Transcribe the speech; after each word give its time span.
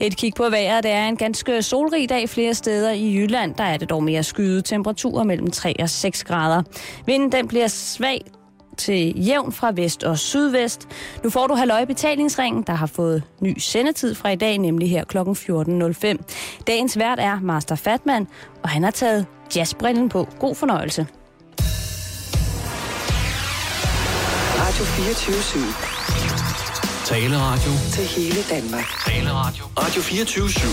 Et 0.00 0.16
kig 0.16 0.34
på 0.36 0.50
vejret, 0.50 0.84
det 0.84 0.90
er 0.90 1.08
en 1.08 1.16
ganske 1.16 1.62
solrig 1.62 2.08
dag 2.08 2.28
flere 2.28 2.54
steder 2.54 2.90
i 2.90 3.14
Jylland. 3.14 3.54
Der 3.54 3.64
er 3.64 3.76
det 3.76 3.90
dog 3.90 4.02
mere 4.02 4.22
skyde 4.22 4.62
temperaturer 4.62 5.24
mellem 5.24 5.50
3 5.50 5.74
og 5.78 5.90
6 5.90 6.24
grader. 6.24 6.62
Vinden 7.06 7.32
den 7.32 7.48
bliver 7.48 7.68
svag 7.68 8.24
til 8.76 9.26
jævn 9.26 9.52
fra 9.52 9.72
vest 9.74 10.04
og 10.04 10.18
sydvest. 10.18 10.88
Nu 11.24 11.30
får 11.30 11.46
du 11.46 11.54
halvøj 11.54 11.84
betalingsringen, 11.84 12.62
der 12.62 12.72
har 12.72 12.86
fået 12.86 13.22
ny 13.40 13.58
sendetid 13.58 14.14
fra 14.14 14.28
i 14.30 14.36
dag, 14.36 14.58
nemlig 14.58 14.90
her 14.90 15.04
kl. 15.04 15.18
14.05. 15.18 16.62
Dagens 16.66 16.98
vært 16.98 17.18
er 17.20 17.40
Master 17.40 17.74
Fatman, 17.74 18.26
og 18.62 18.68
han 18.68 18.82
har 18.82 18.90
taget 18.90 19.26
jazzbrillen 19.56 20.08
på. 20.08 20.28
God 20.38 20.54
fornøjelse. 20.54 21.06
Radio 24.58 24.84
24 24.84 25.85
Taleradio. 27.08 27.70
Til 27.92 28.04
hele 28.04 28.42
Danmark. 28.50 28.84
Taleradio. 29.06 29.64
Radio 29.78 30.02
24 30.02 30.48
/7. 30.48 30.66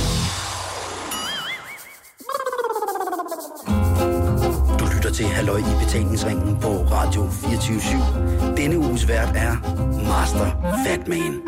Du 4.79 4.85
lytter 4.95 5.11
til 5.11 5.25
Halløj 5.25 5.57
i 5.57 5.85
betalingsringen 5.85 6.57
på 6.61 6.67
Radio 6.67 7.29
24 7.31 7.79
/7. 7.79 8.55
Denne 8.57 8.77
uges 8.77 9.07
vært 9.07 9.29
er 9.35 9.55
Master 10.07 10.51
Fatman. 10.85 11.41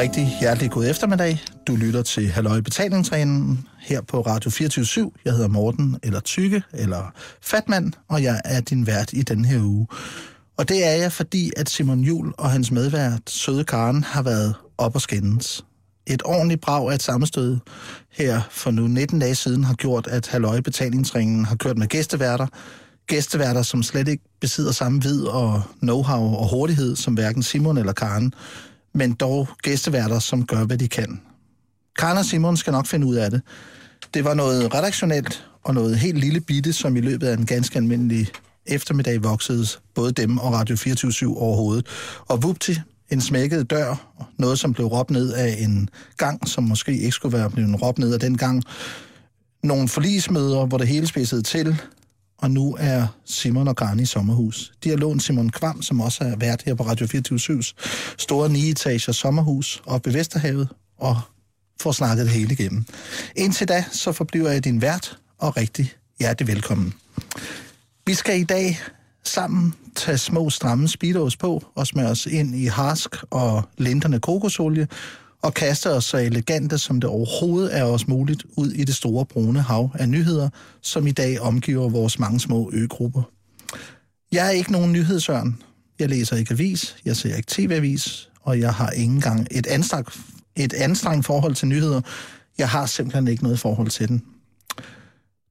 Rigtig, 0.00 0.36
hjertelig 0.40 0.70
god 0.70 0.86
eftermiddag. 0.86 1.40
Du 1.66 1.76
lytter 1.76 2.02
til 2.02 2.28
Halløj 2.28 2.60
Betalingsringen 2.60 3.66
her 3.78 4.00
på 4.00 4.20
Radio 4.20 4.50
24 4.50 5.10
Jeg 5.24 5.32
hedder 5.32 5.48
Morten, 5.48 5.96
eller 6.02 6.20
Tykke, 6.20 6.62
eller 6.72 7.12
Fatmand, 7.42 7.92
og 8.08 8.22
jeg 8.22 8.40
er 8.44 8.60
din 8.60 8.86
vært 8.86 9.12
i 9.12 9.22
den 9.22 9.44
her 9.44 9.62
uge. 9.62 9.86
Og 10.58 10.68
det 10.68 10.86
er 10.86 10.90
jeg, 10.92 11.12
fordi 11.12 11.50
at 11.56 11.70
Simon 11.70 12.00
Jul 12.00 12.32
og 12.38 12.50
hans 12.50 12.70
medvært, 12.70 13.20
Søde 13.26 13.64
Karen, 13.64 14.04
har 14.04 14.22
været 14.22 14.54
op 14.78 14.94
og 14.94 15.00
skændes. 15.00 15.64
Et 16.06 16.22
ordentligt 16.24 16.60
brag 16.60 16.90
af 16.90 16.94
et 16.94 17.02
sammenstød 17.02 17.58
her 18.10 18.40
for 18.50 18.70
nu 18.70 18.86
19 18.86 19.18
dage 19.18 19.34
siden 19.34 19.64
har 19.64 19.74
gjort, 19.74 20.06
at 20.06 20.26
Halløj 20.26 20.60
Betalingsringen 20.60 21.44
har 21.44 21.56
kørt 21.56 21.78
med 21.78 21.86
gæsteværter. 21.86 22.46
Gæsteværter, 23.06 23.62
som 23.62 23.82
slet 23.82 24.08
ikke 24.08 24.24
besidder 24.40 24.72
samme 24.72 25.02
vid 25.02 25.22
og 25.22 25.62
know-how 25.82 26.36
og 26.40 26.50
hurtighed 26.50 26.96
som 26.96 27.14
hverken 27.14 27.42
Simon 27.42 27.78
eller 27.78 27.92
Karen 27.92 28.34
men 28.94 29.12
dog 29.12 29.48
gæsteværter, 29.62 30.18
som 30.18 30.46
gør, 30.46 30.64
hvad 30.64 30.78
de 30.78 30.88
kan. 30.88 31.20
Karen 31.98 32.18
og 32.18 32.24
Simon 32.24 32.56
skal 32.56 32.72
nok 32.72 32.86
finde 32.86 33.06
ud 33.06 33.16
af 33.16 33.30
det. 33.30 33.42
Det 34.14 34.24
var 34.24 34.34
noget 34.34 34.74
redaktionelt 34.74 35.46
og 35.62 35.74
noget 35.74 35.98
helt 35.98 36.18
lille 36.18 36.40
bitte, 36.40 36.72
som 36.72 36.96
i 36.96 37.00
løbet 37.00 37.26
af 37.26 37.36
en 37.36 37.46
ganske 37.46 37.76
almindelig 37.76 38.28
eftermiddag 38.66 39.22
voksede 39.22 39.66
både 39.94 40.12
dem 40.12 40.38
og 40.38 40.52
Radio 40.52 40.76
24 40.76 41.38
overhovedet. 41.38 41.86
Og 42.28 42.42
vupti, 42.42 42.76
en 43.10 43.20
smækket 43.20 43.70
dør, 43.70 44.12
noget 44.38 44.58
som 44.58 44.72
blev 44.72 44.86
råbt 44.86 45.10
ned 45.10 45.32
af 45.32 45.56
en 45.58 45.90
gang, 46.16 46.48
som 46.48 46.64
måske 46.64 46.92
ikke 46.92 47.12
skulle 47.12 47.38
være 47.38 47.50
blevet 47.50 47.82
råbt 47.82 47.98
ned 47.98 48.14
af 48.14 48.20
den 48.20 48.36
gang. 48.36 48.62
Nogle 49.62 49.88
forlismøder, 49.88 50.66
hvor 50.66 50.78
det 50.78 50.88
hele 50.88 51.06
spidsede 51.06 51.42
til, 51.42 51.80
og 52.40 52.50
nu 52.50 52.76
er 52.78 53.06
Simon 53.24 53.68
og 53.68 53.76
Garni 53.76 54.02
i 54.02 54.06
sommerhus. 54.06 54.72
De 54.84 54.88
har 54.88 54.96
lånt 54.96 55.22
Simon 55.22 55.50
Kvam, 55.50 55.82
som 55.82 56.00
også 56.00 56.24
er 56.24 56.36
vært 56.36 56.62
her 56.66 56.74
på 56.74 56.82
Radio 56.82 57.06
24 57.06 57.62
store 58.18 58.48
9 58.48 58.70
etager 58.70 59.12
sommerhus 59.12 59.82
oppe 59.86 60.06
ved 60.10 60.18
Vesterhavet, 60.18 60.68
og 60.98 61.20
får 61.80 61.92
snakket 61.92 62.26
det 62.26 62.34
hele 62.34 62.52
igennem. 62.52 62.84
Indtil 63.36 63.68
da, 63.68 63.84
så 63.92 64.12
forbliver 64.12 64.50
jeg 64.50 64.64
din 64.64 64.82
vært, 64.82 65.18
og 65.38 65.56
rigtig 65.56 65.92
hjertelig 66.18 66.48
velkommen. 66.48 66.94
Vi 68.06 68.14
skal 68.14 68.40
i 68.40 68.44
dag 68.44 68.80
sammen 69.24 69.74
tage 69.94 70.18
små 70.18 70.50
stramme 70.50 70.88
speedos 70.88 71.36
på 71.36 71.64
og 71.74 71.86
smøre 71.86 72.08
os 72.08 72.26
ind 72.26 72.56
i 72.56 72.66
harsk 72.66 73.16
og 73.30 73.62
linterne 73.78 74.20
kokosolie, 74.20 74.88
og 75.42 75.54
kaster 75.54 75.90
os 75.90 76.04
så 76.04 76.16
elegante, 76.16 76.78
som 76.78 77.00
det 77.00 77.10
overhovedet 77.10 77.76
er 77.78 77.84
os 77.84 78.08
muligt, 78.08 78.44
ud 78.56 78.70
i 78.70 78.84
det 78.84 78.94
store 78.94 79.26
brune 79.26 79.60
hav 79.60 79.90
af 79.94 80.08
nyheder, 80.08 80.48
som 80.82 81.06
i 81.06 81.10
dag 81.10 81.40
omgiver 81.40 81.88
vores 81.88 82.18
mange 82.18 82.40
små 82.40 82.70
øgrupper. 82.72 83.22
Jeg 84.32 84.46
er 84.46 84.50
ikke 84.50 84.72
nogen 84.72 84.92
nyhedsørn. 84.92 85.62
Jeg 85.98 86.08
læser 86.08 86.36
ikke 86.36 86.52
avis, 86.52 86.96
jeg 87.04 87.16
ser 87.16 87.36
ikke 87.36 87.48
tv-avis, 87.48 88.30
og 88.42 88.60
jeg 88.60 88.74
har 88.74 88.90
ikke 88.90 89.12
engang 89.12 89.46
et 89.50 89.66
anstrengt, 89.66 90.18
et 90.56 90.72
anstrengt 90.72 91.26
forhold 91.26 91.54
til 91.54 91.68
nyheder. 91.68 92.00
Jeg 92.58 92.68
har 92.68 92.86
simpelthen 92.86 93.28
ikke 93.28 93.42
noget 93.42 93.58
forhold 93.60 93.88
til 93.88 94.08
den. 94.08 94.22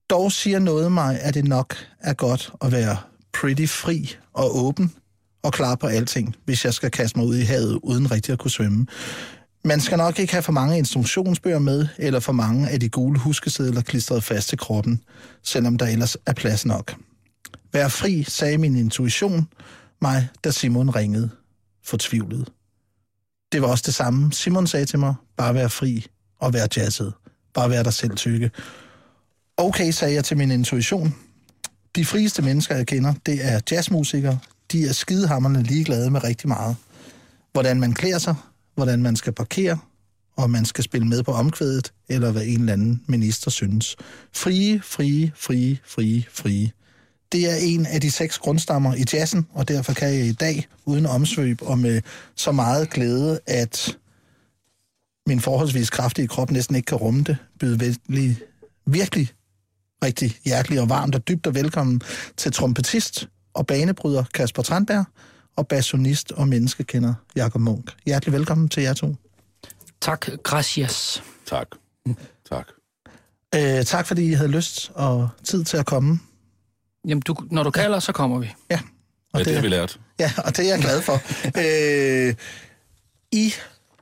Dog 0.09 0.31
siger 0.31 0.59
noget 0.59 0.91
mig, 0.91 1.21
at 1.21 1.33
det 1.33 1.45
nok 1.45 1.75
er 1.99 2.13
godt 2.13 2.53
at 2.61 2.71
være 2.71 2.97
pretty 3.33 3.65
fri 3.65 4.15
og 4.33 4.57
åben 4.57 4.91
og 5.43 5.53
klar 5.53 5.75
på 5.75 5.87
alting, 5.87 6.35
hvis 6.45 6.65
jeg 6.65 6.73
skal 6.73 6.91
kaste 6.91 7.19
mig 7.19 7.27
ud 7.27 7.35
i 7.35 7.43
havet 7.43 7.79
uden 7.83 8.11
rigtig 8.11 8.33
at 8.33 8.39
kunne 8.39 8.51
svømme. 8.51 8.85
Man 9.63 9.81
skal 9.81 9.97
nok 9.97 10.19
ikke 10.19 10.33
have 10.33 10.43
for 10.43 10.51
mange 10.51 10.77
instruktionsbøger 10.77 11.59
med, 11.59 11.87
eller 11.97 12.19
for 12.19 12.31
mange 12.31 12.69
af 12.69 12.79
de 12.79 12.89
gule 12.89 13.19
huskesedler 13.19 13.81
klistret 13.81 14.23
fast 14.23 14.49
til 14.49 14.57
kroppen, 14.57 15.01
selvom 15.43 15.77
der 15.77 15.85
ellers 15.85 16.17
er 16.25 16.33
plads 16.33 16.65
nok. 16.65 16.95
Vær 17.73 17.87
fri, 17.87 18.23
sagde 18.23 18.57
min 18.57 18.75
intuition 18.75 19.47
mig, 20.01 20.27
da 20.43 20.51
Simon 20.51 20.89
ringede, 20.89 21.29
fortvivlet. 21.85 22.49
Det 23.51 23.61
var 23.61 23.67
også 23.67 23.83
det 23.85 23.95
samme, 23.95 24.33
Simon 24.33 24.67
sagde 24.67 24.85
til 24.85 24.99
mig, 24.99 25.15
bare 25.37 25.53
vær 25.53 25.67
fri 25.67 26.05
og 26.39 26.53
vær 26.53 26.67
jazzet. 26.77 27.13
Bare 27.53 27.69
vær 27.69 27.83
dig 27.83 27.93
selv 27.93 28.15
tykke. 28.15 28.51
Okay, 29.57 29.91
sagde 29.91 30.13
jeg 30.13 30.25
til 30.25 30.37
min 30.37 30.51
intuition. 30.51 31.15
De 31.95 32.05
frieste 32.05 32.41
mennesker, 32.41 32.75
jeg 32.75 32.87
kender, 32.87 33.13
det 33.25 33.45
er 33.45 33.59
jazzmusikere. 33.71 34.39
De 34.71 34.87
er 34.87 34.93
skidehammerne 34.93 35.63
ligeglade 35.63 36.09
med 36.09 36.23
rigtig 36.23 36.47
meget. 36.47 36.75
Hvordan 37.51 37.79
man 37.79 37.93
klæder 37.93 38.17
sig, 38.17 38.35
hvordan 38.79 39.03
man 39.03 39.15
skal 39.15 39.33
parkere, 39.33 39.77
og 40.37 40.49
man 40.49 40.65
skal 40.65 40.83
spille 40.83 41.07
med 41.07 41.23
på 41.23 41.31
omkvædet, 41.31 41.93
eller 42.09 42.31
hvad 42.31 42.43
en 42.45 42.59
eller 42.59 42.73
anden 42.73 43.03
minister 43.07 43.51
synes. 43.51 43.95
Frie, 44.33 44.81
frie, 44.81 45.31
frie, 45.35 45.79
frie, 45.85 46.25
frie. 46.31 46.71
Det 47.31 47.51
er 47.51 47.55
en 47.55 47.85
af 47.85 48.01
de 48.01 48.11
seks 48.11 48.39
grundstammer 48.39 48.95
i 48.95 49.03
jazzen, 49.13 49.47
og 49.53 49.67
derfor 49.67 49.93
kan 49.93 50.07
jeg 50.07 50.25
i 50.25 50.33
dag, 50.33 50.67
uden 50.85 51.05
omsvøb 51.05 51.61
og 51.61 51.79
med 51.79 52.01
så 52.35 52.51
meget 52.51 52.89
glæde, 52.89 53.39
at 53.47 53.97
min 55.27 55.39
forholdsvis 55.39 55.89
kraftige 55.89 56.27
krop 56.27 56.51
næsten 56.51 56.75
ikke 56.75 56.85
kan 56.85 56.97
rumme 56.97 57.23
det, 57.23 57.37
byde 57.59 57.79
virkelig, 57.79 58.37
virkelig 58.85 59.29
rigtig 60.03 60.37
hjertelig 60.45 60.81
og 60.81 60.89
varmt 60.89 61.15
og 61.15 61.27
dybt 61.27 61.47
og 61.47 61.55
velkommen 61.55 62.01
til 62.37 62.51
trompetist 62.51 63.29
og 63.53 63.67
banebryder 63.67 64.23
Kasper 64.33 64.63
Tranberg, 64.63 65.05
og 65.55 65.67
bassonist 65.67 66.31
og 66.31 66.47
menneskekender 66.47 67.13
Jakob 67.35 67.61
Munk. 67.61 67.91
Hjertelig 68.05 68.33
velkommen 68.33 68.69
til 68.69 68.83
jer 68.83 68.93
to. 68.93 69.15
Tak, 70.01 70.27
gracias. 70.43 71.23
Tak. 71.45 71.67
Tak. 72.49 72.67
Øh, 73.55 73.83
tak 73.85 74.07
fordi 74.07 74.29
I 74.29 74.33
havde 74.33 74.51
lyst 74.51 74.91
og 74.95 75.29
tid 75.43 75.63
til 75.63 75.77
at 75.77 75.85
komme. 75.85 76.19
Jamen, 77.07 77.21
du, 77.21 77.35
når 77.51 77.63
du 77.63 77.71
kalder, 77.71 77.99
så 77.99 78.11
kommer 78.11 78.39
vi. 78.39 78.51
Ja. 78.71 78.79
Og 79.33 79.39
ja, 79.39 79.39
det, 79.39 79.45
det 79.45 79.55
har 79.55 79.61
vi 79.61 79.67
lært. 79.67 79.99
Ja, 80.19 80.31
og 80.45 80.57
det 80.57 80.65
er 80.65 80.69
jeg 80.69 80.81
glad 80.81 81.01
for. 81.01 81.13
øh, 81.63 82.35
I 83.31 83.53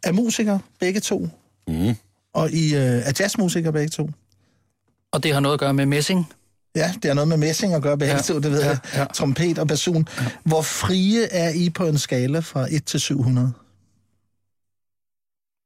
er 0.03 0.11
musikere, 0.11 0.59
begge 0.79 0.99
to. 0.99 1.27
Mm. 1.67 1.95
Og 2.33 2.51
I 2.51 2.75
øh, 2.75 2.81
er 2.81 3.11
jazzmusikere, 3.19 3.73
begge 3.73 3.89
to. 3.89 4.09
Og 5.11 5.23
det 5.23 5.33
har 5.33 5.39
noget 5.39 5.53
at 5.53 5.59
gøre 5.59 5.73
med 5.73 5.85
messing. 5.85 6.33
Ja, 6.77 6.93
det 7.01 7.05
har 7.05 7.13
noget 7.13 7.27
med 7.27 7.37
messing 7.37 7.73
at 7.73 7.81
gøre 7.81 7.97
begge 7.97 8.13
ja, 8.13 8.33
det 8.33 8.51
ved 8.51 8.61
ja, 8.61 8.67
jeg. 8.67 8.77
Ja. 8.95 9.05
Trompet 9.13 9.59
og 9.59 9.67
basun. 9.67 10.07
Ja. 10.17 10.25
Hvor 10.43 10.61
frie 10.61 11.23
er 11.23 11.49
I 11.49 11.69
på 11.69 11.85
en 11.85 11.97
skala 11.97 12.39
fra 12.39 12.67
1 12.71 12.85
til 12.85 12.99
700? 12.99 13.53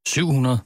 700. 0.08 0.60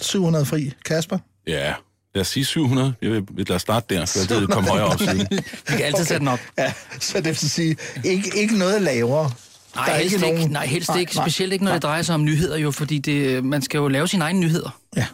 700 0.00 0.44
fri. 0.46 0.72
Kasper? 0.84 1.18
Ja, 1.46 1.74
lad 2.14 2.20
os 2.20 2.28
sige 2.28 2.44
700. 2.44 2.94
Jeg 3.02 3.10
vil, 3.10 3.24
lad 3.36 3.50
os 3.50 3.62
starte 3.62 3.94
der, 3.94 4.06
for 4.06 4.34
det 4.34 4.50
komme 4.50 4.70
højere 4.70 4.86
op 4.86 4.98
siden. 4.98 5.26
Vi 5.68 5.76
kan 5.76 5.80
altid 5.80 5.94
okay. 5.94 6.04
sætte 6.04 6.18
den 6.18 6.28
op. 6.28 6.40
Ja, 6.58 6.72
så 7.00 7.16
det 7.16 7.26
vil 7.26 7.36
sige, 7.36 7.76
ikke, 8.04 8.32
ikke 8.36 8.58
noget 8.58 8.82
lavere. 8.82 9.30
Nej, 9.74 9.86
der 9.86 9.92
er 9.92 9.98
helst 9.98 10.14
ikke, 10.14 10.26
nogen... 10.26 10.40
ikke, 10.40 10.52
nej, 10.52 10.66
helst 10.66 10.88
nej, 10.88 10.98
ikke. 10.98 11.14
Specielt 11.14 11.52
ikke, 11.52 11.64
når 11.64 11.70
nej. 11.70 11.76
det 11.76 11.82
drejer 11.82 12.02
sig 12.02 12.14
om 12.14 12.24
nyheder, 12.24 12.56
jo, 12.56 12.70
fordi 12.70 12.98
det, 12.98 13.44
man 13.44 13.62
skal 13.62 13.78
jo 13.78 13.88
lave 13.88 14.08
sine 14.08 14.24
egne 14.24 14.40
nyheder. 14.40 14.78
Ja. 14.96 15.06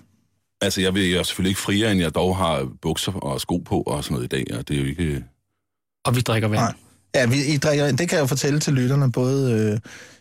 Altså, 0.60 0.81
jeg, 0.81 0.94
vil, 0.94 1.10
jeg 1.10 1.19
er 1.19 1.22
selvfølgelig 1.22 1.50
ikke 1.50 1.60
friere, 1.60 1.93
end 1.93 2.00
jeg 2.00 2.14
dog 2.14 2.37
har 2.37 2.69
bukser 2.82 3.12
og 3.12 3.40
sko 3.40 3.56
på 3.56 3.81
og 3.81 4.05
sådan 4.05 4.14
noget 4.14 4.25
i 4.25 4.37
dag, 4.37 4.58
og 4.58 4.69
det 4.69 4.76
er 4.76 4.81
jo 4.81 4.87
ikke... 4.87 5.25
Og 6.05 6.16
vi 6.16 6.20
drikker 6.20 6.49
vand. 6.49 6.60
Nej. 6.60 6.75
Ja, 7.14 7.26
vi, 7.26 7.44
I 7.44 7.56
drikker, 7.56 7.87
det 7.87 8.08
kan 8.08 8.16
jeg 8.16 8.20
jo 8.20 8.26
fortælle 8.26 8.60
til 8.60 8.72
lytterne, 8.72 9.12
både 9.12 9.52
øh, 9.52 9.78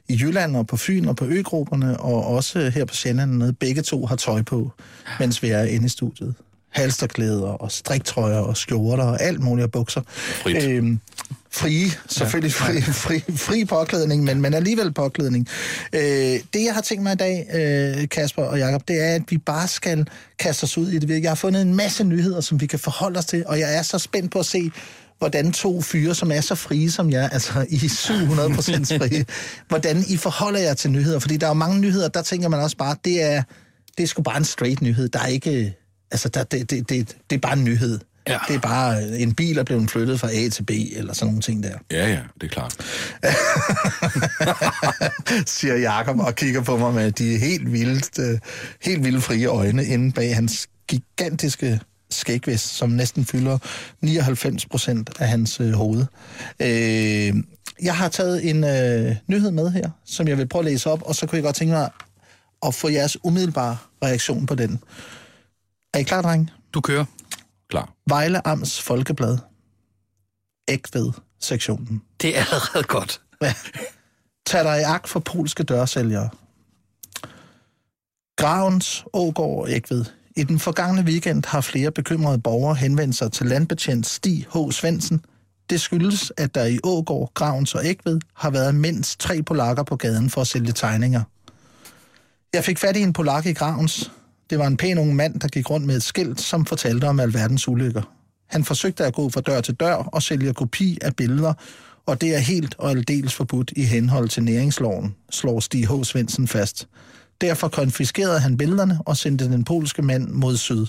i 0.09 0.19
Jylland 0.21 0.55
og 0.55 0.67
på 0.67 0.77
Fyn 0.77 1.05
og 1.05 1.15
på 1.15 1.25
øgrupperne, 1.25 1.99
og 1.99 2.27
også 2.27 2.69
her 2.69 2.85
på 2.85 2.93
Sjælland, 2.93 3.31
nede, 3.31 3.53
begge 3.53 3.81
to 3.81 4.05
har 4.05 4.15
tøj 4.15 4.41
på, 4.41 4.71
mens 5.19 5.43
vi 5.43 5.47
er 5.49 5.63
inde 5.63 5.85
i 5.85 5.89
studiet. 5.89 6.35
Halsterklæder 6.69 7.47
og 7.47 7.71
striktrøjer 7.71 8.39
og 8.39 8.57
skjorter 8.57 9.03
og 9.03 9.21
alt 9.21 9.39
muligt 9.39 9.65
og 9.65 9.71
bukser. 9.71 10.01
Frit. 10.07 10.63
Øhm, 10.63 10.99
frie, 11.57 11.91
selvfølgelig 12.09 12.53
fri, 12.53 12.81
fri, 12.81 13.23
fri 13.35 13.65
påklædning, 13.65 14.23
men, 14.23 14.41
men 14.41 14.53
alligevel 14.53 14.93
påklædning. 14.93 15.47
Øh, 15.93 16.01
det, 16.53 16.63
jeg 16.65 16.73
har 16.73 16.81
tænkt 16.81 17.03
mig 17.03 17.13
i 17.13 17.15
dag, 17.15 17.47
øh, 17.53 18.09
Kasper 18.09 18.43
og 18.43 18.57
Jakob, 18.57 18.87
det 18.87 19.01
er, 19.01 19.15
at 19.15 19.21
vi 19.29 19.37
bare 19.37 19.67
skal 19.67 20.07
kaste 20.39 20.63
os 20.63 20.77
ud 20.77 20.89
i 20.89 20.99
det. 20.99 21.23
Jeg 21.23 21.29
har 21.29 21.35
fundet 21.35 21.61
en 21.61 21.75
masse 21.75 22.03
nyheder, 22.03 22.41
som 22.41 22.61
vi 22.61 22.65
kan 22.65 22.79
forholde 22.79 23.17
os 23.17 23.25
til, 23.25 23.43
og 23.47 23.59
jeg 23.59 23.77
er 23.77 23.81
så 23.81 23.99
spændt 23.99 24.31
på 24.31 24.39
at 24.39 24.45
se, 24.45 24.71
hvordan 25.17 25.51
to 25.51 25.81
fyre, 25.81 26.15
som 26.15 26.31
er 26.31 26.41
så 26.41 26.55
frie 26.55 26.91
som 26.91 27.11
jeg, 27.11 27.29
altså 27.31 27.65
I 27.69 27.85
er 27.85 27.89
700 27.89 28.53
procent 28.53 28.87
frie, 28.87 29.25
hvordan 29.69 30.03
I 30.07 30.17
forholder 30.17 30.59
jer 30.59 30.73
til 30.73 30.91
nyheder. 30.91 31.19
Fordi 31.19 31.37
der 31.37 31.45
er 31.45 31.49
jo 31.49 31.53
mange 31.53 31.79
nyheder, 31.79 32.07
der 32.07 32.21
tænker 32.21 32.49
man 32.49 32.59
også 32.59 32.77
bare, 32.77 32.95
det 33.05 33.23
er, 33.23 33.43
det 33.97 34.03
er 34.03 34.07
sgu 34.07 34.21
bare 34.21 34.37
en 34.37 34.45
straight 34.45 34.81
nyhed. 34.81 35.09
Der 35.09 35.19
er 35.19 35.27
ikke, 35.27 35.75
altså 36.11 36.29
der, 36.29 36.43
det, 36.43 36.69
det, 36.69 36.89
det, 36.89 37.17
det 37.29 37.35
er 37.35 37.39
bare 37.39 37.57
en 37.57 37.63
nyhed. 37.63 37.99
Ja. 38.27 38.37
Det 38.47 38.55
er 38.55 38.59
bare, 38.59 39.17
en 39.17 39.35
bil 39.35 39.57
er 39.57 39.63
blevet 39.63 39.91
flyttet 39.91 40.19
fra 40.19 40.31
A 40.31 40.49
til 40.49 40.63
B, 40.63 40.69
eller 40.69 41.13
sådan 41.13 41.27
nogle 41.27 41.41
ting 41.41 41.63
der. 41.63 41.77
Ja, 41.91 42.07
ja, 42.07 42.19
det 42.41 42.43
er 42.43 42.47
klart. 42.47 42.75
siger 45.57 45.75
Jakob 45.75 46.19
og 46.19 46.35
kigger 46.35 46.61
på 46.61 46.77
mig 46.77 46.93
med 46.93 47.11
de 47.11 47.37
helt 47.37 47.71
vildt, 47.71 48.19
øh, 48.19 48.39
helt 48.81 49.03
vildt 49.03 49.23
frie 49.23 49.45
øjne 49.45 49.85
inde 49.85 50.11
bag 50.11 50.35
hans 50.35 50.67
gigantiske 50.87 51.79
skægvæs, 52.09 52.61
som 52.61 52.89
næsten 52.89 53.25
fylder 53.25 53.57
99 54.01 54.65
procent 54.65 55.09
af 55.19 55.27
hans 55.27 55.59
øh, 55.59 55.71
hoved. 55.71 56.05
Øh, 56.61 57.33
jeg 57.81 57.95
har 57.95 58.09
taget 58.09 58.49
en 58.49 58.63
øh, 58.63 59.15
nyhed 59.27 59.51
med 59.51 59.71
her, 59.71 59.89
som 60.05 60.27
jeg 60.27 60.37
vil 60.37 60.47
prøve 60.47 60.59
at 60.59 60.65
læse 60.71 60.89
op, 60.89 61.01
og 61.01 61.15
så 61.15 61.27
kunne 61.27 61.35
jeg 61.35 61.43
godt 61.43 61.55
tænke 61.55 61.73
mig 61.73 61.89
at 62.65 62.75
få 62.75 62.89
jeres 62.89 63.17
umiddelbare 63.23 63.77
reaktion 64.03 64.45
på 64.45 64.55
den. 64.55 64.79
Er 65.93 65.99
I 65.99 66.03
klar, 66.03 66.21
dreng? 66.21 66.51
Du 66.73 66.81
kører. 66.81 67.05
Vejle 68.09 68.47
Amts 68.47 68.81
Folkeblad. 68.81 69.37
Ægved-sektionen. 70.67 72.01
Det 72.21 72.37
er 72.37 72.39
allerede 72.39 72.83
godt. 72.83 73.21
Tag 74.45 74.63
dig 74.63 74.79
i 74.79 74.83
agt 74.83 75.09
for 75.09 75.19
polske 75.19 75.63
dørsælgere. 75.63 76.29
Gravens, 78.37 79.05
Ågård 79.13 79.61
og 79.61 79.71
Ægved. 79.71 80.05
I 80.35 80.43
den 80.43 80.59
forgangne 80.59 81.01
weekend 81.01 81.43
har 81.45 81.61
flere 81.61 81.91
bekymrede 81.91 82.39
borgere 82.39 82.75
henvendt 82.75 83.15
sig 83.15 83.31
til 83.31 83.45
landbetjent 83.45 84.07
Stig 84.07 84.47
H. 84.53 84.71
Svendsen. 84.71 85.25
Det 85.69 85.81
skyldes, 85.81 86.31
at 86.37 86.55
der 86.55 86.65
i 86.65 86.79
Ågård, 86.83 87.31
Gravens 87.33 87.75
og 87.75 87.85
Ægved 87.85 88.19
har 88.33 88.49
været 88.49 88.75
mindst 88.75 89.19
tre 89.19 89.43
polakker 89.43 89.83
på 89.83 89.95
gaden 89.95 90.29
for 90.29 90.41
at 90.41 90.47
sælge 90.47 90.71
tegninger. 90.71 91.23
Jeg 92.53 92.63
fik 92.63 92.77
fat 92.77 92.97
i 92.97 93.01
en 93.01 93.13
polak 93.13 93.45
i 93.45 93.53
Gravens. 93.53 94.11
Det 94.49 94.59
var 94.59 94.67
en 94.67 94.77
pæn 94.77 94.97
ung 94.97 95.15
mand, 95.15 95.39
der 95.39 95.47
gik 95.47 95.69
rundt 95.69 95.85
med 95.85 95.95
et 95.95 96.03
skilt, 96.03 96.41
som 96.41 96.65
fortalte 96.65 97.05
om 97.05 97.19
alverdens 97.19 97.67
ulykker. 97.67 98.13
Han 98.47 98.63
forsøgte 98.63 99.05
at 99.05 99.13
gå 99.13 99.29
fra 99.29 99.41
dør 99.41 99.61
til 99.61 99.73
dør 99.73 99.93
og 99.93 100.23
sælge 100.23 100.53
kopi 100.53 100.97
af 101.01 101.15
billeder, 101.15 101.53
og 102.05 102.21
det 102.21 102.35
er 102.35 102.39
helt 102.39 102.75
og 102.77 102.89
aldeles 102.89 103.33
forbudt 103.33 103.73
i 103.75 103.83
henhold 103.83 104.29
til 104.29 104.43
næringsloven, 104.43 105.15
slår 105.31 105.59
Stig 105.59 105.87
H. 105.87 106.03
Svendsen 106.03 106.47
fast. 106.47 106.87
Derfor 107.41 107.67
konfiskerede 107.67 108.39
han 108.39 108.57
billederne 108.57 108.99
og 109.05 109.17
sendte 109.17 109.45
den 109.45 109.63
polske 109.63 110.01
mand 110.01 110.27
mod 110.27 110.57
syd. 110.57 110.85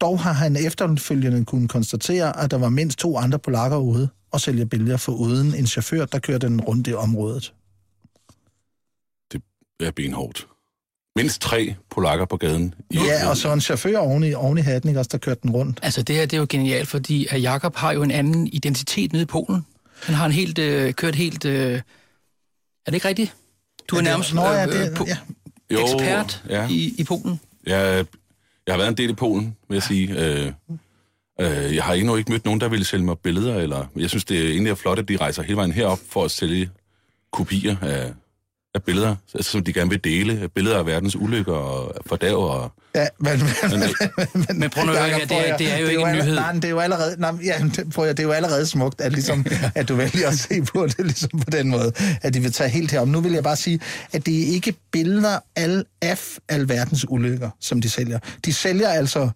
Dog 0.00 0.20
har 0.20 0.32
han 0.32 0.56
efterfølgende 0.56 1.44
kunnet 1.44 1.70
konstatere, 1.70 2.40
at 2.40 2.50
der 2.50 2.58
var 2.58 2.68
mindst 2.68 2.98
to 2.98 3.16
andre 3.16 3.38
polakker 3.38 3.76
ude 3.76 4.08
og 4.30 4.40
sælge 4.40 4.66
billeder 4.66 4.96
for 4.96 5.12
uden 5.12 5.54
en 5.54 5.66
chauffør, 5.66 6.04
der 6.04 6.18
kørte 6.18 6.46
den 6.46 6.60
rundt 6.60 6.88
i 6.88 6.92
området. 6.92 7.54
Det 9.32 9.42
er 9.80 9.90
benhårdt. 9.90 10.46
Mindst 11.16 11.40
tre 11.40 11.74
polakker 11.90 12.24
på 12.24 12.36
gaden. 12.36 12.74
I 12.90 12.96
Ja, 12.98 13.28
og 13.28 13.36
så 13.36 13.52
en 13.52 13.60
chauffør 13.60 13.98
oven 13.98 14.24
i, 14.24 14.34
oven 14.34 14.58
i 14.58 14.60
hatten, 14.60 14.88
ikke 14.88 15.00
også, 15.00 15.08
der 15.12 15.18
kørte 15.18 15.40
den 15.42 15.50
rundt. 15.50 15.78
Altså, 15.82 16.02
det 16.02 16.16
her 16.16 16.26
det 16.26 16.32
er 16.36 16.40
jo 16.40 16.46
genialt, 16.48 16.88
fordi 16.88 17.26
at 17.30 17.42
Jakob 17.42 17.76
har 17.76 17.92
jo 17.92 18.02
en 18.02 18.10
anden 18.10 18.46
identitet 18.46 19.12
nede 19.12 19.22
i 19.22 19.26
Polen. 19.26 19.66
Han 20.02 20.14
har 20.14 20.26
en 20.26 20.32
helt, 20.32 20.58
øh, 20.58 20.94
kørt 20.94 21.14
helt... 21.14 21.44
Øh... 21.44 21.72
Er 22.86 22.90
det 22.90 22.94
ikke 22.94 23.08
rigtigt? 23.08 23.34
Du 23.88 23.96
er 23.96 24.00
Ja, 24.00 24.04
nærmest 24.04 24.34
Nå, 24.34 24.42
ja, 24.42 24.66
øh, 24.66 24.72
det- 24.72 24.98
po- 24.98 25.06
ja. 25.08 25.16
Jo, 25.70 25.80
ekspert 25.82 26.42
ja. 26.48 26.68
i, 26.68 26.94
i 26.98 27.04
Polen. 27.04 27.40
Jeg, 27.66 28.06
jeg 28.66 28.72
har 28.74 28.76
været 28.78 28.88
en 28.88 28.96
del 28.96 29.10
i 29.10 29.14
Polen, 29.14 29.56
vil 29.68 29.74
jeg 29.76 29.82
sige. 29.82 30.08
Øh, 30.18 30.52
øh, 31.40 31.74
jeg 31.74 31.84
har 31.84 31.94
endnu 31.94 32.16
ikke 32.16 32.32
mødt 32.32 32.44
nogen, 32.44 32.60
der 32.60 32.68
ville 32.68 32.84
sælge 32.84 33.04
mig 33.04 33.18
billeder. 33.18 33.56
Eller, 33.56 33.86
jeg 33.96 34.08
synes, 34.10 34.24
det 34.24 34.38
er 34.46 34.48
egentlig 34.50 34.70
er 34.70 34.74
flot, 34.74 34.98
at 34.98 35.08
de 35.08 35.16
rejser 35.16 35.42
hele 35.42 35.56
vejen 35.56 35.72
herop 35.72 35.98
for 36.10 36.24
at 36.24 36.30
sælge 36.30 36.70
kopier 37.32 37.76
af, 37.82 38.12
af 38.74 38.82
billeder, 38.82 39.16
altså, 39.34 39.50
som 39.50 39.64
de 39.64 39.72
gerne 39.72 39.90
vil 39.90 40.04
dele. 40.04 40.48
Billeder 40.54 40.78
af 40.78 40.86
verdens 40.86 41.16
ulykker 41.16 41.52
og 41.52 41.94
fordav. 42.06 42.36
Og, 42.36 42.72
Ja, 42.94 43.06
men, 43.20 43.30
men, 43.32 43.80
Men- 44.48 44.58
Men 44.60 44.70
prøv 44.70 44.84
nu 44.84 44.92
at 44.92 44.98
høre, 45.10 45.20
det 45.20 45.48
er- 45.50 45.56
det 45.56 45.72
er 45.72 45.78
jo 45.78 45.86
ikke 45.86 46.02
en 46.02 46.12
nyhed. 46.16 46.34
Nej, 46.34 46.52
men 46.52 46.62
det 46.62 46.68
er 46.68 46.72
jo 46.72 46.78
allerede, 46.80 47.20
nej, 47.20 47.32
ja, 47.44 47.58
det, 47.76 47.92
prøv 47.92 48.04
at, 48.04 48.16
det 48.16 48.22
er 48.22 48.26
jo 48.26 48.32
allerede 48.32 48.66
smukt, 48.66 49.00
at, 49.00 49.12
ligesom, 49.12 49.46
at 49.74 49.88
du 49.88 49.94
vælger 49.94 50.28
at 50.28 50.38
se 50.38 50.62
på 50.62 50.86
det 50.86 50.98
ligesom 51.06 51.30
på 51.30 51.50
den 51.50 51.68
måde, 51.68 51.92
at 52.22 52.34
de 52.34 52.40
vil 52.40 52.52
tage 52.52 52.70
helt 52.70 52.90
herom. 52.90 53.08
Nu 53.08 53.20
vil 53.20 53.32
jeg 53.32 53.42
bare 53.42 53.56
sige, 53.56 53.80
at 54.12 54.26
det 54.26 54.42
er 54.42 54.46
ikke 54.46 54.74
billeder 54.92 55.38
al, 55.56 55.84
af 56.02 56.20
alverdens 56.48 57.04
ulykker, 57.08 57.50
som 57.60 57.80
de 57.80 57.90
sælger. 57.90 58.18
De 58.44 58.52
sælger 58.52 58.88
altså 58.88 59.30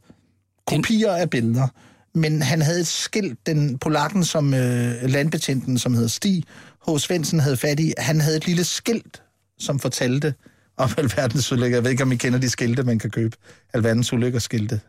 kopier 0.66 1.12
af 1.12 1.30
billeder, 1.30 1.68
men 2.14 2.42
han 2.42 2.62
havde 2.62 2.80
et 2.80 2.86
skilt, 2.86 3.38
den 3.46 3.78
polakken, 3.78 4.24
som 4.24 4.54
øh, 4.54 5.02
landbetjenten, 5.02 5.78
som 5.78 5.94
hedder 5.94 6.08
Stig 6.08 6.44
H. 6.88 6.98
Svendsen, 6.98 7.40
havde 7.40 7.56
fat 7.56 7.80
i, 7.80 7.92
han 7.98 8.20
havde 8.20 8.36
et 8.36 8.46
lille 8.46 8.64
skilt, 8.64 9.22
som 9.58 9.78
fortalte 9.78 10.34
om 10.76 10.90
alverdens 10.98 11.52
ulykker. 11.52 11.76
Jeg 11.76 11.84
ved 11.84 11.90
ikke, 11.90 12.02
om 12.02 12.12
I 12.12 12.16
kender 12.16 12.38
de 12.38 12.50
skilte, 12.50 12.82
man 12.82 12.98
kan 12.98 13.10
købe. 13.10 13.36
Alverdens 13.74 14.12
ulykker 14.12 14.38
skilte. 14.38 14.80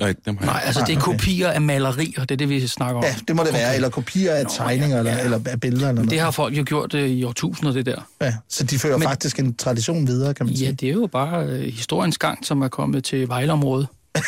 nej, 0.00 0.14
dem 0.26 0.36
har 0.36 0.44
jeg. 0.44 0.52
Nej, 0.54 0.62
altså 0.66 0.80
det 0.86 0.92
er 0.92 0.96
Ah, 0.96 1.02
kopier 1.02 1.48
af 1.50 1.60
malerier, 1.60 2.20
det 2.20 2.30
er 2.30 2.36
det, 2.36 2.48
vi 2.48 2.66
snakker 2.66 2.96
om. 2.98 3.04
Ja, 3.04 3.14
det 3.28 3.36
må 3.36 3.44
det 3.44 3.52
være. 3.52 3.74
Eller 3.74 3.88
kopier 3.88 4.32
af 4.34 4.44
tegninger, 4.50 4.98
eller, 4.98 5.16
eller 5.18 5.40
af 5.46 5.60
billeder. 5.60 5.88
Eller 5.88 6.02
Det 6.02 6.08
noget. 6.10 6.20
har 6.22 6.30
folk 6.30 6.56
jo 6.58 6.64
gjort 6.66 6.94
øh, 6.94 7.08
i 7.10 7.24
årtusinder, 7.24 7.72
det 7.72 7.86
der. 7.86 8.08
Ja, 8.20 8.34
så 8.48 8.64
de 8.64 8.78
fører 8.78 8.96
Men- 8.98 9.08
faktisk 9.08 9.38
en 9.38 9.54
tradition 9.54 10.06
videre, 10.06 10.34
kan 10.34 10.46
man 10.46 10.54
Ja, 10.54 10.58
sige. 10.58 10.72
det 10.72 10.88
er 10.88 10.92
jo 10.92 11.08
bare 11.12 11.46
øh, 11.46 11.60
historiens 11.60 12.18
gang, 12.18 12.46
som 12.46 12.62
er 12.62 12.68
kommet 12.68 13.04
til 13.04 13.28
Vejleområdet. 13.28 13.86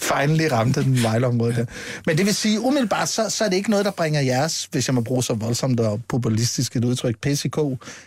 Finally 0.00 0.48
ramte 0.52 0.82
den 0.82 1.02
vejleområde 1.02 1.54
der. 1.54 1.64
Men 2.06 2.18
det 2.18 2.26
vil 2.26 2.34
sige, 2.34 2.60
umiddelbart, 2.60 3.08
så, 3.08 3.30
så 3.30 3.44
er 3.44 3.48
det 3.48 3.56
ikke 3.56 3.70
noget, 3.70 3.84
der 3.84 3.90
bringer 3.90 4.20
jeres, 4.20 4.68
hvis 4.70 4.88
jeg 4.88 4.94
må 4.94 5.00
bruge 5.00 5.22
så 5.22 5.34
voldsomt 5.34 5.80
og 5.80 6.00
populistisk 6.08 6.76
et 6.76 6.84
udtryk, 6.84 7.16
PCK, 7.20 7.58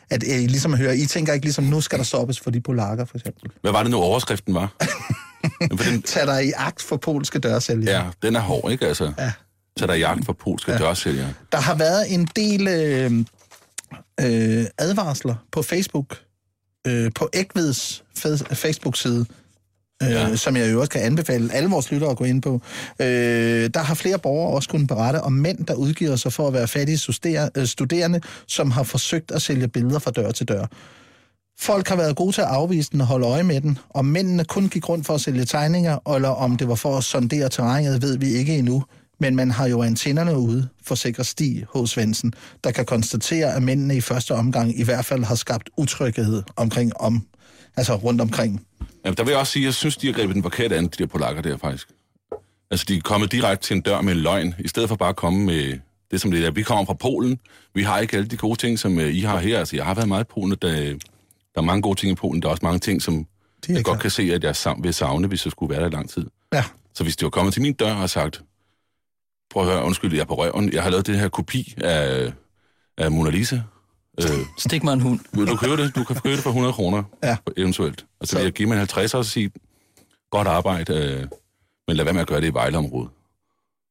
at 0.10 0.24
I 0.24 0.48
ligesom 0.48 0.76
hører, 0.78 0.94
I 0.94 1.06
tænker 1.06 1.34
ikke 1.34 1.46
ligesom, 1.46 1.64
nu 1.64 1.82
skal 1.82 1.98
der 1.98 2.04
stoppes 2.06 2.40
for 2.40 2.52
de 2.52 2.62
polakker, 2.62 3.06
for 3.06 3.18
eksempel. 3.18 3.52
Hvad 3.62 3.72
var 3.72 3.82
det 3.84 3.92
nu, 3.92 3.98
overskriften 3.98 4.54
var? 4.54 4.72
Den, 5.86 6.02
Tag 6.02 6.28
dig 6.28 6.46
i 6.46 6.52
agt 6.58 6.82
for 6.82 6.98
polske 6.98 7.40
dørsælgere. 7.40 8.04
ja, 8.04 8.10
den 8.22 8.36
er 8.36 8.40
hård, 8.40 8.72
ikke? 8.72 8.88
Altså, 8.88 9.12
Ja. 9.18 9.32
så 9.78 9.88
der 9.88 9.94
er 9.94 9.98
jagt 9.98 10.26
for 10.26 10.34
polske 10.34 10.72
ja. 10.72 10.78
dørsælgere. 10.78 11.34
Der 11.52 11.58
har 11.58 11.76
været 11.76 12.14
en 12.14 12.28
del 12.36 12.68
øh, 12.68 13.12
øh, 14.22 14.66
advarsler 14.78 15.36
på 15.52 15.62
Facebook, 15.62 16.18
øh, 16.88 17.12
på 17.16 17.30
Ægveds 17.34 18.04
Facebook-side, 18.54 19.20
øh, 19.20 19.26
Ja. 20.02 20.10
ja. 20.10 20.36
som 20.36 20.58
jeg 20.58 20.74
jo 20.74 20.80
også 20.80 20.90
kan 20.90 21.02
anbefale 21.02 21.54
alle 21.54 21.70
vores 21.70 21.92
lyttere 21.92 22.10
at 22.12 22.18
gå 22.18 22.24
ind 22.24 22.42
på. 22.42 22.62
Øh, 23.02 23.70
der 23.74 23.80
har 23.80 23.96
flere 23.96 24.20
borgere 24.20 24.54
også 24.54 24.70
kunnet 24.70 24.88
berette 24.88 25.22
om 25.22 25.32
mænd, 25.32 25.66
der 25.66 25.74
udgiver 25.74 26.16
sig 26.16 26.34
for 26.34 26.48
at 26.48 26.54
være 26.54 26.68
fattige 26.68 27.00
øh, 27.58 27.66
studerende, 27.66 28.22
som 28.48 28.72
har 28.72 28.84
forsøgt 28.84 29.32
at 29.32 29.42
sælge 29.42 29.68
billeder 29.68 30.00
fra 30.00 30.12
dør 30.12 30.32
til 30.32 30.48
dør. 30.48 30.66
Folk 31.60 31.88
har 31.88 31.96
været 31.96 32.16
gode 32.16 32.32
til 32.32 32.42
at 32.42 32.48
afvise 32.48 32.92
den 32.92 33.02
og 33.02 33.08
holde 33.08 33.28
øje 33.28 33.44
med 33.44 33.62
den. 33.62 33.78
Om 33.90 34.06
mændene 34.06 34.46
kun 34.46 34.70
gik 34.70 34.90
rundt 34.90 35.06
for 35.06 35.14
at 35.14 35.22
sælge 35.22 35.46
tegninger, 35.46 36.16
eller 36.16 36.30
om 36.30 36.58
det 36.58 36.68
var 36.68 36.76
for 36.76 36.98
at 36.98 37.04
sondere 37.04 37.50
terrænet, 37.50 38.02
ved 38.02 38.18
vi 38.18 38.28
ikke 38.28 38.58
endnu. 38.58 38.84
Men 39.20 39.36
man 39.36 39.52
har 39.52 39.68
jo 39.68 39.82
antennerne 39.82 40.38
ude, 40.38 40.68
forsikrer 40.84 41.24
Stig 41.24 41.66
H. 41.76 41.86
Svendsen, 41.86 42.34
der 42.64 42.72
kan 42.72 42.86
konstatere, 42.86 43.54
at 43.54 43.64
mændene 43.64 43.96
i 43.96 44.02
første 44.02 44.32
omgang 44.32 44.80
i 44.80 44.84
hvert 44.84 45.06
fald 45.06 45.24
har 45.24 45.36
skabt 45.36 45.70
utryghed 45.78 46.44
omkring 46.56 46.92
om, 47.00 47.26
altså 47.78 47.96
rundt 47.96 48.22
omkring. 48.22 48.67
Ja, 49.08 49.12
der 49.12 49.24
vil 49.24 49.32
jeg 49.32 49.40
også 49.40 49.54
sige, 49.54 49.64
at 49.64 49.66
jeg 49.66 49.74
synes, 49.74 49.98
de 49.98 50.08
har 50.08 50.14
grebet 50.14 50.36
den 50.36 50.44
forkerte 50.44 50.76
an, 50.76 50.84
de 50.84 50.90
der 50.90 51.06
polakker 51.06 51.42
der 51.42 51.58
faktisk. 51.58 51.88
Altså, 52.72 52.86
de 52.90 52.98
er 52.98 53.02
kommet 53.02 53.32
direkte 53.32 53.68
til 53.68 53.76
en 53.76 53.82
dør 53.82 54.02
med 54.02 54.14
en 54.14 54.20
løgn, 54.20 54.56
i 54.60 54.68
stedet 54.68 54.90
for 54.90 54.96
bare 54.96 55.10
at 55.10 55.16
komme 55.16 55.46
med 55.46 55.80
det, 56.12 56.22
som 56.22 56.32
det 56.32 56.46
er. 56.46 56.52
Vi 56.52 56.64
kommer 56.64 56.86
fra 56.86 56.94
Polen. 56.94 57.40
Vi 57.74 57.84
har 57.84 58.00
ikke 58.00 58.18
alle 58.18 58.28
de 58.30 58.38
gode 58.38 58.60
ting, 58.60 58.80
som 58.80 59.00
øh, 59.00 59.16
I 59.16 59.20
har 59.20 59.38
her. 59.40 59.60
Altså, 59.60 59.76
jeg 59.76 59.86
har 59.86 59.94
været 59.94 60.08
meget 60.08 60.24
i 60.24 60.28
Polen, 60.34 60.52
og 60.52 60.62
der, 60.62 60.72
der 60.72 60.96
er 61.56 61.62
mange 61.62 61.82
gode 61.82 62.00
ting 62.00 62.12
i 62.12 62.16
Polen. 62.16 62.42
Der 62.42 62.48
er 62.48 62.52
også 62.52 62.66
mange 62.66 62.80
ting, 62.80 63.02
som 63.02 63.28
jeg 63.70 63.76
godt 63.76 63.86
klar. 63.86 64.02
kan 64.02 64.12
se, 64.12 64.24
at 64.34 64.44
jeg 64.44 64.56
sam- 64.56 64.84
vil 64.84 64.94
savne, 64.94 65.28
hvis 65.28 65.46
jeg 65.46 65.52
skulle 65.52 65.70
være 65.70 65.82
der 65.82 65.88
i 65.88 65.92
lang 65.92 66.10
tid. 66.10 66.26
Ja, 66.54 66.64
Så 66.94 67.04
hvis 67.04 67.16
de 67.18 67.24
var 67.24 67.30
kommet 67.30 67.54
til 67.54 67.62
min 67.62 67.74
dør 67.74 67.94
og 67.94 68.10
sagt, 68.10 68.42
prøv 69.52 69.64
at 69.68 69.74
høre, 69.74 69.84
undskyld, 69.84 70.14
jeg 70.14 70.22
er 70.22 70.26
på 70.26 70.36
røven. 70.38 70.74
Jeg 70.74 70.84
har 70.84 70.90
lavet 70.90 71.08
det 71.08 71.20
her 71.20 71.30
kopi 71.30 71.74
af, 71.78 72.32
af 72.98 73.12
Mona 73.12 73.30
Lisa. 73.30 73.60
Øh, 74.22 74.30
Stik 74.58 74.84
mig 74.84 74.94
en 74.94 75.02
hund. 75.02 75.20
vil 75.34 75.48
du 75.48 75.56
købe 75.56 75.78
det? 75.78 75.96
Du 75.96 76.04
kan 76.04 76.16
købe 76.16 76.36
det 76.36 76.44
for 76.44 76.50
100 76.50 76.74
kroner, 76.74 77.04
Ja. 77.24 77.38
eventuelt. 77.58 78.06
Og 78.20 78.28
så 78.28 78.36
vil 78.38 78.44
jeg 78.44 78.54
give 78.54 78.68
mig 78.68 78.74
en 78.76 78.80
50 78.80 79.14
og 79.14 79.26
sige, 79.26 79.52
godt 80.32 80.48
arbejde, 80.48 80.94
øh, 80.94 81.28
men 81.88 81.98
lad 81.98 82.04
være 82.06 82.14
med 82.14 82.22
at 82.22 82.28
gøre 82.28 82.42
det 82.42 82.48
i 82.48 82.54
Vejleområdet. 82.54 83.10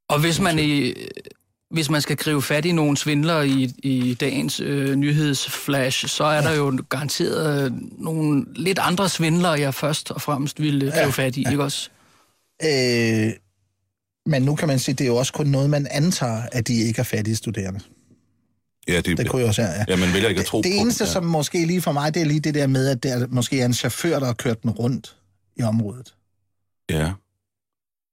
Og 0.08 0.20
hvis 0.20 0.40
man 0.40 0.58
i, 0.58 0.94
hvis 1.70 1.90
man 1.90 2.00
skal 2.02 2.16
gribe 2.16 2.42
fat 2.42 2.64
i 2.64 2.72
nogle 2.72 2.96
svindler 2.96 3.40
i, 3.42 3.70
i 3.78 4.14
dagens 4.14 4.60
øh, 4.60 4.94
nyhedsflash, 4.94 6.06
så 6.08 6.24
er 6.24 6.40
der 6.40 6.52
jo 6.54 6.82
garanteret 6.88 7.64
øh, 7.64 7.72
nogle 7.98 8.44
lidt 8.54 8.78
andre 8.78 9.08
svindlere, 9.08 9.52
jeg 9.52 9.74
først 9.74 10.10
og 10.10 10.22
fremmest 10.22 10.60
ville 10.62 10.92
gribe 10.92 11.12
fat 11.12 11.36
i, 11.36 11.44
ikke 11.50 11.62
også? 11.62 11.90
Øh, 12.64 13.32
men 14.26 14.42
nu 14.42 14.54
kan 14.54 14.68
man 14.68 14.78
sige, 14.78 14.94
det 14.94 15.04
er 15.04 15.08
jo 15.08 15.16
også 15.16 15.32
kun 15.32 15.46
noget, 15.46 15.70
man 15.70 15.86
antager, 15.90 16.42
at 16.52 16.68
de 16.68 16.74
ikke 16.74 17.00
er 17.00 17.04
fattige 17.04 17.36
studerende. 17.36 17.80
Ja, 18.88 18.96
det, 18.96 19.18
Det 19.18 19.30
også 19.30 19.62
være, 19.62 19.72
ja. 19.72 19.84
ja, 19.88 19.96
man 19.96 20.14
vælger 20.14 20.28
ikke 20.28 20.40
at 20.40 20.46
tro 20.46 20.58
det, 20.58 20.64
det 20.64 20.72
på 20.72 20.80
eneste, 20.80 21.04
ja. 21.04 21.10
som 21.10 21.24
måske 21.24 21.66
lige 21.66 21.82
for 21.82 21.92
mig, 21.92 22.14
det 22.14 22.22
er 22.22 22.26
lige 22.26 22.40
det 22.40 22.54
der 22.54 22.66
med, 22.66 22.88
at 22.88 23.02
det 23.02 23.12
er, 23.12 23.26
måske 23.26 23.60
er 23.60 23.66
en 23.66 23.74
chauffør, 23.74 24.18
der 24.18 24.26
har 24.26 24.32
kørt 24.32 24.62
den 24.62 24.70
rundt 24.70 25.16
i 25.56 25.62
området. 25.62 26.14
Ja. 26.90 27.12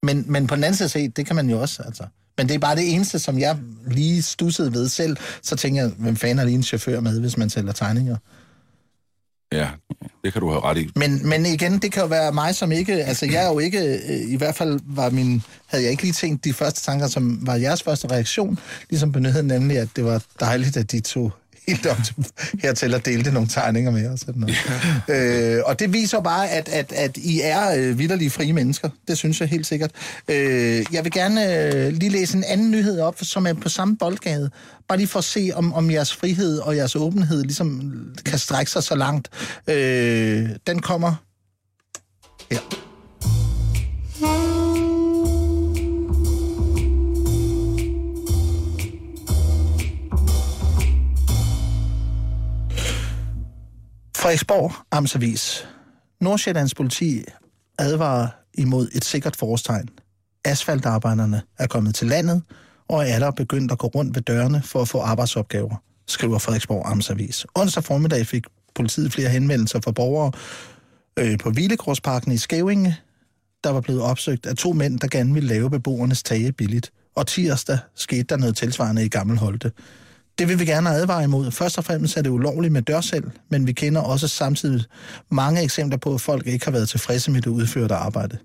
Men, 0.03 0.25
men 0.31 0.47
på 0.47 0.55
den 0.55 0.63
anden 0.63 0.77
side 0.77 0.89
set, 0.89 1.17
det 1.17 1.25
kan 1.25 1.35
man 1.35 1.49
jo 1.49 1.61
også, 1.61 1.83
altså. 1.83 2.03
Men 2.37 2.47
det 2.47 2.55
er 2.55 2.59
bare 2.59 2.75
det 2.75 2.93
eneste, 2.93 3.19
som 3.19 3.39
jeg 3.39 3.57
lige 3.87 4.21
stussede 4.21 4.73
ved 4.73 4.89
selv. 4.89 5.17
Så 5.41 5.55
tænker 5.55 5.81
jeg, 5.81 5.91
hvem 5.97 6.15
fanden 6.15 6.39
er 6.39 6.43
lige 6.43 6.55
en 6.55 6.63
chauffør 6.63 6.99
med, 6.99 7.19
hvis 7.19 7.37
man 7.37 7.49
sælger 7.49 7.71
tegninger? 7.71 8.17
ja, 9.51 9.69
det 10.23 10.33
kan 10.33 10.41
du 10.41 10.49
have 10.49 10.63
ret 10.63 10.77
i. 10.77 10.89
Men, 10.95 11.29
men 11.29 11.45
igen, 11.45 11.77
det 11.79 11.91
kan 11.91 12.01
jo 12.01 12.07
være 12.07 12.31
mig, 12.31 12.55
som 12.55 12.71
ikke... 12.71 12.93
Altså, 12.93 13.25
jeg 13.25 13.43
er 13.43 13.47
jo 13.47 13.59
ikke... 13.59 13.79
Øh, 13.79 14.31
I 14.31 14.35
hvert 14.35 14.55
fald 14.55 14.79
var 14.85 15.09
min... 15.09 15.43
Havde 15.65 15.83
jeg 15.83 15.91
ikke 15.91 16.03
lige 16.03 16.13
tænkt 16.13 16.45
de 16.45 16.53
første 16.53 16.81
tanker, 16.81 17.07
som 17.07 17.39
var 17.41 17.55
jeres 17.55 17.83
første 17.83 18.11
reaktion, 18.11 18.59
ligesom 18.89 19.11
på 19.11 19.19
nyheden, 19.19 19.47
nemlig, 19.47 19.77
at 19.77 19.87
det 19.95 20.05
var 20.05 20.23
dejligt, 20.39 20.77
at 20.77 20.91
de 20.91 20.99
tog 20.99 21.31
helt 21.67 21.85
op 21.85 21.97
til, 22.05 22.15
hertil 22.61 22.93
og 22.93 23.05
delte 23.05 23.31
nogle 23.31 23.49
tegninger 23.49 23.91
med 23.91 24.07
os. 24.09 24.19
Sådan 24.19 24.41
noget. 25.07 25.57
Øh, 25.57 25.61
og 25.65 25.79
det 25.79 25.93
viser 25.93 26.21
bare, 26.21 26.49
at, 26.49 26.69
at, 26.69 26.91
at 26.91 27.17
I 27.17 27.41
er 27.43 27.75
øh, 27.75 27.99
vidderlige 27.99 28.29
frie 28.29 28.53
mennesker. 28.53 28.89
Det 29.07 29.17
synes 29.17 29.41
jeg 29.41 29.49
helt 29.49 29.67
sikkert. 29.67 29.91
Øh, 30.27 30.85
jeg 30.91 31.03
vil 31.03 31.11
gerne 31.11 31.73
øh, 31.73 31.93
lige 31.93 32.09
læse 32.09 32.37
en 32.37 32.43
anden 32.43 32.71
nyhed 32.71 32.99
op, 32.99 33.15
som 33.21 33.47
er 33.47 33.53
på 33.53 33.69
samme 33.69 33.97
boldgade. 33.97 34.49
Bare 34.87 34.97
lige 34.97 35.07
for 35.07 35.19
at 35.19 35.25
se, 35.25 35.51
om, 35.53 35.73
om 35.73 35.91
jeres 35.91 36.15
frihed 36.15 36.59
og 36.59 36.75
jeres 36.75 36.95
åbenhed 36.95 37.43
ligesom 37.43 37.93
kan 38.25 38.39
strække 38.39 38.71
sig 38.71 38.83
så 38.83 38.95
langt. 38.95 39.29
Øh, 39.67 40.49
den 40.67 40.81
kommer 40.81 41.15
her. 42.51 42.92
Frederiksborg 54.23 54.73
Amtsavis. 54.91 55.67
Nordsjællands 56.21 56.75
politi 56.75 57.23
advarer 57.79 58.27
imod 58.53 58.89
et 58.95 59.05
sikkert 59.05 59.35
forårstegn. 59.35 59.89
Asfaltarbejderne 60.45 61.41
er 61.59 61.67
kommet 61.67 61.95
til 61.95 62.07
landet, 62.07 62.43
og 62.87 63.09
er 63.09 63.19
der 63.19 63.31
begyndt 63.31 63.71
at 63.71 63.77
gå 63.77 63.87
rundt 63.87 64.15
ved 64.15 64.21
dørene 64.21 64.61
for 64.61 64.81
at 64.81 64.87
få 64.87 64.99
arbejdsopgaver, 64.99 65.75
skriver 66.07 66.39
Frederiksborg 66.39 66.91
Amtsavis. 66.91 67.45
Onsdag 67.55 67.83
formiddag 67.83 68.27
fik 68.27 68.43
politiet 68.75 69.13
flere 69.13 69.29
henvendelser 69.29 69.79
fra 69.83 69.91
borgere 69.91 70.31
øh, 71.19 71.37
på 71.37 71.49
Hvilegårdsparken 71.49 72.31
i 72.31 72.37
Skævinge, 72.37 72.95
der 73.63 73.69
var 73.69 73.81
blevet 73.81 74.01
opsøgt 74.01 74.45
af 74.45 74.55
to 74.55 74.73
mænd, 74.73 74.99
der 74.99 75.07
gerne 75.07 75.33
ville 75.33 75.49
lave 75.49 75.69
beboernes 75.69 76.23
tage 76.23 76.51
billigt. 76.51 76.91
Og 77.15 77.27
tirsdag 77.27 77.77
skete 77.95 78.23
der 78.23 78.37
noget 78.37 78.55
tilsvarende 78.55 79.05
i 79.05 79.09
Gammelholte. 79.09 79.71
Holte. 79.71 80.02
Det 80.39 80.47
vil 80.47 80.59
vi 80.59 80.65
gerne 80.65 80.89
advare 80.89 81.23
imod. 81.23 81.51
Først 81.51 81.77
og 81.77 81.83
fremmest 81.83 82.17
er 82.17 82.21
det 82.21 82.29
ulovligt 82.29 82.73
med 82.73 82.81
dørsel, 82.81 83.23
men 83.49 83.67
vi 83.67 83.73
kender 83.73 84.01
også 84.01 84.27
samtidig 84.27 84.85
mange 85.31 85.63
eksempler 85.63 85.97
på, 85.97 86.13
at 86.13 86.21
folk 86.21 86.47
ikke 86.47 86.65
har 86.65 86.71
været 86.71 86.89
tilfredse 86.89 87.31
med 87.31 87.41
det 87.41 87.49
udførte 87.49 87.95
arbejde. 87.95 88.37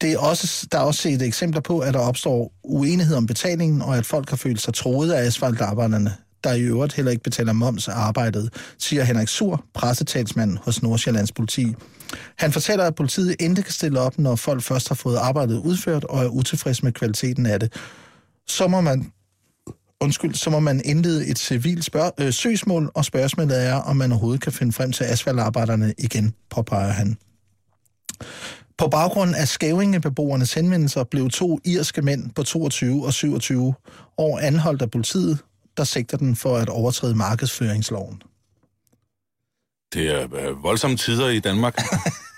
Det 0.00 0.12
er 0.12 0.18
også, 0.18 0.66
der 0.72 0.78
er 0.78 0.82
også 0.82 1.02
set 1.02 1.22
eksempler 1.22 1.60
på, 1.60 1.78
at 1.78 1.94
der 1.94 2.00
opstår 2.00 2.52
uenighed 2.62 3.16
om 3.16 3.26
betalingen, 3.26 3.82
og 3.82 3.96
at 3.96 4.06
folk 4.06 4.30
har 4.30 4.36
følt 4.36 4.60
sig 4.60 4.74
troet 4.74 5.12
af 5.12 5.26
asfaltarbejderne, 5.26 6.12
der 6.44 6.52
i 6.52 6.60
øvrigt 6.60 6.92
heller 6.92 7.12
ikke 7.12 7.22
betaler 7.22 7.52
moms 7.52 7.88
af 7.88 7.92
arbejdet, 7.94 8.52
siger 8.78 9.04
Henrik 9.04 9.28
Sur, 9.28 9.64
pressetalsmand 9.74 10.58
hos 10.62 10.82
Nordsjællands 10.82 11.32
politi. 11.32 11.74
Han 12.38 12.52
fortæller, 12.52 12.84
at 12.84 12.94
politiet 12.94 13.36
ikke 13.40 13.54
kan 13.54 13.72
stille 13.72 14.00
op, 14.00 14.18
når 14.18 14.36
folk 14.36 14.62
først 14.62 14.88
har 14.88 14.94
fået 14.94 15.16
arbejdet 15.16 15.58
udført 15.58 16.04
og 16.04 16.24
er 16.24 16.28
utilfredse 16.28 16.84
med 16.84 16.92
kvaliteten 16.92 17.46
af 17.46 17.60
det. 17.60 17.72
Så 18.48 18.68
må 18.68 18.80
man 18.80 19.12
undskyld, 20.04 20.34
så 20.34 20.50
må 20.50 20.60
man 20.60 20.82
indlede 20.84 21.26
et 21.26 21.38
civilt 21.38 21.84
spørg- 21.84 22.14
øh, 22.18 22.32
søgsmål, 22.32 22.90
og 22.94 23.04
spørgsmålet 23.04 23.66
er, 23.66 23.74
om 23.74 23.96
man 23.96 24.12
overhovedet 24.12 24.40
kan 24.42 24.52
finde 24.52 24.72
frem 24.72 24.92
til 24.92 25.04
asfaltarbejderne 25.04 25.94
igen, 25.98 26.34
påpeger 26.50 26.92
han. 26.92 27.16
På 28.78 28.88
baggrund 28.88 29.34
af 29.34 29.48
skævingebeboernes 29.48 30.54
henvendelser 30.54 31.04
blev 31.04 31.30
to 31.30 31.58
irske 31.64 32.02
mænd 32.02 32.30
på 32.30 32.42
22 32.42 33.06
og 33.06 33.12
27 33.12 33.74
år 34.18 34.38
anholdt 34.38 34.82
af 34.82 34.90
politiet, 34.90 35.38
der 35.76 35.84
sigter 35.84 36.16
den 36.16 36.36
for 36.36 36.56
at 36.56 36.68
overtræde 36.68 37.14
markedsføringsloven. 37.14 38.22
Det 39.94 40.10
er 40.14 40.34
øh, 40.34 40.62
voldsomme 40.62 40.96
tider 40.96 41.28
i 41.28 41.40
Danmark. 41.40 41.78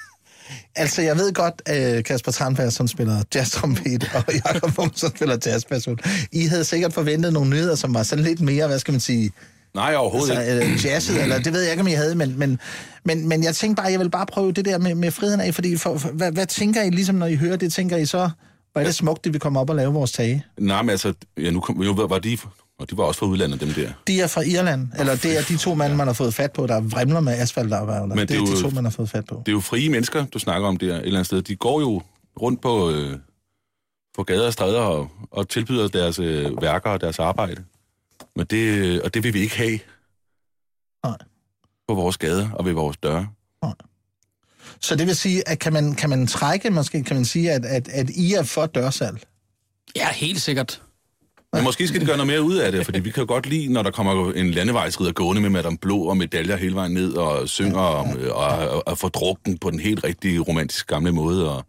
Altså, 0.76 1.02
jeg 1.02 1.16
ved 1.16 1.32
godt, 1.32 1.62
at 1.66 2.04
Kasper 2.04 2.32
Tranberg, 2.32 2.72
som 2.72 2.88
spiller 2.88 3.22
jazztrompet, 3.34 4.10
og 4.14 4.34
Jakob 4.46 4.74
Bum, 4.74 4.92
som 4.94 5.16
spiller 5.16 5.36
jazzperson. 5.46 5.98
I 6.32 6.46
havde 6.46 6.64
sikkert 6.64 6.92
forventet 6.92 7.32
nogle 7.32 7.50
nyheder, 7.50 7.74
som 7.74 7.94
var 7.94 8.02
sådan 8.02 8.24
lidt 8.24 8.40
mere, 8.40 8.66
hvad 8.66 8.78
skal 8.78 8.92
man 8.92 9.00
sige, 9.00 9.30
Nej, 9.74 9.94
overhovedet 9.94 10.36
altså, 10.38 10.52
ikke. 10.52 10.74
øh, 10.74 10.84
jazzet, 10.84 11.22
eller 11.22 11.38
det 11.38 11.52
ved 11.52 11.60
jeg 11.62 11.70
ikke, 11.70 11.80
om 11.80 11.86
I 11.86 11.92
havde, 11.92 12.14
men, 12.14 12.38
men, 12.38 12.58
men, 13.04 13.28
men 13.28 13.44
jeg 13.44 13.54
tænkte 13.54 13.82
bare, 13.82 13.90
jeg 13.90 14.00
vil 14.00 14.10
bare 14.10 14.26
prøve 14.26 14.52
det 14.52 14.64
der 14.64 14.78
med, 14.78 14.94
med 14.94 15.10
friheden 15.10 15.40
af, 15.40 15.54
fordi 15.54 15.76
for, 15.76 15.98
for, 15.98 16.08
hvad, 16.08 16.32
hvad 16.32 16.46
tænker 16.46 16.82
I, 16.82 16.90
ligesom 16.90 17.14
når 17.14 17.26
I 17.26 17.34
hører 17.34 17.56
det, 17.56 17.72
tænker 17.72 17.96
I 17.96 18.06
så, 18.06 18.30
hvor 18.72 18.80
er 18.80 18.84
det 18.84 18.94
smukt, 18.94 19.24
det 19.24 19.34
vi 19.34 19.38
kommer 19.38 19.60
op 19.60 19.70
og 19.70 19.76
lave 19.76 19.92
vores 19.92 20.12
tage? 20.12 20.44
Nej, 20.58 20.82
men 20.82 20.90
altså, 20.90 21.12
ja, 21.36 21.50
nu 21.50 21.60
kom, 21.60 21.82
jo, 21.82 21.92
var 21.92 22.18
de, 22.18 22.38
og 22.78 22.90
de 22.90 22.96
var 22.96 23.04
også 23.04 23.18
fra 23.18 23.26
udlandet, 23.26 23.60
dem 23.60 23.68
der. 23.68 23.92
De 24.06 24.20
er 24.20 24.26
fra 24.26 24.40
Irland, 24.40 24.88
eller 24.98 25.16
det 25.16 25.38
er 25.38 25.42
de 25.42 25.56
to 25.56 25.74
mænd, 25.74 25.94
man 25.94 26.06
har 26.06 26.14
fået 26.14 26.34
fat 26.34 26.52
på, 26.52 26.66
der 26.66 26.80
vrimler 26.80 27.20
med 27.20 27.32
asfaltarbejdere. 27.32 28.06
Men 28.08 28.18
Det, 28.18 28.28
det 28.28 28.36
er 28.36 28.40
er 28.40 28.44
de 28.46 28.50
jo- 28.52 28.60
to, 28.62 28.70
man 28.70 28.84
har 28.84 28.90
fået 28.90 29.10
fat 29.10 29.24
på. 29.26 29.42
Det 29.46 29.48
er 29.48 29.52
jo 29.52 29.60
frie 29.60 29.88
mennesker, 29.90 30.24
du 30.26 30.38
snakker 30.38 30.68
om 30.68 30.76
der 30.76 30.86
et 30.94 30.96
eller 31.06 31.10
andet 31.18 31.26
sted. 31.26 31.42
De 31.42 31.56
går 31.56 31.80
jo 31.80 32.02
rundt 32.42 32.62
på, 32.62 32.90
øh, 32.90 33.18
på 34.16 34.22
gader 34.22 34.46
og 34.46 34.52
stræder 34.52 34.80
og, 34.80 35.10
og 35.30 35.48
tilbyder 35.48 35.88
deres 35.88 36.18
øh, 36.18 36.62
værker 36.62 36.90
og 36.90 37.00
deres 37.00 37.18
arbejde. 37.18 37.64
Men 38.36 38.46
det, 38.46 39.02
og 39.02 39.14
det 39.14 39.22
vil 39.24 39.34
vi 39.34 39.40
ikke 39.40 39.56
have 39.56 39.78
Nej. 41.04 41.16
på 41.88 41.94
vores 41.94 42.18
gader 42.18 42.50
og 42.50 42.64
ved 42.64 42.72
vores 42.72 42.96
døre. 42.96 43.28
Så 44.80 44.96
det 44.96 45.06
vil 45.06 45.16
sige, 45.16 45.48
at 45.48 45.58
kan 45.58 45.72
man, 45.72 45.94
kan 45.94 46.10
man 46.10 46.26
trække, 46.26 46.70
måske 46.70 47.02
kan 47.04 47.16
man 47.16 47.24
sige, 47.24 47.52
at, 47.52 47.64
at, 47.64 47.88
at 47.88 48.10
I 48.10 48.32
er 48.32 48.42
for 48.42 48.66
dørsalg? 48.66 49.18
Ja, 49.96 50.08
helt 50.12 50.40
sikkert. 50.42 50.82
Men 51.52 51.64
måske 51.64 51.88
skal 51.88 52.00
de 52.00 52.06
gøre 52.06 52.16
noget 52.16 52.26
mere 52.26 52.42
ud 52.42 52.54
af 52.56 52.72
det, 52.72 52.84
fordi 52.84 53.00
vi 53.00 53.10
kan 53.10 53.20
jo 53.20 53.26
godt 53.28 53.46
lide, 53.46 53.72
når 53.72 53.82
der 53.82 53.90
kommer 53.90 54.32
en 54.32 54.50
landevejsrider 54.50 55.12
gående 55.12 55.42
med 55.42 55.50
Madame 55.50 55.78
Blå 55.78 55.98
og 55.98 56.16
medaljer 56.16 56.56
hele 56.56 56.74
vejen 56.74 56.92
ned 56.92 57.12
og 57.12 57.48
synger 57.48 57.80
om, 57.80 58.18
øh, 58.18 58.36
og, 58.36 58.48
og, 58.68 58.88
og 58.88 58.98
får 58.98 59.08
drukken 59.08 59.58
på 59.58 59.70
den 59.70 59.80
helt 59.80 60.04
rigtige 60.04 60.38
romantiske 60.38 60.94
gamle 60.94 61.12
måde. 61.12 61.50
Og, 61.50 61.64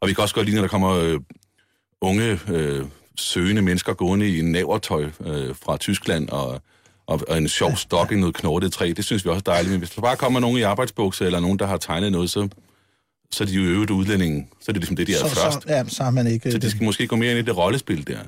og 0.00 0.08
vi 0.08 0.14
kan 0.14 0.22
også 0.22 0.34
godt 0.34 0.46
lide, 0.46 0.56
når 0.56 0.62
der 0.62 0.68
kommer 0.68 0.90
øh, 0.90 1.20
unge 2.00 2.40
øh, 2.48 2.84
søgende 3.16 3.62
mennesker 3.62 3.94
gående 3.94 4.28
i 4.28 4.38
en 4.38 4.52
navertøj 4.52 5.04
øh, 5.04 5.54
fra 5.64 5.76
Tyskland 5.76 6.28
og, 6.28 6.60
og, 7.06 7.20
og 7.28 7.38
en 7.38 7.48
sjov 7.48 7.76
stok 7.76 8.12
i 8.12 8.14
noget 8.14 8.34
knortet 8.34 8.72
træ. 8.72 8.92
Det 8.96 9.04
synes 9.04 9.24
vi 9.24 9.30
også 9.30 9.42
er 9.46 9.52
dejligt. 9.52 9.70
Men 9.70 9.78
hvis 9.78 9.90
der 9.90 10.02
bare 10.02 10.16
kommer 10.16 10.40
nogen 10.40 10.58
i 10.58 10.62
arbejdsbukser 10.62 11.26
eller 11.26 11.40
nogen, 11.40 11.58
der 11.58 11.66
har 11.66 11.76
tegnet 11.76 12.12
noget, 12.12 12.30
så, 12.30 12.48
så 13.30 13.44
er 13.44 13.48
de 13.48 13.54
jo 13.54 13.62
øvrigt 13.62 13.90
udlændinge. 13.90 14.46
Så 14.60 14.64
er 14.68 14.72
det 14.72 14.80
ligesom 14.80 14.96
det, 14.96 15.06
de 15.06 15.12
er 15.12 15.18
så, 15.18 15.28
først. 15.28 15.62
så, 15.62 15.68
ja, 15.68 15.84
så 15.88 16.02
har 16.02 16.10
man 16.10 16.26
ikke... 16.26 16.52
Så 16.52 16.58
de 16.58 16.70
skal 16.70 16.84
måske 16.84 17.06
gå 17.06 17.16
mere 17.16 17.30
ind 17.30 17.38
i 17.38 17.42
det 17.42 17.56
rollespil 17.56 18.06
der. 18.06 18.18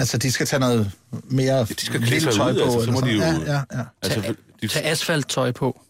Altså, 0.00 0.18
de 0.18 0.32
skal 0.32 0.46
tage 0.46 0.60
noget 0.60 0.90
mere 1.24 1.64
de 1.64 1.74
skal 1.86 2.00
vildt 2.00 2.34
tøj 2.34 2.50
ud, 2.52 2.56
på, 2.58 2.64
altså, 2.64 2.84
så 2.84 2.90
må 2.90 3.00
de 3.00 3.18
sådan. 3.20 3.36
jo- 3.36 3.44
Ja, 3.46 3.52
ja, 3.52 3.60
ja. 3.78 3.84
Altså, 4.02 4.34
de, 4.62 4.68
Tag 4.68 4.84
asfalttøj 4.84 5.52
på. 5.52 5.80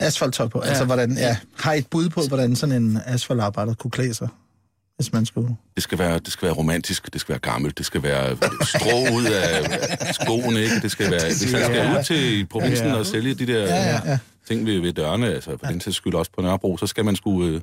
Asfalttøj 0.00 0.48
på. 0.48 0.58
Ja. 0.58 0.64
Ja. 0.64 0.68
Altså, 0.70 0.84
hvordan, 0.84 1.16
ja. 1.16 1.36
Har 1.58 1.72
I 1.72 1.78
et 1.78 1.86
bud 1.86 2.08
på, 2.08 2.22
hvordan 2.28 2.56
sådan 2.56 2.82
en 2.82 2.98
asfaltarbejder 3.06 3.74
kunne 3.74 3.90
klæde 3.90 4.14
sig? 4.14 4.28
Hvis 4.96 5.12
man 5.12 5.26
skulle... 5.26 5.56
Det 5.74 5.82
skal, 5.82 5.98
være, 5.98 6.18
det 6.18 6.32
skal 6.32 6.46
være 6.46 6.54
romantisk, 6.56 7.12
det 7.12 7.20
skal 7.20 7.32
være 7.32 7.38
gammelt, 7.38 7.78
det 7.78 7.86
skal 7.86 8.02
være 8.02 8.36
strå 8.64 9.14
ud 9.16 9.24
af 9.24 10.14
skoene, 10.14 10.60
ikke? 10.60 10.80
Det 10.82 10.90
skal 10.90 11.10
være, 11.10 11.24
hvis 11.26 11.52
han 11.52 11.62
skal 11.64 11.98
ud 11.98 12.04
til 12.04 12.46
provinsen 12.46 12.86
Ja. 12.86 12.94
og 12.94 13.06
sælge 13.06 13.34
de 13.34 13.46
der 13.46 13.58
Ja, 13.58 13.74
ja, 13.92 14.00
ja. 14.10 14.18
ting 14.48 14.66
ved, 14.66 14.80
ved 14.80 14.92
dørene, 14.92 15.26
altså 15.26 15.50
for 15.60 15.66
den 15.66 15.80
til 15.80 15.94
skyld 15.94 16.14
også 16.14 16.30
på 16.36 16.42
Nørrebro, 16.42 16.76
så 16.76 16.86
skal 16.86 17.04
man 17.04 17.16
sgu... 17.16 17.58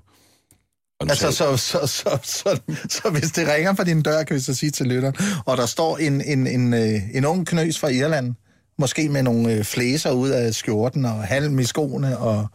Altså, 1.01 1.31
så, 1.31 1.57
så, 1.57 1.87
så, 1.87 2.19
så, 2.23 2.59
så 2.89 3.09
hvis 3.09 3.31
det 3.31 3.47
ringer 3.47 3.73
på 3.73 3.83
din 3.83 4.01
dør, 4.01 4.23
kan 4.23 4.35
vi 4.35 4.41
så 4.41 4.53
sige 4.53 4.71
til 4.71 4.85
lytteren, 4.85 5.15
og 5.45 5.57
der 5.57 5.65
står 5.65 5.97
en, 5.97 6.21
en, 6.21 6.47
en, 6.47 6.73
øh, 6.73 7.01
en 7.13 7.25
ung 7.25 7.47
knøs 7.47 7.79
fra 7.79 7.87
Irland, 7.87 8.33
måske 8.77 9.09
med 9.09 9.23
nogle 9.23 9.53
øh, 9.53 9.63
flæser 9.63 10.11
ud 10.11 10.29
af 10.29 10.53
skjorten 10.53 11.05
og 11.05 11.23
halm 11.23 11.59
i 11.59 11.63
skoene 11.63 12.17
og, 12.17 12.47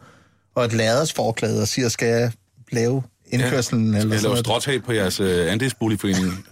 og 0.55 0.65
et 0.65 0.73
ladersforklæde 0.73 1.61
og 1.61 1.67
siger, 1.67 1.89
skal 1.89 2.07
jeg 2.07 2.31
lave 2.71 3.03
indkørselen? 3.27 3.93
skal 3.93 4.01
eller 4.01 4.13
jeg 4.13 4.21
sådan 4.21 4.33
lave 4.33 4.43
stråtag 4.43 4.83
på 4.83 4.93
jeres 4.93 5.19
øh, 5.19 5.51
andelsboligforening? 5.51 6.45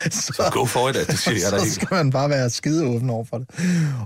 så, 0.10 0.50
Go 0.52 0.64
for 0.64 0.88
it, 0.88 0.94
det 0.94 1.18
siger 1.18 1.38
jeg 1.44 1.52
da 1.52 1.58
så 1.58 1.74
skal 1.74 1.88
man 1.90 2.10
bare 2.10 2.30
være 2.30 2.50
skide 2.50 2.86
åben 2.86 3.10
over 3.10 3.24
for 3.24 3.38
det. 3.38 3.48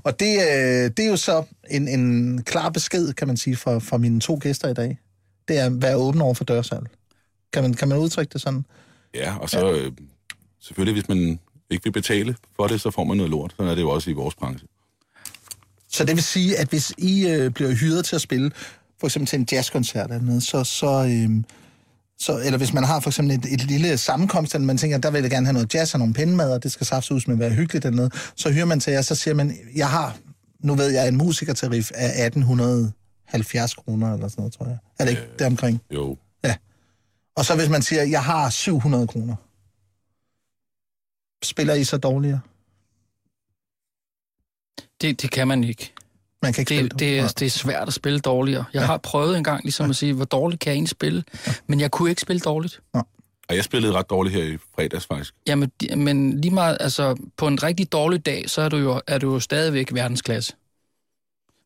Og 0.05 0.21
det, 0.21 0.35
øh, 0.35 0.91
det 0.97 0.99
er 0.99 1.09
jo 1.09 1.17
så 1.17 1.45
en, 1.71 1.89
en 1.89 2.43
klar 2.43 2.69
besked, 2.69 3.13
kan 3.13 3.27
man 3.29 3.37
sige, 3.37 3.57
fra, 3.57 3.79
fra 3.79 3.99
mine 3.99 4.21
to 4.21 4.39
gæster 4.43 4.69
i 4.69 4.75
dag. 4.75 4.99
Det 5.49 5.59
er 5.59 5.67
at 5.67 5.83
være 5.83 5.97
åben 5.97 6.21
over 6.21 6.35
for 6.35 6.45
dørsalg. 6.45 6.87
Kan 7.53 7.63
man, 7.63 7.75
kan 7.75 7.89
man 7.89 7.99
udtrykke 7.99 8.33
det 8.33 8.41
sådan? 8.41 8.65
Ja, 9.15 9.37
og 9.37 9.51
så 9.51 9.73
øh, 9.73 9.93
selvfølgelig, 10.61 11.01
hvis 11.03 11.09
man 11.09 11.39
ikke 11.71 11.85
vil 11.85 11.93
betale 11.93 12.37
for 12.57 12.67
det, 12.67 12.81
så 12.81 12.91
får 12.91 13.05
man 13.05 13.17
noget 13.17 13.31
lort. 13.31 13.55
Sådan 13.57 13.71
er 13.71 13.75
det 13.75 13.83
jo 13.83 13.91
også 13.91 14.11
i 14.11 14.13
vores 14.13 14.35
branche. 14.35 14.69
Så 15.89 16.05
det 16.05 16.17
vil 16.17 16.23
sige, 16.23 16.59
at 16.59 16.69
hvis 16.69 16.93
I 16.99 17.27
øh, 17.29 17.51
bliver 17.51 17.75
hyret 17.75 18.05
til 18.05 18.17
at 18.17 18.23
spille, 18.23 18.51
for 19.01 19.07
eksempel 19.07 19.29
til 19.29 19.39
en 19.39 19.47
jazzkoncert 19.53 20.11
eller 20.11 20.25
noget, 20.25 20.43
så, 20.43 20.65
så, 20.65 21.05
øh, 21.05 21.45
så, 22.19 22.39
eller 22.45 22.59
hvis 22.59 22.73
man 22.73 22.85
har 22.85 23.01
for 23.01 23.11
eksempel 23.11 23.35
et, 23.37 23.53
et 23.53 23.65
lille 23.65 23.99
sammenkomst, 23.99 24.55
eller 24.55 24.67
man 24.67 24.79
tænker, 24.79 24.99
der 24.99 25.11
vil 25.11 25.21
jeg 25.21 25.31
gerne 25.31 25.47
have 25.47 25.53
noget 25.53 25.75
jazz 25.75 25.95
og 25.95 25.99
nogle 25.99 26.15
pindemad, 26.15 26.53
og 26.53 26.63
det 26.63 26.73
skal 26.73 26.87
saft 26.87 27.11
ud 27.11 27.21
med 27.27 27.35
at 27.35 27.41
være 27.41 27.51
hyggeligt 27.51 27.85
eller 27.85 27.97
noget, 27.97 28.33
så 28.37 28.53
hyrer 28.53 28.65
man 28.65 28.81
til 28.81 28.93
jer, 28.93 29.03
så 29.03 29.15
siger 29.15 29.35
man, 29.35 29.57
jeg 29.77 29.89
har, 29.89 30.17
nu 30.61 30.75
ved 30.75 30.91
jeg, 30.91 31.09
en 31.09 31.17
musikertarif 31.17 31.91
af 31.95 32.27
1870 33.35 33.75
kroner 33.75 34.15
eller 34.15 34.29
sådan 34.29 34.43
noget, 34.43 34.53
tror 34.53 34.67
jeg. 34.67 34.79
Er 34.99 35.05
det 35.05 35.11
ikke 35.11 35.23
øh, 35.23 35.39
deromkring? 35.39 35.83
Jo, 35.91 36.17
Og 37.37 37.45
så 37.45 37.57
hvis 37.57 37.69
man 37.69 37.83
siger, 37.83 38.03
jeg 38.03 38.25
har 38.25 38.51
700 38.51 39.07
kroner, 39.07 39.37
spiller 41.45 41.75
I 41.75 41.85
så 41.85 41.97
dårligere? 41.97 42.41
Det, 45.01 45.23
det 45.23 45.31
kan 45.31 45.49
man 45.49 45.65
ikke. 45.65 45.93
Man 46.43 46.53
kan 46.53 46.63
ikke 46.63 46.75
spille 46.75 46.89
Det, 46.89 46.99
det, 46.99 47.19
er, 47.19 47.29
det 47.39 47.47
er 47.47 47.51
svært 47.51 47.89
at 47.89 47.95
spille 47.95 48.21
dårligere. 48.21 48.65
Jeg 48.73 48.87
har 48.87 48.97
prøvet 48.97 49.37
en 49.37 49.45
gang 49.45 49.63
ligesom 49.63 49.91
at 49.91 49.97
sige, 49.97 50.13
hvor 50.13 50.25
dårligt 50.25 50.61
kan 50.61 50.71
jeg 50.71 50.75
egentlig 50.75 50.91
spille? 50.91 51.25
Men 51.67 51.81
jeg 51.81 51.91
kunne 51.91 52.11
ikke 52.11 52.23
spille 52.23 52.41
dårligt. 52.41 52.81
og 53.49 53.57
jeg 53.57 53.65
spillede 53.65 53.93
ret 53.93 54.11
dårligt 54.11 54.35
her 54.37 54.45
i 54.45 54.59
fredags 54.75 55.07
faktisk. 55.07 55.35
Jamen, 55.47 55.73
men 55.97 56.41
lige 56.41 56.55
meget, 56.55 56.77
altså, 56.81 57.17
på 57.37 57.47
en 57.47 57.63
rigtig 57.63 57.93
dårlig 57.93 58.27
dag, 58.27 58.51
så 58.51 58.63
er 58.63 58.69
du 58.69 58.77
jo, 58.77 59.03
er 59.07 59.19
du 59.19 59.33
jo 59.33 59.41
stadigvæk 59.41 59.95
verdensklasse. 59.95 60.53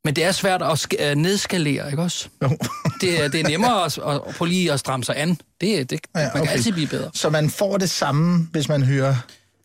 Men 0.05 0.17
det 0.17 0.25
er 0.25 0.33
svært 0.33 0.63
at 0.63 0.69
sk- 0.87 1.05
øh, 1.05 1.15
nedskalere, 1.17 1.91
ikke 1.91 2.03
også? 2.03 2.29
Jo. 2.43 2.49
Det, 3.01 3.25
er- 3.25 3.29
det 3.29 3.41
er 3.41 3.49
nemmere 3.49 3.85
at, 3.85 3.99
at, 3.99 4.15
at 4.29 4.35
prøve 4.35 4.49
lige 4.49 4.73
at 4.73 4.81
stramme 4.81 5.05
sig 5.05 5.21
an. 5.21 5.29
Det, 5.31 5.41
det, 5.61 5.91
det 5.91 6.01
Ja, 6.17 6.21
man 6.23 6.31
kan 6.33 6.41
okay. 6.43 6.53
altid 6.53 6.73
blive 6.73 6.87
bedre. 6.89 7.11
Så 7.15 7.31
man 7.31 7.51
får 7.51 7.77
det 7.79 7.91
samme, 7.91 8.49
hvis 8.53 8.69
man 8.69 8.83
hører, 8.83 9.15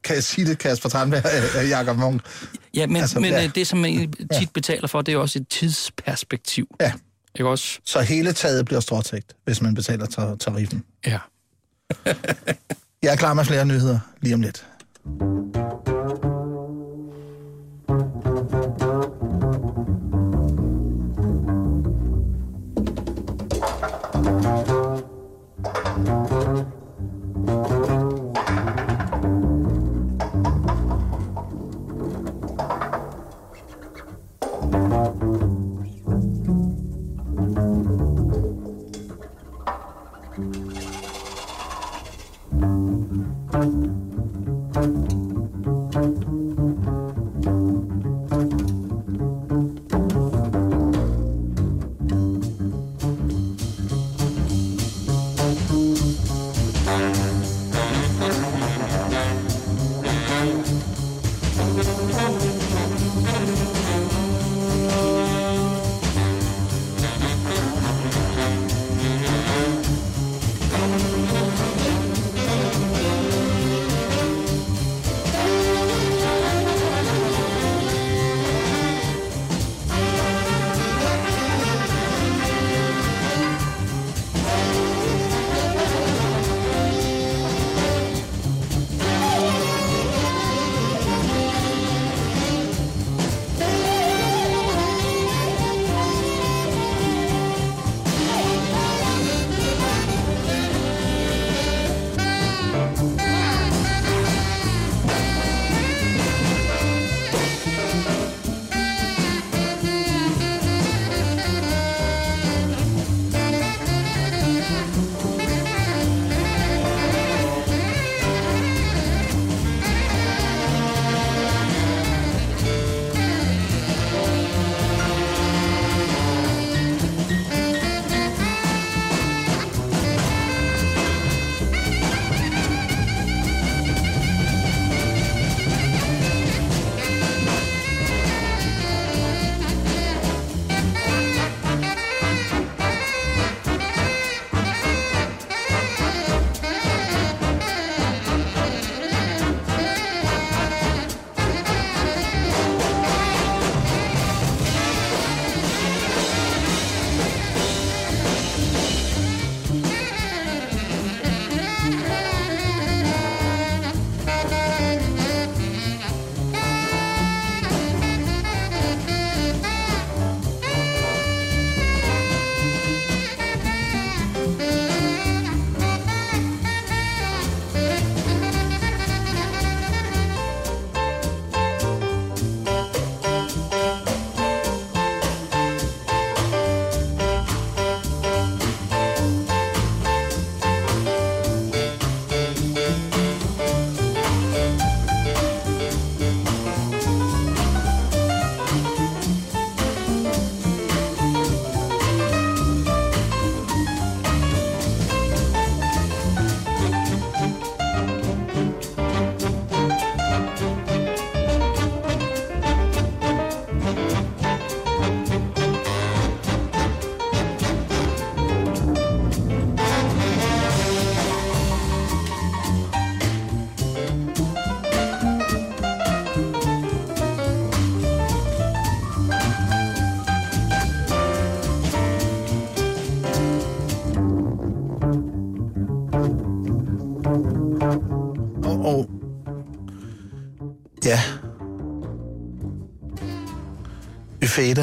kan 0.04 0.16
jeg 0.16 0.24
sige 0.24 0.48
det, 0.48 0.58
Kasper 0.58 0.90
Tranberg 0.90 1.24
og 1.58 1.68
Jakob 1.78 1.98
Munk? 1.98 2.22
Ja, 2.74 2.88
men, 2.88 2.96
Altså, 3.02 3.20
men 3.20 3.32
ja. 3.32 3.42
ja. 3.42 3.48
det, 3.56 3.68
som 3.68 3.80
man 3.80 4.14
tit 4.40 4.50
betaler 4.54 4.88
for, 4.88 5.02
det 5.02 5.12
er 5.12 5.14
jo 5.14 5.22
også 5.22 5.40
et 5.40 5.48
tidsperspektiv. 5.50 6.68
Ja. 6.82 6.92
Ikke 7.36 7.50
også? 7.50 7.80
Så 7.86 8.02
hele 8.02 8.34
taget 8.34 8.66
bliver 8.66 8.80
stråtægt, 8.80 9.34
hvis 9.46 9.62
man 9.62 9.74
betaler 9.76 10.06
tar- 10.06 10.36
tariffen. 10.36 10.84
Ja. 11.08 11.20
Jeg 13.04 13.12
er 13.12 13.16
klar 13.16 13.34
med 13.34 13.46
flere 13.46 13.66
nyheder 13.66 14.00
lige 14.22 14.34
om 14.36 14.42
lidt. 14.42 14.66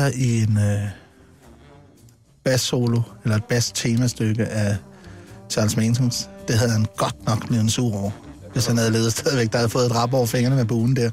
Der 0.00 0.10
i 0.14 0.42
en 0.42 0.56
øh, 0.56 0.88
bass-solo, 2.44 3.02
eller 3.24 3.36
et 3.36 3.44
bass-temastykke 3.44 4.46
af 4.46 4.76
Charles 5.50 5.76
Mansons. 5.76 6.30
Det 6.48 6.58
havde 6.58 6.72
han 6.72 6.86
godt 6.96 7.26
nok 7.26 7.48
blevet 7.48 7.72
sur 7.72 7.96
over, 7.96 8.10
hvis 8.52 8.66
han 8.66 8.76
havde 8.76 8.90
levet 8.90 9.12
stadigvæk. 9.12 9.52
Der 9.52 9.58
havde 9.58 9.68
fået 9.68 9.86
et 9.86 9.94
rap 9.94 10.12
over 10.12 10.26
fingrene 10.26 10.56
med 10.56 10.64
buen 10.64 10.96
der. 10.96 11.10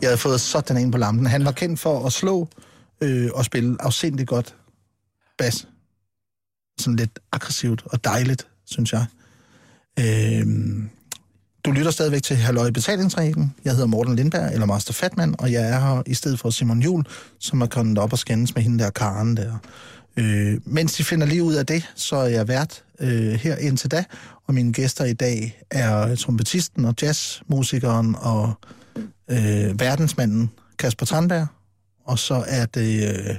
Jeg 0.00 0.08
havde 0.08 0.18
fået 0.18 0.40
sådan 0.40 0.76
en 0.76 0.90
på 0.90 0.98
lampen. 0.98 1.26
Han 1.26 1.44
var 1.44 1.52
kendt 1.52 1.80
for 1.80 2.06
at 2.06 2.12
slå 2.12 2.48
øh, 3.00 3.30
og 3.34 3.44
spille 3.44 3.76
afsindigt 3.80 4.28
godt 4.28 4.56
bas. 5.38 5.68
Sådan 6.80 6.96
lidt 6.96 7.18
aggressivt 7.32 7.82
og 7.86 8.04
dejligt, 8.04 8.46
synes 8.66 8.92
jeg. 8.92 9.06
Øh, 9.98 10.46
du 11.64 11.70
lytter 11.70 11.90
stadigvæk 11.90 12.22
til 12.22 12.36
Halløj 12.36 12.70
Betalingsreglen. 12.70 13.54
Jeg 13.64 13.72
hedder 13.72 13.86
Morten 13.86 14.16
Lindberg, 14.16 14.52
eller 14.52 14.66
Master 14.66 14.92
Fatman, 14.92 15.34
og 15.38 15.52
jeg 15.52 15.62
er 15.62 15.80
her 15.80 16.02
i 16.06 16.14
stedet 16.14 16.38
for 16.38 16.50
Simon 16.50 16.82
Jul, 16.82 17.04
som 17.38 17.60
er 17.60 17.66
kommet 17.66 17.98
op 17.98 18.12
og 18.12 18.18
skændes 18.18 18.54
med 18.54 18.62
hende 18.62 18.84
der 18.84 18.90
Karen 18.90 19.36
der. 19.36 19.52
Øh, 20.16 20.60
mens 20.64 20.94
de 20.94 21.04
finder 21.04 21.26
lige 21.26 21.42
ud 21.42 21.54
af 21.54 21.66
det, 21.66 21.92
så 21.94 22.16
er 22.16 22.28
jeg 22.28 22.48
vært 22.48 22.84
øh, 23.00 23.32
her 23.32 23.56
indtil 23.56 23.90
da, 23.90 24.04
og 24.46 24.54
mine 24.54 24.72
gæster 24.72 25.04
i 25.04 25.12
dag 25.12 25.62
er 25.70 26.14
trompetisten 26.14 26.84
og 26.84 26.94
jazzmusikeren 27.02 28.16
og 28.18 28.52
øh, 29.30 29.80
verdensmanden 29.80 30.50
Kasper 30.78 31.06
Tranberg, 31.06 31.46
og 32.04 32.18
så 32.18 32.44
er 32.46 32.66
det 32.66 33.08
øh, 33.08 33.36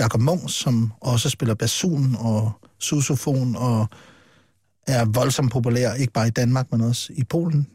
Jakob 0.00 0.20
Munk, 0.20 0.42
som 0.46 0.92
også 1.00 1.30
spiller 1.30 1.54
basun 1.54 2.16
og 2.18 2.52
susofon 2.78 3.56
og 3.56 3.86
er 4.88 5.04
voldsomt 5.04 5.52
populær, 5.52 5.94
ikke 5.94 6.12
bare 6.12 6.26
i 6.26 6.30
Danmark, 6.30 6.66
men 6.72 6.80
også 6.80 7.12
i 7.16 7.24
Polen. 7.24 7.66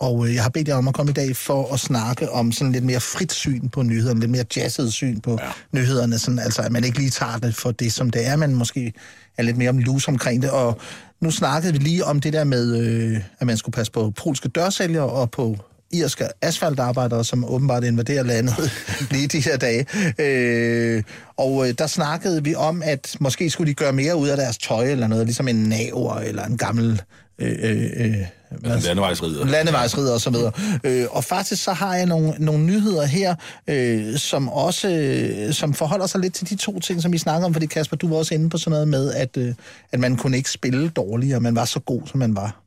Og 0.00 0.28
øh, 0.28 0.34
jeg 0.34 0.42
har 0.42 0.50
bedt 0.50 0.68
jer 0.68 0.74
om 0.74 0.88
at 0.88 0.94
komme 0.94 1.10
i 1.10 1.12
dag 1.12 1.36
for 1.36 1.72
at 1.74 1.80
snakke 1.80 2.30
om 2.30 2.52
sådan 2.52 2.72
lidt 2.72 2.84
mere 2.84 3.00
frit 3.00 3.32
syn 3.32 3.68
på 3.68 3.82
nyhederne, 3.82 4.20
lidt 4.20 4.30
mere 4.30 4.44
jazzet 4.56 4.92
syn 4.92 5.20
på 5.20 5.38
ja. 5.40 5.50
nyhederne, 5.72 6.18
sådan, 6.18 6.38
altså 6.38 6.62
at 6.62 6.72
man 6.72 6.84
ikke 6.84 6.98
lige 6.98 7.10
tager 7.10 7.38
det 7.38 7.54
for 7.54 7.70
det, 7.70 7.92
som 7.92 8.10
det 8.10 8.26
er, 8.26 8.36
men 8.36 8.54
måske 8.54 8.92
er 9.38 9.42
lidt 9.42 9.56
mere 9.56 9.70
om 9.70 9.78
lus 9.78 10.08
omkring 10.08 10.42
det. 10.42 10.50
Og 10.50 10.80
nu 11.20 11.30
snakkede 11.30 11.72
vi 11.72 11.78
lige 11.78 12.04
om 12.04 12.20
det 12.20 12.32
der 12.32 12.44
med, 12.44 12.76
øh, 12.76 13.20
at 13.38 13.46
man 13.46 13.56
skulle 13.56 13.74
passe 13.74 13.92
på 13.92 14.10
polske 14.10 14.48
dørsælgere 14.48 15.10
og 15.10 15.30
på 15.30 15.58
irske 15.92 16.24
asfaltarbejdere, 16.42 17.24
som 17.24 17.44
åbenbart 17.44 17.84
invaderer 17.84 18.22
landet 18.22 18.54
lige 19.10 19.28
de 19.28 19.40
her 19.40 19.56
dage. 19.56 19.86
Øh, 20.18 21.02
og 21.36 21.68
øh, 21.68 21.74
der 21.78 21.86
snakkede 21.86 22.44
vi 22.44 22.54
om, 22.54 22.82
at 22.84 23.16
måske 23.20 23.50
skulle 23.50 23.68
de 23.70 23.74
gøre 23.74 23.92
mere 23.92 24.16
ud 24.16 24.28
af 24.28 24.36
deres 24.36 24.58
tøj 24.58 24.84
eller 24.90 25.06
noget, 25.06 25.26
ligesom 25.26 25.48
en 25.48 25.56
naver 25.56 26.14
eller 26.14 26.44
en 26.44 26.56
gammel... 26.58 27.02
Øh, 27.38 27.52
øh, 27.62 27.82
øh, 27.96 28.14
hvad- 28.60 28.80
Landevejsrider. 28.80 29.46
landevejsridder 29.46 30.12
og 30.12 30.20
så 30.20 30.30
videre. 30.30 30.52
Øh, 30.84 31.06
og 31.10 31.24
faktisk 31.24 31.64
så 31.64 31.72
har 31.72 31.94
jeg 31.96 32.06
nogle, 32.06 32.34
nogle 32.38 32.64
nyheder 32.64 33.04
her, 33.04 33.34
øh, 33.68 34.18
som 34.18 34.48
også 34.48 34.88
øh, 34.88 35.52
som 35.52 35.74
forholder 35.74 36.06
sig 36.06 36.20
lidt 36.20 36.34
til 36.34 36.50
de 36.50 36.56
to 36.56 36.80
ting, 36.80 37.02
som 37.02 37.12
vi 37.12 37.18
snakker 37.18 37.46
om, 37.46 37.52
fordi 37.52 37.66
Kasper, 37.66 37.96
du 37.96 38.08
var 38.08 38.16
også 38.16 38.34
inde 38.34 38.50
på 38.50 38.58
sådan 38.58 38.70
noget 38.70 38.88
med, 38.88 39.12
at, 39.12 39.36
øh, 39.36 39.54
at 39.92 40.00
man 40.00 40.16
kunne 40.16 40.36
ikke 40.36 40.50
spille 40.50 40.88
dårligere, 40.88 41.40
man 41.40 41.56
var 41.56 41.64
så 41.64 41.80
god, 41.80 42.00
som 42.06 42.18
man 42.18 42.36
var. 42.36 42.60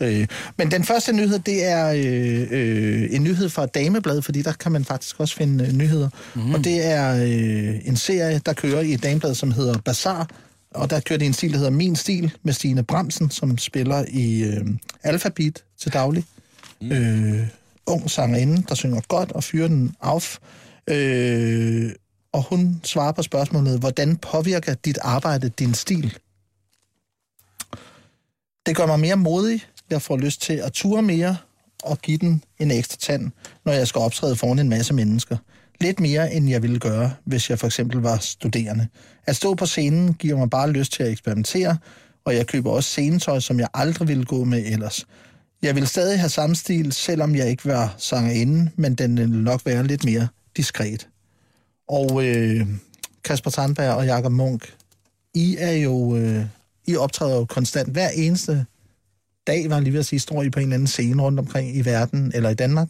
Øh, 0.00 0.26
men 0.58 0.70
den 0.70 0.84
første 0.84 1.12
nyhed, 1.12 1.38
det 1.38 1.64
er 1.64 1.88
øh, 1.88 2.46
øh, 2.50 3.08
en 3.10 3.22
nyhed 3.22 3.48
fra 3.48 3.66
Dameblad, 3.66 4.22
fordi 4.22 4.42
der 4.42 4.52
kan 4.52 4.72
man 4.72 4.84
faktisk 4.84 5.20
også 5.20 5.36
finde 5.36 5.64
øh, 5.64 5.72
nyheder. 5.72 6.08
Mm. 6.34 6.54
Og 6.54 6.64
det 6.64 6.84
er 6.84 7.14
øh, 7.14 7.88
en 7.88 7.96
serie, 7.96 8.40
der 8.46 8.52
kører 8.52 8.80
i 8.80 8.92
et 8.92 9.02
Dameblad, 9.02 9.34
som 9.34 9.52
hedder 9.52 9.78
Bazaar, 9.78 10.28
og 10.74 10.90
der 10.90 11.00
kører 11.00 11.18
det 11.18 11.26
en 11.26 11.32
stil, 11.32 11.52
der 11.52 11.56
hedder 11.56 11.70
Min 11.70 11.96
Stil, 11.96 12.32
med 12.42 12.52
Stine 12.52 12.82
Bramsen, 12.82 13.30
som 13.30 13.58
spiller 13.58 14.04
i 14.08 14.42
øh, 14.42 14.66
Alphabet 15.02 15.64
til 15.80 15.92
daglig. 15.92 16.24
Mm. 16.80 16.92
Øh, 16.92 17.46
ung 17.86 18.10
sangerinde, 18.10 18.62
der 18.68 18.74
synger 18.74 19.00
godt 19.08 19.32
og 19.32 19.44
fyrer 19.44 19.68
den 19.68 19.94
af. 20.00 20.38
Øh, 20.88 21.90
og 22.32 22.42
hun 22.42 22.80
svarer 22.84 23.12
på 23.12 23.22
spørgsmålet, 23.22 23.78
hvordan 23.78 24.16
påvirker 24.16 24.74
dit 24.74 24.98
arbejde 25.02 25.48
din 25.48 25.74
stil? 25.74 26.18
Det 28.66 28.76
gør 28.76 28.86
mig 28.86 29.00
mere 29.00 29.16
modig. 29.16 29.66
Jeg 29.94 30.02
får 30.02 30.16
lyst 30.16 30.42
til 30.42 30.52
at 30.52 30.72
ture 30.72 31.02
mere 31.02 31.36
og 31.84 31.98
give 31.98 32.18
den 32.18 32.42
en 32.58 32.70
ekstra 32.70 32.96
tand, 33.00 33.30
når 33.64 33.72
jeg 33.72 33.88
skal 33.88 33.98
optræde 33.98 34.36
foran 34.36 34.58
en 34.58 34.68
masse 34.68 34.94
mennesker. 34.94 35.36
Lidt 35.80 36.00
mere, 36.00 36.32
end 36.32 36.48
jeg 36.48 36.62
ville 36.62 36.78
gøre, 36.78 37.14
hvis 37.24 37.50
jeg 37.50 37.58
for 37.58 37.66
eksempel 37.66 38.00
var 38.00 38.18
studerende. 38.18 38.88
At 39.26 39.36
stå 39.36 39.54
på 39.54 39.66
scenen 39.66 40.14
giver 40.14 40.38
mig 40.38 40.50
bare 40.50 40.70
lyst 40.70 40.92
til 40.92 41.02
at 41.02 41.10
eksperimentere, 41.10 41.78
og 42.24 42.34
jeg 42.36 42.46
køber 42.46 42.70
også 42.70 42.88
scenetøj, 42.88 43.40
som 43.40 43.60
jeg 43.60 43.68
aldrig 43.74 44.08
ville 44.08 44.24
gå 44.24 44.44
med 44.44 44.64
ellers. 44.66 45.06
Jeg 45.62 45.74
vil 45.74 45.86
stadig 45.86 46.20
have 46.20 46.28
samme 46.28 46.56
stil, 46.56 46.92
selvom 46.92 47.34
jeg 47.34 47.48
ikke 47.48 47.64
var 47.64 47.94
sangerinde, 47.98 48.70
men 48.76 48.94
den 48.94 49.18
vil 49.18 49.28
nok 49.28 49.66
være 49.66 49.86
lidt 49.86 50.04
mere 50.04 50.28
diskret. 50.56 51.08
Og 51.88 52.24
øh, 52.24 52.66
Kasper 53.24 53.50
Tandberg 53.50 53.94
og 53.94 54.06
Jakob 54.06 54.32
Munk, 54.32 54.74
I 55.34 55.56
er 55.58 55.72
jo... 55.72 56.16
Øh, 56.16 56.44
I 56.86 56.96
optræder 56.96 57.36
jo 57.36 57.44
konstant 57.44 57.88
hver 57.88 58.08
eneste 58.08 58.66
dag, 59.46 59.70
var 59.70 59.76
jeg 59.76 59.82
lige 59.82 59.92
ved 59.92 60.00
at 60.00 60.06
sige, 60.06 60.20
står 60.20 60.42
I 60.42 60.50
på 60.50 60.58
en 60.58 60.62
eller 60.62 60.74
anden 60.74 60.86
scene 60.86 61.22
rundt 61.22 61.38
omkring 61.40 61.76
i 61.76 61.84
verden 61.84 62.32
eller 62.34 62.50
i 62.50 62.54
Danmark. 62.54 62.88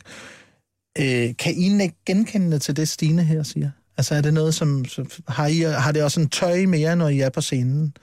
Øh, 0.98 1.36
kan 1.38 1.54
I 1.56 1.82
ikke 1.82 1.94
genkende 2.06 2.58
til 2.58 2.76
det, 2.76 2.88
Stine 2.88 3.24
her 3.24 3.42
siger? 3.42 3.70
Altså 3.96 4.14
er 4.14 4.20
det 4.20 4.34
noget, 4.34 4.54
som... 4.54 4.84
har, 5.28 5.46
I, 5.46 5.58
har 5.58 5.92
det 5.92 6.02
også 6.02 6.20
en 6.20 6.28
tøj 6.28 6.66
mere, 6.66 6.96
når 6.96 7.08
I 7.08 7.20
er 7.20 7.28
på 7.30 7.40
scenen? 7.40 7.96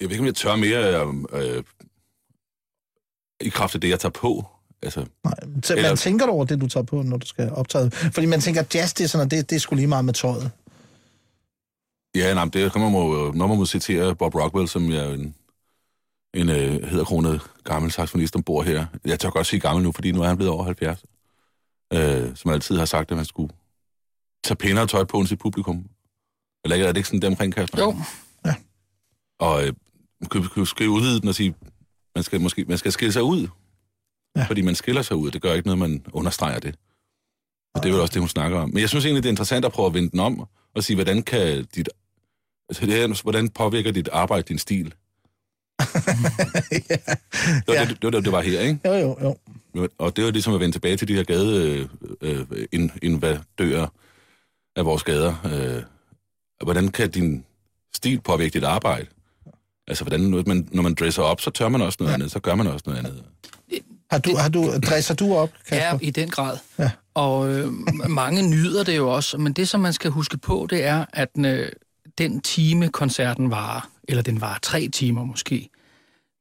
Jeg 0.00 0.08
ved 0.08 0.10
ikke, 0.10 0.20
om 0.22 0.26
jeg 0.26 0.34
tør 0.34 0.56
mere 0.56 1.06
øh, 1.32 1.62
i 3.40 3.48
kraft 3.48 3.74
af 3.74 3.80
det, 3.80 3.88
jeg 3.88 4.00
tager 4.00 4.10
på. 4.10 4.46
Altså, 4.82 5.06
Nej, 5.24 5.34
så 5.62 5.74
Eller- 5.74 5.88
man 5.88 5.96
tænker 5.96 6.26
over 6.26 6.44
det, 6.44 6.60
du 6.60 6.68
tager 6.68 6.84
på, 6.84 7.02
når 7.02 7.16
du 7.16 7.26
skal 7.26 7.50
optræde? 7.50 7.90
Fordi 7.90 8.26
man 8.26 8.40
tænker, 8.40 8.62
jazz, 8.74 8.92
det 8.94 9.04
er 9.04 9.08
sådan, 9.08 9.28
det, 9.28 9.50
det 9.50 9.56
er 9.56 9.60
sgu 9.60 9.74
lige 9.74 9.86
meget 9.86 10.04
med 10.04 10.14
tøjet. 10.14 10.50
ja, 12.14 12.34
nej, 12.34 12.44
det 12.44 12.72
kommer 12.72 12.88
må, 12.88 13.32
når 13.32 13.46
man 13.46 13.56
må 13.56 13.66
citere 13.66 14.14
Bob 14.16 14.34
Rockwell, 14.34 14.68
som 14.68 14.90
er 14.90 15.08
en, 15.10 15.34
en 16.34 16.48
øh, 16.48 16.84
hedderkronet 16.84 17.40
gammel 17.64 17.90
saxofonist 17.90 18.36
ombord 18.36 18.64
her. 18.64 18.86
Jeg 19.04 19.20
tør 19.20 19.30
godt 19.30 19.46
sige 19.46 19.60
gammel 19.60 19.84
nu, 19.84 19.92
fordi 19.92 20.12
nu 20.12 20.22
er 20.22 20.26
han 20.26 20.36
blevet 20.36 20.52
over 20.52 20.64
70. 20.64 21.04
Øh, 21.92 22.36
som 22.36 22.50
altid 22.50 22.78
har 22.78 22.84
sagt, 22.84 23.10
at 23.10 23.16
man 23.16 23.26
skulle 23.26 23.52
tage 24.44 24.56
pænere 24.56 24.86
tøj 24.86 25.04
på 25.04 25.18
end 25.18 25.26
sit 25.26 25.38
publikum. 25.38 25.86
Eller 26.64 26.74
ikke, 26.74 26.86
er 26.86 26.92
det 26.92 26.96
ikke 26.96 27.08
sådan 27.08 27.22
der 27.22 27.28
omkring, 27.28 27.54
Kasper? 27.54 27.78
Jo, 27.82 27.96
Og 29.38 29.66
øh, 29.66 29.72
man 30.20 30.28
kan, 30.28 30.48
kan 30.54 30.66
skrive 30.66 30.90
udvidet 30.90 31.22
den 31.22 31.28
og 31.28 31.34
sige, 31.34 31.54
man 32.14 32.24
skal, 32.24 32.40
måske, 32.40 32.64
man 32.64 32.78
skal 32.78 32.92
skille 32.92 33.12
sig 33.12 33.22
ud. 33.22 33.40
Ja. 33.40 34.40
Ja. 34.40 34.46
Fordi 34.46 34.62
man 34.62 34.74
skiller 34.74 35.02
sig 35.02 35.16
ud. 35.16 35.30
Det 35.30 35.42
gør 35.42 35.52
ikke 35.52 35.66
noget, 35.68 35.78
man 35.78 36.04
understreger 36.12 36.58
det. 36.58 36.74
Og 37.74 37.82
det 37.82 37.88
er 37.88 37.92
vel 37.92 38.00
også 38.00 38.12
det, 38.12 38.20
hun 38.20 38.28
snakker 38.28 38.58
om. 38.58 38.70
Men 38.70 38.78
jeg 38.80 38.88
synes 38.88 39.04
egentlig, 39.04 39.22
det 39.22 39.28
er 39.28 39.32
interessant 39.32 39.64
at 39.64 39.72
prøve 39.72 39.86
at 39.86 39.94
vende 39.94 40.10
den 40.10 40.20
om 40.20 40.46
og 40.74 40.84
sige, 40.84 40.96
hvordan 40.96 41.22
kan 41.22 41.64
dit... 41.64 41.88
Altså, 42.68 42.86
det 42.86 43.02
er, 43.02 43.22
hvordan 43.22 43.48
påvirker 43.48 43.92
dit 43.92 44.08
arbejde 44.12 44.42
din 44.42 44.58
stil? 44.58 44.94
Det 47.66 47.66
var, 47.66 47.74
Ja. 47.74 47.80
ja. 47.80 47.88
det, 47.88 48.02
det, 48.02 48.12
var 48.12 48.20
det, 48.20 48.32
var 48.32 48.40
her, 48.40 48.60
ikke? 48.60 48.78
Jo, 48.84 48.92
jo, 48.94 49.16
jo. 49.22 49.36
Og 49.98 50.16
det 50.16 50.24
var 50.24 50.30
ligesom 50.30 50.54
at 50.54 50.60
vende 50.60 50.74
tilbage 50.74 50.96
til 50.96 51.08
de 51.08 51.14
her 51.14 51.22
gade 51.22 51.88
øh, 52.20 52.40
øh, 52.50 52.66
in, 52.72 52.90
invadører 53.02 53.86
af 54.76 54.84
vores 54.84 55.02
gader. 55.02 55.34
Øh, 55.44 55.82
hvordan 56.64 56.88
kan 56.88 57.10
din 57.10 57.44
stil 57.94 58.20
påvirke 58.20 58.52
dit 58.52 58.64
arbejde? 58.64 59.06
Altså, 59.88 60.04
hvordan, 60.04 60.20
når 60.20 60.42
man, 60.46 60.68
når 60.72 60.82
man 60.82 60.94
dresser 60.94 61.22
op, 61.22 61.40
så 61.40 61.50
tør 61.50 61.68
man 61.68 61.80
også 61.82 61.96
noget 62.00 62.10
ja. 62.10 62.14
andet, 62.14 62.30
så 62.30 62.40
gør 62.40 62.54
man 62.54 62.66
også 62.66 62.82
noget 62.86 62.98
andet. 62.98 63.24
Har 64.10 64.18
du, 64.18 64.36
har 64.36 64.48
du, 64.48 64.72
dresser 64.90 65.14
du 65.14 65.34
op, 65.34 65.50
ja, 65.70 65.76
Kasper? 65.78 66.06
i 66.06 66.10
den 66.10 66.28
grad. 66.30 66.58
Ja. 66.78 66.90
Og 67.14 67.52
øh, 67.54 67.72
mange 68.08 68.50
nyder 68.50 68.84
det 68.84 68.96
jo 68.96 69.08
også, 69.10 69.38
men 69.38 69.52
det, 69.52 69.68
som 69.68 69.80
man 69.80 69.92
skal 69.92 70.10
huske 70.10 70.38
på, 70.38 70.66
det 70.70 70.84
er, 70.84 71.04
at 71.12 71.28
øh, 71.38 71.68
den 72.18 72.40
time, 72.40 72.88
koncerten 72.88 73.50
varer, 73.50 73.90
eller 74.08 74.22
den 74.22 74.40
varer 74.40 74.58
tre 74.62 74.88
timer 74.88 75.24
måske, 75.24 75.68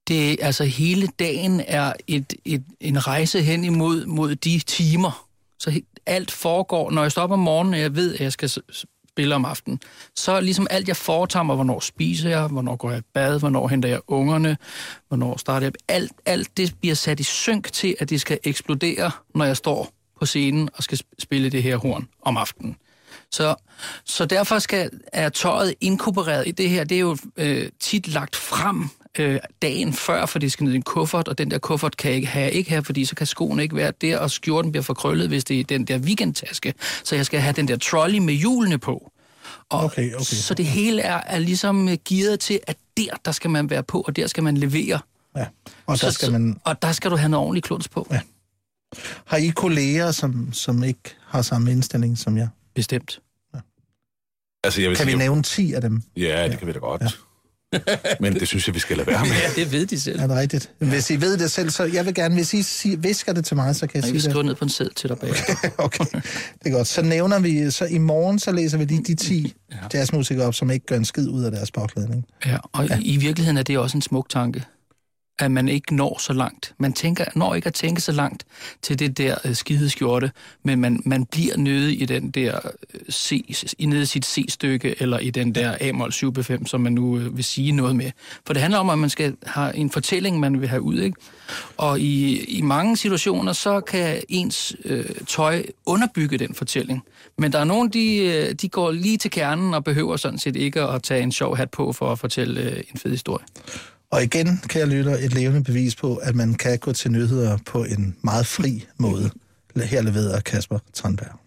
det 0.08 0.38
altså 0.42 0.64
hele 0.64 1.08
dagen 1.20 1.62
er 1.68 1.94
et, 2.08 2.34
et, 2.46 2.64
en 2.80 3.08
rejse 3.08 3.42
hen 3.42 3.64
imod 3.64 4.06
mod 4.06 4.36
de 4.36 4.60
timer. 4.60 5.28
Så 5.60 5.82
alt 6.06 6.32
foregår, 6.32 6.92
når 6.92 7.02
jeg 7.02 7.12
står 7.12 7.22
op 7.22 7.32
om 7.32 7.40
morgenen, 7.40 7.74
og 7.74 7.80
jeg 7.80 7.96
ved, 7.96 8.14
at 8.14 8.20
jeg 8.20 8.32
skal 8.32 8.52
spille 9.14 9.36
om 9.36 9.46
aftenen, 9.46 9.80
så 10.16 10.42
ligesom 10.42 10.68
alt, 10.70 10.88
jeg 10.88 10.98
foretager 10.98 11.44
mig, 11.44 11.56
hvornår 11.56 11.80
spiser 11.80 12.30
jeg, 12.30 12.48
hvornår 12.48 12.76
går 12.76 12.90
jeg 12.92 13.00
i 13.00 13.04
bad, 13.14 13.40
hvornår 13.40 13.68
henter 13.68 13.90
jeg 13.90 14.00
ungerne, 14.08 14.58
hvornår 15.08 15.38
starter 15.38 15.66
jeg, 15.66 15.74
alt, 15.88 16.12
alt 16.26 16.58
det 16.58 16.76
bliver 16.80 16.96
sat 16.96 17.20
i 17.20 17.24
synk 17.24 17.72
til, 17.72 17.96
at 18.00 18.10
det 18.10 18.22
skal 18.22 18.40
eksplodere, 18.44 19.12
når 19.36 19.46
jeg 19.46 19.58
står 19.58 19.94
på 20.20 20.26
scenen 20.26 20.70
og 20.74 20.84
skal 20.84 21.00
spille 21.20 21.50
det 21.50 21.64
her 21.64 21.78
horn 21.78 22.08
om 22.22 22.38
aftenen. 22.38 22.76
Så, 23.32 23.56
så 24.06 24.26
derfor 24.26 24.60
skal, 24.60 24.90
er 25.14 25.30
tøjet 25.30 25.74
inkorporeret 25.82 26.48
i 26.48 26.52
det 26.52 26.70
her. 26.70 26.84
Det 26.84 26.96
er 26.96 27.00
jo 27.00 27.18
øh, 27.38 27.70
tit 27.80 28.08
lagt 28.08 28.36
frem 28.36 28.90
øh, 29.20 29.40
dagen 29.62 29.94
før, 29.94 30.26
for 30.26 30.40
det 30.40 30.52
skal 30.52 30.64
ned 30.64 30.74
i 30.74 30.76
en 30.76 30.82
kuffert, 30.82 31.28
og 31.28 31.38
den 31.38 31.52
der 31.52 31.58
kuffert 31.58 31.98
kan 31.98 32.10
jeg 32.10 32.16
ikke 32.16 32.28
have, 32.28 32.52
ikke 32.52 32.70
have, 32.70 32.84
fordi 32.84 33.06
så 33.06 33.16
kan 33.16 33.28
skoene 33.28 33.64
ikke 33.64 33.76
være 33.76 33.92
der, 34.02 34.18
og 34.18 34.32
skjorten 34.32 34.72
bliver 34.72 34.84
forkrøllet, 34.84 35.28
hvis 35.28 35.44
det 35.44 35.60
er 35.60 35.64
den 35.64 35.86
der 35.86 35.98
weekendtaske. 36.00 36.74
Så 37.04 37.16
jeg 37.16 37.26
skal 37.26 37.40
have 37.40 37.54
den 37.54 37.68
der 37.68 37.78
trolley 37.78 38.20
med 38.20 38.34
hjulene 38.34 38.78
på. 38.78 39.12
Og 39.70 39.84
Okay, 39.84 40.14
okay. 40.14 40.24
Så 40.24 40.54
det 40.54 40.66
hele 40.66 41.02
er, 41.02 41.22
er 41.26 41.40
ligesom 41.40 41.90
øh, 41.90 41.98
gearet 42.10 42.40
til, 42.40 42.60
at 42.68 42.78
der, 42.98 43.16
der 43.26 43.32
skal 43.32 43.50
man 43.50 43.70
være 43.70 43.84
på, 43.84 44.02
og 44.02 44.16
der 44.16 44.28
skal 44.28 44.44
man 44.44 44.58
levere. 44.58 45.00
Ja. 45.36 45.46
Og 45.86 45.88
der 45.88 45.96
så, 45.96 46.12
skal 46.12 46.32
man... 46.32 46.60
og 46.64 46.82
der 46.82 46.92
skal 46.92 47.12
du 47.12 47.16
have 47.16 47.30
noget 47.30 47.46
ordentligt 47.46 47.66
kluns 47.66 47.88
på. 47.88 48.08
Ja. 48.12 48.22
Har 49.26 49.38
I 49.38 49.48
kolleger, 49.48 50.12
som, 50.12 50.54
som 50.54 50.84
ikke 50.84 51.16
har 51.28 51.42
samme 51.42 51.72
indstilling 51.72 52.18
som 52.18 52.38
jeg? 52.38 52.48
Bestemt. 52.76 53.20
Altså, 54.64 54.82
jeg 54.82 54.90
vil 54.90 54.98
Kan 54.98 55.06
vi 55.06 55.12
sige, 55.12 55.20
nævne 55.20 55.44
10 55.44 55.74
af 55.74 55.82
dem? 55.82 56.04
Ja, 56.18 56.48
det 56.48 56.58
kan 56.58 56.68
vi 56.68 56.72
da 56.72 56.80
godt. 56.80 57.20
Men 58.20 58.34
det 58.34 58.48
synes 58.48 58.68
jeg, 58.68 58.76
vi 58.76 58.80
skal 58.80 58.98
lade 58.98 59.08
være 59.08 59.22
med. 59.26 59.32
Ja, 59.32 59.62
det 59.64 59.72
ved 59.72 59.86
de 59.86 60.00
selv. 60.00 60.20
Er 60.20 60.28
det 60.28 60.36
rigtigt? 60.38 60.70
Hvis 60.80 61.10
I 61.10 61.22
ved 61.22 61.38
det 61.38 61.52
selv, 61.52 61.70
så 61.70 61.84
jeg 61.84 62.06
vil 62.06 62.14
gerne, 62.14 62.36
hvis 62.36 62.54
I 62.54 62.62
siger, 62.62 62.98
visker 62.98 63.34
det 63.34 63.46
til 63.46 63.56
mig, 63.56 63.76
så 63.76 63.88
kan 63.88 63.96
jeg 63.96 64.04
Jeg 64.04 64.10
sige 64.10 64.14
det. 64.22 64.32
skrive 64.32 64.44
ned 64.44 64.56
på 64.56 64.66
en 64.66 64.70
sæd 64.70 64.90
til 64.96 65.10
dig 65.10 65.18
bag. 65.18 65.30
Okay, 65.78 66.06
det 66.14 66.22
er 66.66 66.70
godt. 66.72 66.88
Så 66.88 67.02
nævner 67.02 67.40
vi, 67.40 67.72
så 67.72 67.86
i 67.86 67.98
morgen, 67.98 68.40
så 68.40 68.52
læser 68.52 68.78
vi 68.78 68.86
lige 68.86 69.04
de 69.04 69.16
10 69.16 69.54
ja. 69.72 69.78
jazzmusikere 69.94 70.46
op, 70.48 70.54
som 70.54 70.72
ikke 70.72 70.86
gør 70.86 70.96
en 70.98 71.06
skid 71.06 71.28
ud 71.28 71.44
af 71.44 71.52
deres 71.52 71.72
bagklædning. 71.72 72.26
Ja, 72.46 72.58
og 72.74 72.88
ja. 72.88 72.98
i 73.02 73.18
virkeligheden 73.18 73.58
er 73.58 73.64
det 73.64 73.78
også 73.78 73.98
en 73.98 74.02
smuk 74.02 74.30
tanke, 74.30 74.64
at 75.40 75.52
man 75.52 75.68
ikke 75.68 75.96
når 75.96 76.20
så 76.20 76.34
langt. 76.34 76.74
Man 76.78 76.94
tænker, 76.94 77.26
når 77.36 77.56
ikke 77.56 77.68
at 77.68 77.74
tænke 77.74 78.02
så 78.02 78.12
langt 78.12 78.46
til 78.82 79.00
det 79.00 79.18
der 79.18 79.36
øh, 79.46 79.56
skide 79.56 79.90
skjorte, 79.90 80.32
men 80.64 80.80
man, 80.80 81.02
man 81.06 81.26
bliver 81.26 81.58
nede 81.58 81.96
i 81.96 82.06
den 82.06 82.32
der 82.32 82.60
øh, 82.94 83.12
C, 83.12 83.46
i 83.80 83.86
nede 83.86 84.02
i 84.02 84.06
sit 84.06 84.26
C-stykke, 84.26 84.96
eller 85.02 85.20
i 85.20 85.30
den 85.30 85.56
der 85.56 85.78
A-mol 85.82 86.10
7B5, 86.10 86.66
som 86.66 86.82
man 86.82 86.94
nu 86.94 87.18
øh, 87.18 87.38
vil 87.38 87.44
sige 87.44 87.72
noget 87.72 87.96
med. 87.96 88.12
For 88.48 88.54
det 88.54 88.62
handler 88.62 88.80
om, 88.80 88.90
at 88.90 89.00
man 89.00 89.10
skal 89.10 89.36
have 89.46 89.76
en 89.76 89.92
fortælling, 89.92 90.40
man 90.40 90.62
vil 90.62 90.70
have 90.70 90.82
ud, 90.82 91.00
ikke? 91.00 91.18
Og 91.78 92.00
i, 92.00 92.44
i 92.44 92.62
mange 92.62 92.98
situationer, 92.98 93.54
så 93.54 93.82
kan 93.82 94.24
ens 94.30 94.76
øh, 94.86 95.06
tøj 95.28 95.64
underbygge 95.86 96.38
den 96.38 96.56
fortælling. 96.56 97.04
Men 97.38 97.52
der 97.52 97.60
er 97.60 97.64
nogen, 97.64 97.90
de, 97.90 98.18
øh, 98.18 98.54
de 98.54 98.70
går 98.70 98.92
lige 98.92 99.18
til 99.18 99.32
kernen 99.32 99.74
og 99.74 99.84
behøver 99.84 100.18
sådan 100.18 100.40
set 100.40 100.56
ikke 100.56 100.82
at 100.82 101.04
tage 101.04 101.22
en 101.22 101.32
sjov 101.32 101.58
hat 101.58 101.72
på 101.72 101.94
for 101.94 102.12
at 102.12 102.20
fortælle 102.20 102.62
øh, 102.62 102.84
en 102.94 103.00
fed 103.00 103.12
historie. 103.12 103.46
Og 104.14 104.24
igen 104.24 104.60
kan 104.70 104.80
jeg 104.80 104.88
lytte 104.88 105.20
et 105.20 105.34
levende 105.34 105.64
bevis 105.64 105.96
på, 105.96 106.16
at 106.16 106.36
man 106.36 106.54
kan 106.54 106.80
gå 106.80 106.94
til 106.94 107.12
nyheder 107.12 107.58
på 107.66 107.84
en 107.84 108.16
meget 108.22 108.48
fri 108.48 108.86
måde. 108.98 109.32
Her 109.76 110.02
leverer 110.02 110.40
Kasper 110.40 110.80
Tranberg. 110.94 111.40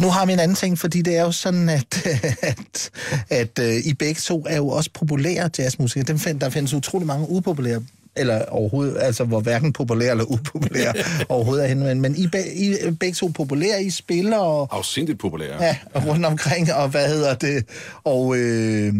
Nu 0.00 0.10
har 0.10 0.26
vi 0.26 0.32
en 0.32 0.38
anden 0.38 0.54
ting, 0.54 0.78
fordi 0.78 1.02
det 1.02 1.16
er 1.16 1.22
jo 1.22 1.32
sådan, 1.32 1.68
at, 1.68 2.06
at, 2.42 2.90
at, 3.30 3.58
at 3.58 3.84
I 3.84 3.94
begge 3.94 4.20
to 4.20 4.44
er 4.48 4.56
jo 4.56 4.68
også 4.68 4.90
populære 4.94 5.50
jazzmusikere. 5.58 6.04
Dem 6.04 6.18
find, 6.18 6.40
der 6.40 6.50
findes 6.50 6.74
utrolig 6.74 7.06
mange 7.06 7.30
upopulære 7.30 7.82
eller 8.16 8.44
overhovedet, 8.44 8.96
altså 9.00 9.24
hvor 9.24 9.40
hverken 9.40 9.72
populære 9.72 10.10
eller 10.10 10.24
upopulære 10.24 10.94
overhovedet 11.28 11.64
er 11.64 11.68
henne. 11.68 11.84
Men, 11.84 12.00
men 12.00 12.16
I, 12.16 12.26
be, 12.26 12.38
I 12.54 12.72
er 12.80 12.90
begge 12.90 13.14
to 13.14 13.26
populære, 13.26 13.84
I 13.84 13.90
spiller 13.90 14.38
og, 14.38 14.68
Afsindigt 14.70 15.18
populære. 15.18 15.62
ja, 15.62 15.76
rundt 15.94 16.26
omkring, 16.26 16.72
og 16.72 16.88
hvad 16.88 17.08
hedder 17.08 17.34
det, 17.34 17.64
og, 18.04 18.36
øh, 18.36 18.94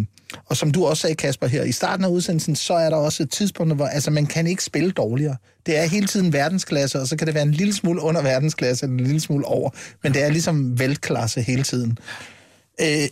og 0.46 0.56
som 0.56 0.70
du 0.70 0.86
også 0.86 1.00
sagde, 1.00 1.14
Kasper, 1.14 1.46
her 1.46 1.62
i 1.62 1.72
starten 1.72 2.04
af 2.04 2.08
udsendelsen, 2.08 2.56
så 2.56 2.74
er 2.74 2.90
der 2.90 2.96
også 2.96 3.22
et 3.22 3.30
tidspunkt, 3.30 3.74
hvor 3.74 3.86
altså, 3.86 4.10
man 4.10 4.26
kan 4.26 4.46
ikke 4.46 4.64
spille 4.64 4.90
dårligere. 4.90 5.36
Det 5.66 5.78
er 5.78 5.84
hele 5.84 6.06
tiden 6.06 6.32
verdensklasse, 6.32 7.00
og 7.00 7.06
så 7.06 7.16
kan 7.16 7.26
det 7.26 7.34
være 7.34 7.42
en 7.42 7.52
lille 7.52 7.74
smule 7.74 8.02
under 8.02 8.22
verdensklasse, 8.22 8.86
eller 8.86 8.98
en 8.98 9.04
lille 9.04 9.20
smule 9.20 9.44
over, 9.44 9.70
men 10.02 10.14
det 10.14 10.24
er 10.24 10.28
ligesom 10.28 10.78
velklasse 10.78 11.40
hele 11.40 11.62
tiden. 11.62 11.98
Øh, 12.80 13.08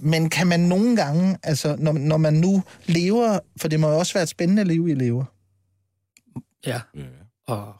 men 0.00 0.30
kan 0.30 0.46
man 0.46 0.60
nogle 0.60 0.96
gange, 0.96 1.36
altså 1.42 1.76
når, 1.78 1.92
når 1.92 2.16
man 2.16 2.34
nu 2.34 2.62
lever, 2.86 3.38
for 3.60 3.68
det 3.68 3.80
må 3.80 3.88
jo 3.88 3.98
også 3.98 4.14
være 4.14 4.22
et 4.22 4.28
spændende 4.28 4.64
liv, 4.64 4.88
I 4.88 4.94
lever, 4.94 5.24
Ja, 6.66 6.80
Ja. 6.96 7.02
og, 7.46 7.74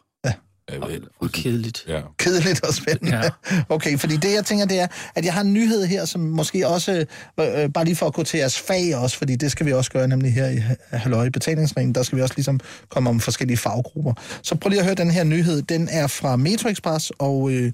Ja, 0.73 0.81
og, 0.81 0.89
vel. 0.89 1.09
og 1.21 1.31
kedeligt. 1.33 1.85
Ja. 1.89 2.01
kedeligt 2.19 2.65
og 2.65 2.75
spændende. 2.75 3.17
Ja. 3.17 3.31
Okay, 3.75 3.99
fordi 3.99 4.17
det 4.17 4.35
jeg 4.35 4.45
tænker, 4.45 4.67
det 4.67 4.81
er, 4.81 4.87
at 5.15 5.25
jeg 5.25 5.35
har 5.35 5.41
en 5.41 5.53
nyhed 5.53 5.87
her, 5.87 6.05
som 6.05 6.21
måske 6.21 6.69
også, 6.69 7.07
øh, 7.41 7.63
øh, 7.63 7.73
bare 7.73 7.85
lige 7.85 7.97
for 7.97 8.07
at 8.07 8.15
gå 8.15 8.23
til 8.23 8.39
jeres 8.39 8.59
fag 8.59 8.97
også, 8.97 9.17
fordi 9.19 9.37
det 9.37 9.53
skal 9.53 9.67
vi 9.67 9.73
også 9.73 9.91
gøre, 9.91 10.09
nemlig 10.09 10.33
her 10.35 10.49
i 10.49 10.61
Halløj 10.91 11.25
i 11.27 11.31
betalingsringen, 11.31 11.95
der 11.95 12.03
skal 12.03 12.17
vi 12.19 12.23
også 12.23 12.35
ligesom 12.37 12.61
komme 12.89 13.11
om 13.11 13.21
forskellige 13.21 13.57
faggrupper. 13.57 14.13
Så 14.43 14.55
prøv 14.55 14.69
lige 14.71 14.79
at 14.81 14.85
høre 14.87 14.95
den 14.95 15.11
her 15.11 15.25
nyhed, 15.25 15.63
den 15.63 15.89
er 15.91 16.07
fra 16.07 16.37
Metro 16.37 16.69
Express, 16.69 17.13
og 17.19 17.51
øh, 17.51 17.73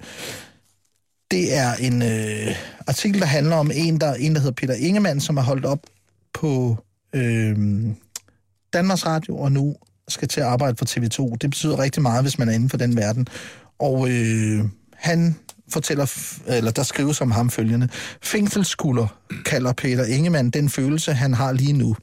det 1.31 1.55
er 1.55 1.73
en 1.73 2.01
øh, 2.01 2.55
artikel, 2.87 3.19
der 3.21 3.27
handler 3.27 3.55
om 3.55 3.71
en, 3.73 3.99
der, 4.01 4.13
en, 4.13 4.33
der 4.35 4.39
hedder 4.39 4.53
Peter 4.55 4.73
Ingemann, 4.73 5.21
som 5.21 5.37
er 5.37 5.41
holdt 5.41 5.65
op 5.65 5.79
på 6.33 6.77
øh, 7.13 7.55
Danmarks 8.73 9.05
Radio, 9.05 9.37
og 9.37 9.51
nu 9.51 9.75
skal 10.07 10.27
til 10.27 10.41
at 10.41 10.47
arbejde 10.47 10.77
for 10.77 10.85
TV2. 10.85 11.35
Det 11.41 11.49
betyder 11.49 11.79
rigtig 11.79 12.01
meget, 12.01 12.23
hvis 12.23 12.39
man 12.39 12.49
er 12.49 12.53
inden 12.53 12.69
for 12.69 12.77
den 12.77 12.97
verden. 12.97 13.27
Og 13.79 14.09
øh, 14.09 14.65
han 14.95 15.35
fortæller, 15.69 16.13
eller 16.47 16.71
der 16.71 16.83
skrives 16.83 17.21
om 17.21 17.31
ham 17.31 17.49
følgende. 17.49 17.89
Fængselsskulder 18.23 19.07
kalder 19.45 19.73
Peter 19.73 20.05
Ingemann 20.05 20.49
den 20.49 20.69
følelse, 20.69 21.13
han 21.13 21.33
har 21.33 21.51
lige 21.51 21.73
nu. 21.73 21.95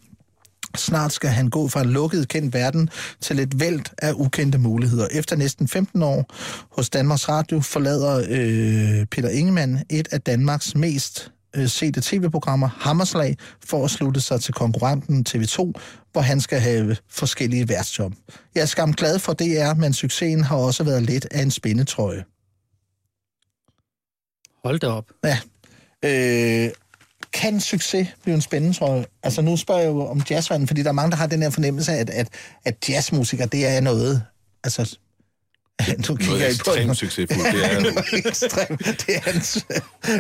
Snart 0.77 1.13
skal 1.13 1.31
han 1.31 1.51
gå 1.51 1.69
fra 1.69 1.81
en 1.83 1.91
lukket 1.91 2.29
kendt 2.29 2.55
verden 2.55 2.91
til 3.21 3.39
et 3.39 3.61
vælt 3.61 3.93
af 3.99 4.13
ukendte 4.13 4.59
muligheder. 4.59 5.09
Efter 5.11 5.37
næsten 5.37 5.69
15 5.69 6.03
år 6.03 6.27
hos 6.71 6.91
Danmarks 6.91 7.29
Radio 7.29 7.61
forlader 7.61 8.17
øh, 8.29 9.07
Peter 9.07 9.29
Ingemann 9.29 9.79
et 9.91 10.09
af 10.13 10.21
Danmarks 10.21 10.75
mest 10.75 11.33
øh, 11.57 11.69
sete 11.69 12.01
tv-programmer, 12.01 12.69
Hammerslag, 12.69 13.37
for 13.65 13.85
at 13.85 13.91
slutte 13.91 14.21
sig 14.21 14.41
til 14.41 14.55
konkurrenten 14.55 15.27
TV2, 15.29 15.73
hvor 16.13 16.21
han 16.21 16.41
skal 16.41 16.61
have 16.61 16.97
forskellige 17.09 17.69
værtsjob. 17.69 18.13
Jeg 18.55 18.63
er 18.63 18.67
skam 18.67 18.93
glad 18.93 19.19
for 19.19 19.33
DR, 19.33 19.75
men 19.75 19.93
succesen 19.93 20.45
har 20.45 20.57
også 20.57 20.85
været 20.85 21.03
lidt 21.03 21.27
af 21.31 21.43
en 21.43 21.51
spændetrøje. 21.51 22.25
Hold 24.65 24.79
da 24.79 24.87
op. 24.87 25.05
Ja. 25.25 25.39
Øh, 26.05 26.71
kan 27.33 27.61
succes 27.61 28.09
blive 28.23 28.35
en 28.35 28.41
spændetrøje? 28.41 29.05
Altså 29.23 29.43
nu 29.43 29.57
spørger 29.57 29.81
jeg 29.81 29.89
jo 29.89 30.07
om 30.07 30.23
jazzverdenen, 30.31 30.69
fordi 30.69 30.83
der 30.83 30.89
er 30.89 30.93
mange, 30.93 31.11
der 31.11 31.17
har 31.17 31.27
den 31.27 31.43
her 31.43 31.51
fornemmelse 31.51 31.93
af, 31.93 32.01
at, 32.01 32.11
at, 32.11 32.29
at 32.65 32.89
jazzmusikere, 32.89 33.47
det 33.47 33.67
er 33.67 33.81
noget... 33.81 34.23
Altså, 34.65 34.99
nu 36.09 36.17
kigger 36.17 36.27
Noget 36.27 36.41
jeg 36.41 36.55
på 36.65 36.71
ekstremt 36.71 36.97
succesfuldt. 36.97 37.53
Det 37.53 37.65
er, 37.65 38.27
ekstremt. 38.29 38.81
Det 39.07 39.17
er 39.17 39.21
hans... 39.21 39.67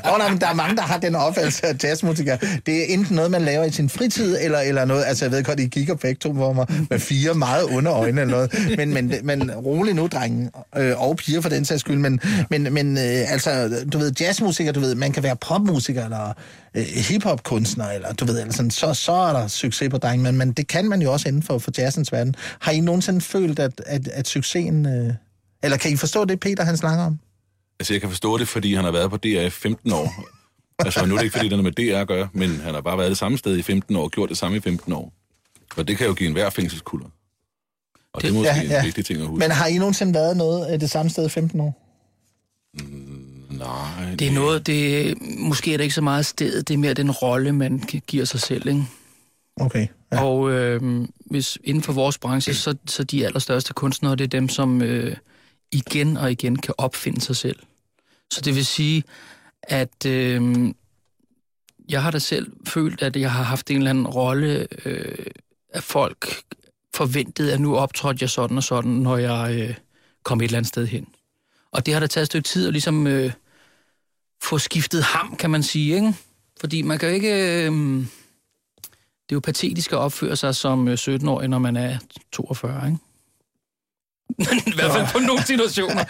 Nå, 0.05 0.17
nej, 0.19 0.29
men 0.29 0.41
der 0.41 0.47
er 0.47 0.55
mange, 0.55 0.77
der 0.77 0.83
har 0.83 0.99
den 0.99 1.15
opfattelse 1.15 1.67
af 1.67 1.75
jazzmusikere. 1.85 2.39
Det 2.67 2.81
er 2.81 2.85
enten 2.95 3.17
noget, 3.17 3.31
man 3.31 3.43
laver 3.43 3.65
i 3.65 3.71
sin 3.71 3.89
fritid, 3.89 4.39
eller, 4.41 4.59
eller 4.59 4.85
noget... 4.85 5.05
Altså, 5.07 5.25
jeg 5.25 5.33
ved 5.33 5.45
godt, 5.45 5.61
I 5.61 5.67
kigger 5.67 5.95
begge 5.95 6.19
to 6.19 6.33
på 6.33 6.53
mig 6.53 6.67
med 6.91 6.99
fire 6.99 7.35
meget 7.35 7.65
onde 7.71 7.91
øjne 7.91 8.21
eller 8.21 8.37
noget. 8.37 8.77
Men, 8.77 8.95
men, 8.95 9.15
men 9.23 9.51
rolig 9.51 9.95
nu, 9.95 10.07
drenge. 10.07 10.51
Øh, 10.77 11.03
og 11.03 11.17
piger 11.17 11.41
for 11.41 11.49
den 11.49 11.65
sags 11.65 11.81
skyld. 11.81 11.99
Men, 11.99 12.21
men, 12.51 12.73
men 12.73 12.99
øh, 12.99 13.33
altså, 13.33 13.71
du 13.93 13.99
ved, 13.99 14.13
jazzmusiker, 14.21 14.73
du 14.73 14.81
ved, 14.81 14.95
man 14.95 15.13
kan 15.13 15.23
være 15.23 15.37
popmusiker, 15.37 16.05
eller 16.05 16.33
øh, 16.75 16.83
hiphop-kunstner, 16.83 17.91
eller 17.91 18.13
du 18.13 18.25
ved, 18.25 18.41
eller 18.41 18.53
sådan, 18.53 18.71
så, 18.71 18.95
så 18.95 19.13
er 19.13 19.33
der 19.33 19.49
succes 19.49 19.89
på 19.91 19.99
drengen. 19.99 20.23
Men, 20.23 20.37
men 20.37 20.53
det 20.53 20.69
kan 20.69 20.89
man 20.89 21.03
jo 21.03 21.13
også 21.13 21.29
inden 21.29 21.43
for, 21.43 21.59
for 21.59 21.71
jazzens 21.79 22.13
verden. 22.13 22.35
Har 22.61 22.73
I 22.73 22.81
nogensinde 22.81 23.21
følt, 23.21 23.59
at, 23.59 23.83
at, 23.87 24.09
at 24.09 24.29
succesen... 24.29 24.87
Øh, 24.87 25.15
eller 25.63 25.77
kan 25.77 25.93
I 25.93 25.97
forstå 25.97 26.25
det, 26.25 26.41
Peter, 26.41 26.65
han 26.65 26.77
snakker 26.77 27.05
om? 27.05 27.19
altså, 27.81 27.95
jeg 27.95 28.01
kan 28.01 28.11
forstå 28.11 28.39
det, 28.39 28.49
fordi 28.49 28.75
han 28.75 28.85
har 28.85 28.91
været 28.91 29.11
på 29.11 29.17
DR 29.17 29.27
i 29.27 29.51
15 29.51 29.93
år. 29.93 30.15
Altså, 30.79 31.07
nu 31.07 31.15
er 31.15 31.19
det 31.19 31.25
ikke, 31.25 31.33
fordi 31.33 31.49
det 31.49 31.53
er 31.53 31.63
noget 31.63 31.77
med 31.79 31.93
DR 31.93 32.01
at 32.01 32.09
gøre, 32.09 32.29
men 32.33 32.51
han 32.61 32.75
har 32.75 32.81
bare 32.81 32.99
været 32.99 33.09
det 33.11 33.19
samme 33.19 33.39
sted 33.39 33.59
i 33.59 33.63
15 33.63 33.97
år, 33.97 34.03
og 34.03 34.11
gjort 34.11 34.29
det 34.29 34.39
samme 34.39 34.57
i 34.57 34.61
15 34.61 34.93
år. 34.93 35.13
Og 35.77 35.89
det 35.89 35.99
kan 35.99 36.07
jo 36.07 36.15
give 36.15 36.27
en 36.27 36.33
hver 36.33 36.51
fængselskulder. 36.51 37.07
Og 38.13 38.23
det, 38.23 38.23
det 38.23 38.29
er 38.29 38.39
måske 38.39 38.55
ja, 38.55 38.63
ja. 38.63 38.79
en 38.81 38.87
vigtig 38.87 39.05
ting 39.05 39.21
at 39.21 39.27
huske. 39.27 39.39
Men 39.39 39.51
har 39.51 39.67
I 39.67 39.79
nogensinde 39.79 40.15
været 40.15 40.37
noget 40.37 40.67
af 40.67 40.81
det 40.81 40.91
samme 40.91 41.11
sted 41.11 41.27
i 41.27 41.29
15 41.29 41.61
år? 41.61 41.79
Nej, 43.51 44.15
Det 44.15 44.29
er 44.29 44.33
noget, 44.33 44.67
det, 44.67 45.15
måske 45.39 45.73
er 45.73 45.77
det 45.77 45.85
ikke 45.85 45.95
så 45.95 46.01
meget 46.01 46.27
stedet, 46.27 46.69
det 46.69 46.75
er 46.75 46.79
mere 46.79 46.95
den 46.95 47.11
rolle, 47.11 47.53
man 47.53 47.79
giver 48.07 48.25
sig 48.25 48.41
selv, 48.41 48.69
ikke? 48.69 48.85
Okay. 49.61 49.87
Ja. 50.13 50.25
Og 50.25 50.51
øh, 50.51 51.07
hvis 51.27 51.59
inden 51.65 51.83
for 51.83 51.93
vores 51.93 52.19
branche, 52.19 52.55
så, 52.55 52.75
så 52.87 53.05
de 53.05 53.27
allerstørste 53.27 53.73
kunstnere, 53.73 54.17
det 54.17 54.25
er 54.25 54.29
dem, 54.29 54.49
som 54.49 54.83
øh, 54.83 55.17
igen 55.73 56.17
og 56.17 56.33
igen 56.33 56.57
kan 56.57 56.75
opfinde 56.79 57.21
sig 57.21 57.37
selv. 57.37 57.59
Så 58.31 58.41
det 58.41 58.55
vil 58.55 58.67
sige, 58.67 59.05
at 59.63 60.07
øh, 60.07 60.73
jeg 61.89 62.03
har 62.03 62.11
da 62.11 62.19
selv 62.19 62.53
følt, 62.67 63.03
at 63.03 63.17
jeg 63.17 63.33
har 63.33 63.43
haft 63.43 63.71
en 63.71 63.77
eller 63.77 63.91
anden 63.91 64.07
rolle, 64.07 64.67
øh, 64.85 65.27
at 65.71 65.83
folk 65.83 66.43
forventede, 66.95 67.53
at 67.53 67.61
nu 67.61 67.77
optrådte 67.77 68.23
jeg 68.23 68.31
sådan 68.31 68.57
og 68.57 68.63
sådan, 68.63 68.91
når 68.91 69.17
jeg 69.17 69.55
øh, 69.61 69.75
kom 70.23 70.41
et 70.41 70.45
eller 70.45 70.59
andet 70.59 70.69
sted 70.69 70.87
hen. 70.87 71.07
Og 71.73 71.87
det 71.87 71.95
har 71.95 72.01
da 72.01 72.07
taget 72.07 72.23
et 72.23 72.27
stykke 72.27 72.49
tid 72.49 72.67
at 72.67 72.73
ligesom 72.73 73.07
øh, 73.07 73.33
få 74.43 74.59
skiftet 74.59 75.03
ham, 75.03 75.37
kan 75.37 75.51
man 75.51 75.63
sige, 75.63 75.95
ikke? 75.95 76.15
Fordi 76.61 76.83
man 76.83 76.99
kan 76.99 77.09
jo 77.09 77.15
ikke... 77.15 77.65
Øh, 77.65 77.73
det 79.29 79.35
er 79.35 79.37
jo 79.37 79.41
patetisk 79.41 79.93
at 79.93 79.99
opføre 79.99 80.37
sig 80.37 80.55
som 80.55 80.89
øh, 80.89 80.99
17-årig, 81.01 81.49
når 81.49 81.59
man 81.59 81.77
er 81.77 81.99
42, 82.33 82.87
ikke? 82.87 82.99
I 84.67 84.73
hvert 84.75 84.93
fald 84.93 85.07
på 85.13 85.19
nogle 85.19 85.43
situationer. 85.43 86.05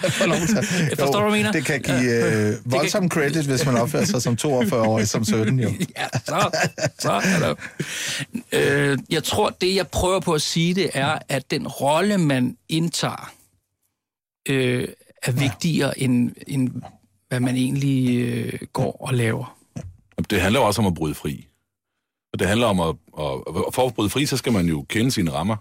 Forstår 0.99 1.21
du, 1.21 1.29
hvad 1.29 1.39
jeg 1.39 1.45
mener? 1.45 1.53
Det 1.53 1.65
kan 1.65 1.83
give 1.83 2.25
øh, 2.25 2.73
voldsom 2.73 3.09
credit, 3.09 3.47
hvis 3.47 3.67
man 3.67 3.77
opfører 3.77 4.05
sig 4.05 4.23
som 4.23 4.37
42-årig 4.43 5.09
som 5.09 5.25
17, 5.25 5.61
jo. 5.61 5.69
ja, 5.99 6.09
så, 6.25 6.51
så 6.99 7.21
det. 7.41 7.57
Øh, 8.53 8.99
jeg 9.11 9.25
tror, 9.25 9.51
det 9.51 9.75
jeg 9.75 9.89
prøver 9.89 10.21
på 10.21 10.33
at 10.33 10.43
sige, 10.43 10.75
det 10.75 10.91
er, 10.95 11.19
at 11.29 11.51
den 11.51 11.69
rolle, 11.69 12.19
man 12.19 12.57
indtager, 12.69 13.33
øh, 14.49 14.89
er 15.23 15.33
vigtigere 15.33 15.99
end, 15.99 16.31
end 16.47 16.71
hvad 17.29 17.41
man 17.41 17.57
egentlig 17.57 18.19
øh, 18.19 18.59
går 18.73 18.97
og 19.01 19.15
laver. 19.15 19.57
Det 20.31 20.41
handler 20.41 20.61
jo 20.61 20.67
også 20.67 20.81
om 20.81 20.87
at 20.87 20.95
bryde 20.95 21.15
fri. 21.15 21.47
Og 22.33 22.39
det 22.39 22.49
handler 22.49 22.67
om 22.67 22.81
at, 22.81 22.95
at, 23.19 23.33
at 23.67 23.75
for 23.75 23.87
at 23.87 23.95
bryde 23.95 24.11
fri, 24.11 24.27
så 24.27 24.37
skal 24.37 24.53
man 24.53 24.67
jo 24.67 24.85
kende 24.89 25.11
sine 25.11 25.31
rammer. 25.31 25.57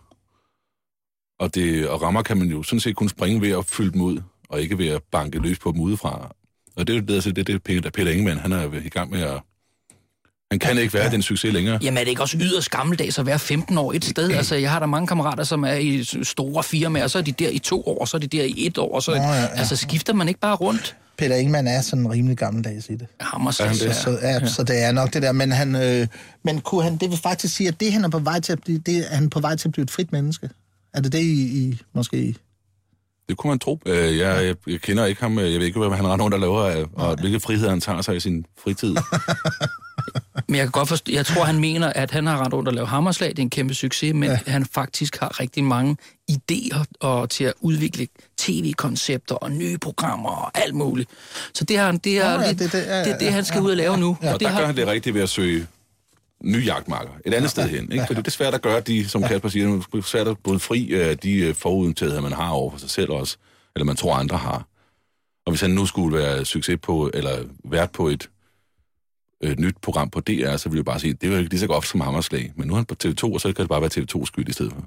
Og, 1.41 1.55
det, 1.55 1.87
og 1.87 2.01
rammer 2.01 2.21
kan 2.21 2.37
man 2.37 2.47
jo 2.47 2.63
sådan 2.63 2.79
set 2.79 2.95
kun 2.95 3.09
springe 3.09 3.41
ved 3.41 3.49
at 3.49 3.65
fylde 3.65 3.91
dem 3.91 4.01
ud, 4.01 4.17
og 4.49 4.61
ikke 4.61 4.77
ved 4.77 4.87
at 4.87 5.01
banke 5.11 5.39
løs 5.39 5.59
på 5.59 5.71
dem 5.71 5.81
udefra. 5.81 6.31
Og 6.75 6.87
det 6.87 6.93
er 6.93 6.99
jo 6.99 7.05
det, 7.05 7.13
altså, 7.13 7.31
det, 7.31 7.47
det 7.47 7.63
Peter, 7.63 7.89
Peter 7.89 8.11
Ingemann, 8.11 8.39
han 8.39 8.51
er 8.51 8.69
i 8.85 8.89
gang 8.89 9.11
med 9.11 9.21
at... 9.21 9.41
Han 10.51 10.59
kan 10.59 10.77
ikke 10.77 10.93
være 10.93 11.11
den 11.11 11.21
succes 11.21 11.53
længere. 11.53 11.79
Jamen 11.81 11.97
er 11.97 12.01
det 12.01 12.09
ikke 12.09 12.21
også 12.21 12.37
yderst 12.37 12.69
gammeldags 12.69 13.19
at 13.19 13.25
være 13.25 13.39
15 13.39 13.77
år 13.77 13.93
et 13.93 14.05
sted? 14.05 14.31
Altså, 14.31 14.55
jeg 14.55 14.71
har 14.71 14.79
der 14.79 14.85
mange 14.85 15.07
kammerater, 15.07 15.43
som 15.43 15.63
er 15.63 15.73
i 15.73 16.03
store 16.23 16.63
firmaer, 16.63 17.03
og 17.03 17.09
så 17.09 17.17
er 17.17 17.21
de 17.21 17.31
der 17.31 17.49
i 17.49 17.59
to 17.59 17.83
år, 17.87 18.05
så 18.05 18.17
er 18.17 18.21
de 18.21 18.27
der 18.27 18.43
i 18.43 18.53
et 18.57 18.77
år, 18.77 18.95
og 18.95 19.03
så 19.03 19.11
Nå, 19.11 19.17
ja, 19.17 19.33
ja. 19.33 19.47
altså, 19.47 19.75
skifter 19.75 20.13
man 20.13 20.27
ikke 20.27 20.39
bare 20.39 20.55
rundt? 20.55 20.95
Peter 21.17 21.35
Ingemann 21.35 21.67
er 21.67 21.81
sådan 21.81 22.11
rimelig 22.11 22.37
gammeldags 22.37 22.89
i 22.89 22.95
det. 22.95 23.07
Hammer 23.19 23.57
Er 23.59 23.65
han 23.65 23.75
sig. 23.75 23.87
det? 23.87 23.95
Så, 23.95 24.09
ja, 24.21 24.31
ja. 24.31 24.47
så 24.47 24.63
det 24.63 24.83
er 24.83 24.91
nok 24.91 25.13
det 25.13 25.21
der, 25.21 25.31
men 25.31 25.51
han, 25.51 25.75
øh, 25.75 26.07
men 26.43 26.61
kunne 26.61 26.83
han, 26.83 26.97
det 26.97 27.09
vil 27.09 27.19
faktisk 27.23 27.55
sige, 27.55 27.67
at 27.67 27.79
det 27.79 27.93
han 27.93 28.03
er 28.03 28.09
på 28.09 28.19
vej 28.19 28.39
til 28.39 28.51
at 28.51 28.61
blive, 28.61 28.77
det 28.77 28.97
er 28.97 29.15
han 29.15 29.29
på 29.29 29.39
vej 29.39 29.55
til 29.55 29.67
at 29.67 29.71
blive 29.71 29.83
et 29.83 29.91
frit 29.91 30.11
menneske. 30.11 30.49
Er 30.93 31.01
det 31.01 31.11
det, 31.11 31.19
I, 31.19 31.41
I 31.69 31.77
måske... 31.95 32.35
Det 33.29 33.37
kunne 33.37 33.49
man 33.51 33.59
tro. 33.59 33.79
Øh, 33.85 34.17
jeg, 34.17 34.45
jeg, 34.45 34.55
jeg 34.67 34.81
kender 34.81 35.05
ikke 35.05 35.21
ham. 35.21 35.39
Jeg 35.39 35.45
ved 35.59 35.65
ikke, 35.65 35.79
hvad 35.79 35.97
han 35.97 36.07
render 36.07 36.23
rundt 36.23 36.33
og 36.33 36.39
laver, 36.39 36.63
øh, 36.63 36.87
og 36.93 37.15
hvilke 37.19 37.39
friheder 37.39 37.69
han 37.69 37.81
tager 37.81 38.01
sig 38.01 38.15
i 38.15 38.19
sin 38.19 38.45
fritid. 38.63 38.95
Men 40.47 40.55
jeg 40.55 40.63
kan 40.65 40.71
godt 40.71 40.87
forstå, 40.89 41.11
jeg 41.11 41.25
tror, 41.25 41.43
han 41.43 41.59
mener, 41.59 41.87
at 41.93 42.11
han 42.11 42.27
har 42.27 42.45
ret 42.45 42.53
rundt 42.53 42.69
at 42.69 42.75
lave 42.75 42.87
hammerslag, 42.87 43.29
det 43.29 43.37
er 43.39 43.41
en 43.43 43.49
kæmpe 43.49 43.73
succes, 43.73 44.13
men 44.13 44.29
ja. 44.29 44.39
han 44.47 44.65
faktisk 44.65 45.17
har 45.19 45.39
rigtig 45.39 45.63
mange 45.63 45.97
idéer 46.31 46.83
og 46.99 47.29
til 47.29 47.43
at 47.43 47.53
udvikle 47.61 48.07
tv-koncepter 48.37 49.35
og 49.35 49.51
nye 49.51 49.77
programmer 49.77 50.29
og 50.29 50.51
alt 50.61 50.75
muligt. 50.75 51.09
Så 51.53 51.63
det, 51.63 51.77
har, 51.77 51.91
det, 51.91 52.17
er, 52.17 52.31
ja, 52.41 52.47
lidt, 52.47 52.59
det- 52.59 52.71
det, 52.71 52.85
det 52.85 52.93
er- 52.95 53.03
det, 53.03 53.15
det, 53.19 53.33
han 53.33 53.45
skal 53.45 53.57
ja, 53.57 53.63
ud 53.63 53.71
og 53.71 53.77
lave 53.77 53.97
nu. 53.97 54.09
Og 54.09 54.17
det 54.33 54.39
der 54.39 54.47
har, 54.47 54.59
gør 54.59 54.65
han 54.65 54.75
det 54.77 54.87
rigtigt 54.87 55.13
ved 55.15 55.21
at 55.21 55.29
søge 55.29 55.67
nye 56.43 56.63
jagtmarker. 56.65 57.11
Et 57.25 57.33
andet 57.33 57.51
sted 57.51 57.69
hen. 57.69 57.91
Ikke? 57.91 58.05
For 58.07 58.13
det 58.13 58.27
er 58.27 58.31
svært 58.31 58.53
at 58.53 58.61
gøre, 58.61 58.79
de, 58.79 59.09
som 59.09 59.23
Kasper 59.23 59.49
siger, 59.49 59.67
det 59.67 59.85
er 59.93 60.01
svært 60.01 60.27
at 60.27 60.37
bryde 60.37 60.59
fri 60.59 60.93
af 60.93 61.17
de 61.17 61.37
øh, 61.37 61.55
forudindtagetheder, 61.55 62.21
man 62.21 62.31
har 62.31 62.49
over 62.49 62.71
for 62.71 62.79
sig 62.79 62.89
selv 62.89 63.11
også, 63.11 63.37
eller 63.75 63.85
man 63.85 63.95
tror, 63.95 64.15
andre 64.15 64.37
har. 64.37 64.67
Og 65.45 65.51
hvis 65.51 65.61
han 65.61 65.71
nu 65.71 65.85
skulle 65.85 66.17
være 66.17 66.45
succes 66.45 66.79
på, 66.81 67.11
eller 67.13 67.43
vært 67.63 67.91
på 67.91 68.07
et, 68.07 68.29
et 69.41 69.59
nyt 69.59 69.75
program 69.81 70.09
på 70.09 70.19
DR, 70.19 70.55
så 70.55 70.69
ville 70.69 70.79
jeg 70.79 70.85
bare 70.85 70.99
sige, 70.99 71.13
det 71.13 71.27
er 71.27 71.31
jo 71.31 71.37
ikke 71.37 71.49
lige 71.49 71.59
så 71.59 71.67
godt 71.67 71.87
som 71.87 72.01
Hammerslag. 72.01 72.51
Men 72.55 72.67
nu 72.67 72.73
er 72.73 72.77
han 72.77 72.85
på 72.85 72.95
TV2, 73.03 73.33
og 73.33 73.41
så 73.41 73.53
kan 73.53 73.63
det 73.63 73.69
bare 73.69 73.81
være 73.81 73.89
TV2 73.97 74.25
skyld 74.25 74.49
i 74.49 74.53
stedet 74.53 74.71
for. 74.73 74.83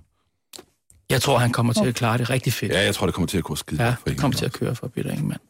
jeg 1.10 1.22
tror, 1.22 1.38
han 1.38 1.52
kommer 1.52 1.72
til 1.72 1.86
at 1.86 1.94
klare 1.94 2.18
det 2.18 2.30
rigtig 2.30 2.52
fedt. 2.52 2.72
Ja, 2.72 2.84
jeg 2.84 2.94
tror, 2.94 3.06
det 3.06 3.14
kommer 3.14 3.26
til 3.26 3.38
at 3.38 3.44
gå 3.44 3.54
skide 3.56 3.84
Ja, 3.84 3.90
for 3.90 4.08
det 4.08 4.18
kommer 4.18 4.36
til 4.36 4.44
at 4.44 4.52
køre 4.52 4.74
for 4.74 4.88
Peter 4.88 5.10
Ingemann. 5.10 5.40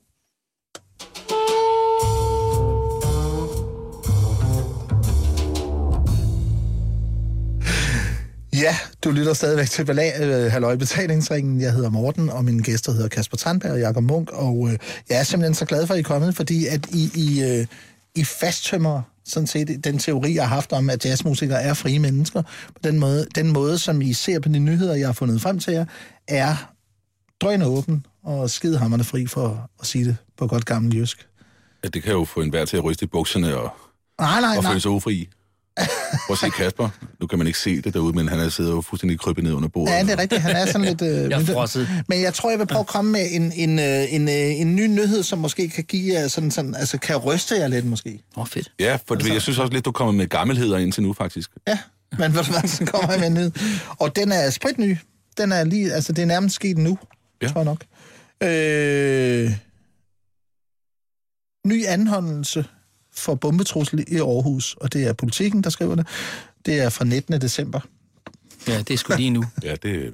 Ja, 8.65 8.77
du 9.05 9.11
lytter 9.11 9.33
stadigvæk 9.35 9.71
til 9.71 9.83
Bala- 9.91 10.23
øh, 10.23 10.53
Halløj 10.53 10.77
Betalingsringen. 10.77 11.61
Jeg 11.61 11.73
hedder 11.73 11.91
Morten, 11.91 12.31
og 12.31 12.45
mine 12.45 12.63
gæster 12.63 12.93
hedder 12.93 13.09
Kasper 13.09 13.37
Tandberg 13.37 13.73
og 13.73 13.79
Jakob 13.79 14.03
Munk. 14.05 14.31
Og 14.33 14.69
øh, 14.73 14.79
jeg 15.09 15.19
er 15.19 15.23
simpelthen 15.23 15.55
så 15.55 15.65
glad 15.65 15.87
for, 15.87 15.95
at 15.95 15.99
I 15.99 16.01
er 16.01 16.05
kommet, 16.05 16.37
fordi 16.37 16.67
at 16.67 16.87
I, 16.93 17.11
I, 17.15 17.43
øh, 17.43 17.67
I 18.15 18.25
fasttømmer 18.25 19.03
sådan 19.25 19.47
set 19.47 19.85
den 19.85 19.99
teori, 19.99 20.35
jeg 20.35 20.49
har 20.49 20.55
haft 20.55 20.73
om, 20.73 20.91
at 20.91 21.05
jazzmusikere 21.05 21.63
er 21.63 21.75
frie 21.75 21.99
mennesker. 21.99 22.43
På 22.69 22.81
den 22.85 22.99
måde, 22.99 23.27
den 23.35 23.53
måde, 23.53 23.79
som 23.79 24.03
I 24.03 24.13
ser 24.13 24.41
på 24.41 24.49
de 24.49 24.59
nyheder, 24.59 24.95
jeg 24.95 25.09
har 25.09 25.13
fundet 25.13 25.41
frem 25.43 25.59
til 25.59 25.73
jer, 25.73 25.85
er 26.29 26.73
drøgende 27.41 27.67
åben 27.67 28.07
og 28.25 28.51
skidehammerne 28.51 29.05
fri 29.05 29.27
for 29.27 29.71
at 29.81 29.87
sige 29.87 30.05
det 30.05 30.17
på 30.39 30.47
godt 30.47 30.65
gammel 30.65 30.97
jysk. 30.97 31.27
Ja, 31.85 31.89
det 31.89 32.03
kan 32.03 32.13
jo 32.13 32.25
få 32.25 32.41
enhver 32.41 32.65
til 32.65 32.77
at 32.77 32.85
ryste 32.85 33.05
i 33.05 33.07
bukserne 33.07 33.57
og, 33.57 33.71
Nej, 34.21 34.41
nej, 34.41 34.57
og 34.57 34.65
føle 34.65 34.81
sig 34.81 34.91
ufri. 34.91 35.29
Prøv 36.27 36.33
at 36.33 36.39
se 36.39 36.51
Kasper. 36.51 36.89
Nu 37.21 37.27
kan 37.27 37.39
man 37.39 37.47
ikke 37.47 37.59
se 37.59 37.81
det 37.81 37.95
derude, 37.95 38.13
men 38.17 38.29
han 38.29 38.41
er 38.41 38.49
siddet 38.49 38.71
jo 38.71 38.81
fuldstændig 38.81 39.19
krybet 39.21 39.45
ned 39.45 39.53
under 39.53 39.69
bordet. 39.69 39.93
Ja, 39.93 40.03
det 40.03 40.11
er 40.11 40.19
rigtigt. 40.19 40.41
Han 40.43 40.57
er 40.57 40.67
sådan 40.67 40.85
lidt... 40.85 41.03
Øh, 41.03 41.09
Jeg 41.31 41.39
men- 41.39 41.47
frosset. 41.47 41.89
Men 42.09 42.21
jeg 42.23 42.35
tror, 42.35 42.51
jeg 42.51 42.59
vil 42.59 42.67
prøve 42.67 42.81
at 42.81 42.87
komme 42.87 43.13
med 43.13 43.27
en, 43.31 43.53
en, 43.53 43.79
øh, 43.79 44.15
en, 44.15 44.29
øh, 44.29 44.35
en 44.61 44.77
ny 44.77 44.87
nyhed, 44.87 45.23
som 45.23 45.39
måske 45.39 45.69
kan 45.69 45.85
give 45.85 46.15
jer 46.15 46.29
sådan, 46.29 46.51
sådan, 46.51 46.75
altså 46.75 46.99
kan 46.99 47.17
ryste 47.17 47.55
jer 47.57 47.69
lidt 47.69 47.85
måske. 47.87 48.23
Åh, 48.37 48.41
oh, 48.43 48.47
fedt. 48.49 48.73
Ja, 48.81 48.99
for 49.09 49.15
altså... 49.15 49.33
jeg 49.33 49.43
synes 49.43 49.59
også 49.59 49.73
lidt, 49.73 49.85
du 49.85 49.93
kommer 49.93 50.13
med 50.13 50.27
gammelheder 50.27 50.79
indtil 50.79 51.03
nu, 51.03 51.13
faktisk. 51.13 51.51
Ja, 51.69 51.79
men 52.19 52.35
ved 52.35 52.45
du 52.45 52.51
hvad, 52.51 52.69
så 52.69 52.85
kommer 52.85 53.11
jeg 53.13 53.21
med 53.21 53.31
nyhed. 53.31 53.53
Og 53.89 54.17
den 54.17 54.33
er 54.33 54.51
spritny. 54.51 54.97
Den 55.37 55.53
er 55.53 55.65
lige, 55.65 55.93
altså 55.93 56.13
det 56.13 56.23
er 56.23 56.27
nærmest 56.27 56.55
sket 56.55 56.79
nu, 56.79 56.99
Ja. 57.43 57.47
ja. 57.47 57.53
tror 57.53 57.61
jeg 57.61 57.65
nok. 57.65 57.85
Øh, 58.43 59.51
ny 61.67 61.87
anholdelse 61.87 62.65
for 63.17 63.35
bombetrussel 63.35 64.05
i 64.09 64.17
Aarhus, 64.17 64.77
og 64.81 64.93
det 64.93 65.05
er 65.05 65.13
politikken, 65.13 65.63
der 65.63 65.71
skriver 65.71 65.95
det. 65.95 66.07
Det 66.67 66.81
er 66.81 66.89
fra 66.89 67.05
19. 67.05 67.41
december. 67.41 67.81
Ja, 68.69 68.79
det 68.79 68.91
er 68.91 68.97
sgu 68.99 69.15
lige 69.17 69.31
nu. 69.31 69.45
Ja, 69.63 69.75
det 69.83 70.07
er 70.07 70.11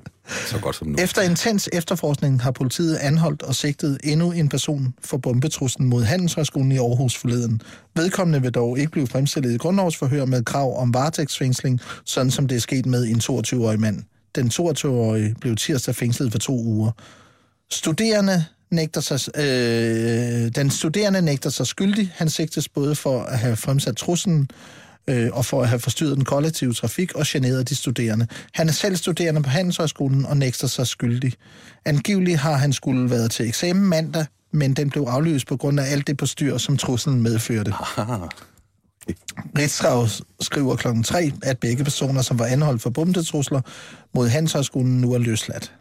så 0.46 0.58
godt 0.58 0.76
som 0.76 0.88
nu. 0.88 0.96
Efter 0.98 1.22
intens 1.22 1.68
efterforskning 1.72 2.42
har 2.42 2.50
politiet 2.50 2.96
anholdt 2.96 3.42
og 3.42 3.54
sigtet 3.54 3.98
endnu 4.04 4.32
en 4.32 4.48
person 4.48 4.94
for 5.04 5.16
bombetruslen 5.16 5.88
mod 5.88 6.04
Handelshøjskolen 6.04 6.72
i 6.72 6.78
Aarhus 6.78 7.16
forleden. 7.16 7.62
Vedkommende 7.94 8.42
vil 8.42 8.50
dog 8.50 8.78
ikke 8.78 8.92
blive 8.92 9.06
fremstillet 9.06 9.52
i 9.54 9.56
grundlovsforhør 9.56 10.24
med 10.24 10.44
krav 10.44 10.80
om 10.82 10.94
varetægtsfængsling, 10.94 11.80
sådan 12.04 12.30
som 12.30 12.48
det 12.48 12.56
er 12.56 12.60
sket 12.60 12.86
med 12.86 13.04
en 13.06 13.16
22-årig 13.16 13.80
mand. 13.80 14.02
Den 14.34 14.46
22-årige 14.46 15.34
blev 15.40 15.56
tirsdag 15.56 15.94
fængslet 15.94 16.32
for 16.32 16.38
to 16.38 16.58
uger. 16.58 16.90
Studerende 17.70 18.44
nægter 18.70 19.00
sig, 19.00 19.38
øh, 19.38 20.50
den 20.54 20.70
studerende 20.70 21.22
nægter 21.22 21.50
sig 21.50 21.66
skyldig. 21.66 22.12
Han 22.14 22.30
sigtes 22.30 22.68
både 22.68 22.94
for 22.94 23.22
at 23.22 23.38
have 23.38 23.56
fremsat 23.56 23.96
truslen 23.96 24.50
øh, 25.06 25.28
og 25.32 25.44
for 25.44 25.62
at 25.62 25.68
have 25.68 25.80
forstyrret 25.80 26.16
den 26.16 26.24
kollektive 26.24 26.72
trafik 26.72 27.12
og 27.14 27.24
generet 27.26 27.68
de 27.68 27.76
studerende. 27.76 28.26
Han 28.54 28.68
er 28.68 28.72
selv 28.72 28.96
studerende 28.96 29.42
på 29.42 29.50
Handelshøjskolen 29.50 30.26
og 30.26 30.36
nægter 30.36 30.66
sig 30.66 30.86
skyldig. 30.86 31.32
Angiveligt 31.84 32.38
har 32.38 32.56
han 32.56 32.72
skulle 32.72 33.10
været 33.10 33.30
til 33.30 33.48
eksamen 33.48 33.84
mandag, 33.84 34.26
men 34.52 34.74
den 34.74 34.90
blev 34.90 35.02
aflyst 35.02 35.46
på 35.46 35.56
grund 35.56 35.80
af 35.80 35.92
alt 35.92 36.06
det 36.06 36.16
på 36.16 36.26
styr, 36.26 36.58
som 36.58 36.76
truslen 36.76 37.22
medførte. 37.22 37.72
Ritzau 39.58 40.06
skriver 40.40 40.76
klokken 40.76 41.02
3, 41.02 41.32
at 41.42 41.58
begge 41.58 41.84
personer, 41.84 42.22
som 42.22 42.38
var 42.38 42.46
anholdt 42.46 42.82
for 42.82 42.90
bombetrusler 42.90 43.60
mod 44.14 44.28
Handelshøjskolen, 44.28 45.00
nu 45.00 45.12
er 45.12 45.18
løsladt. 45.18 45.72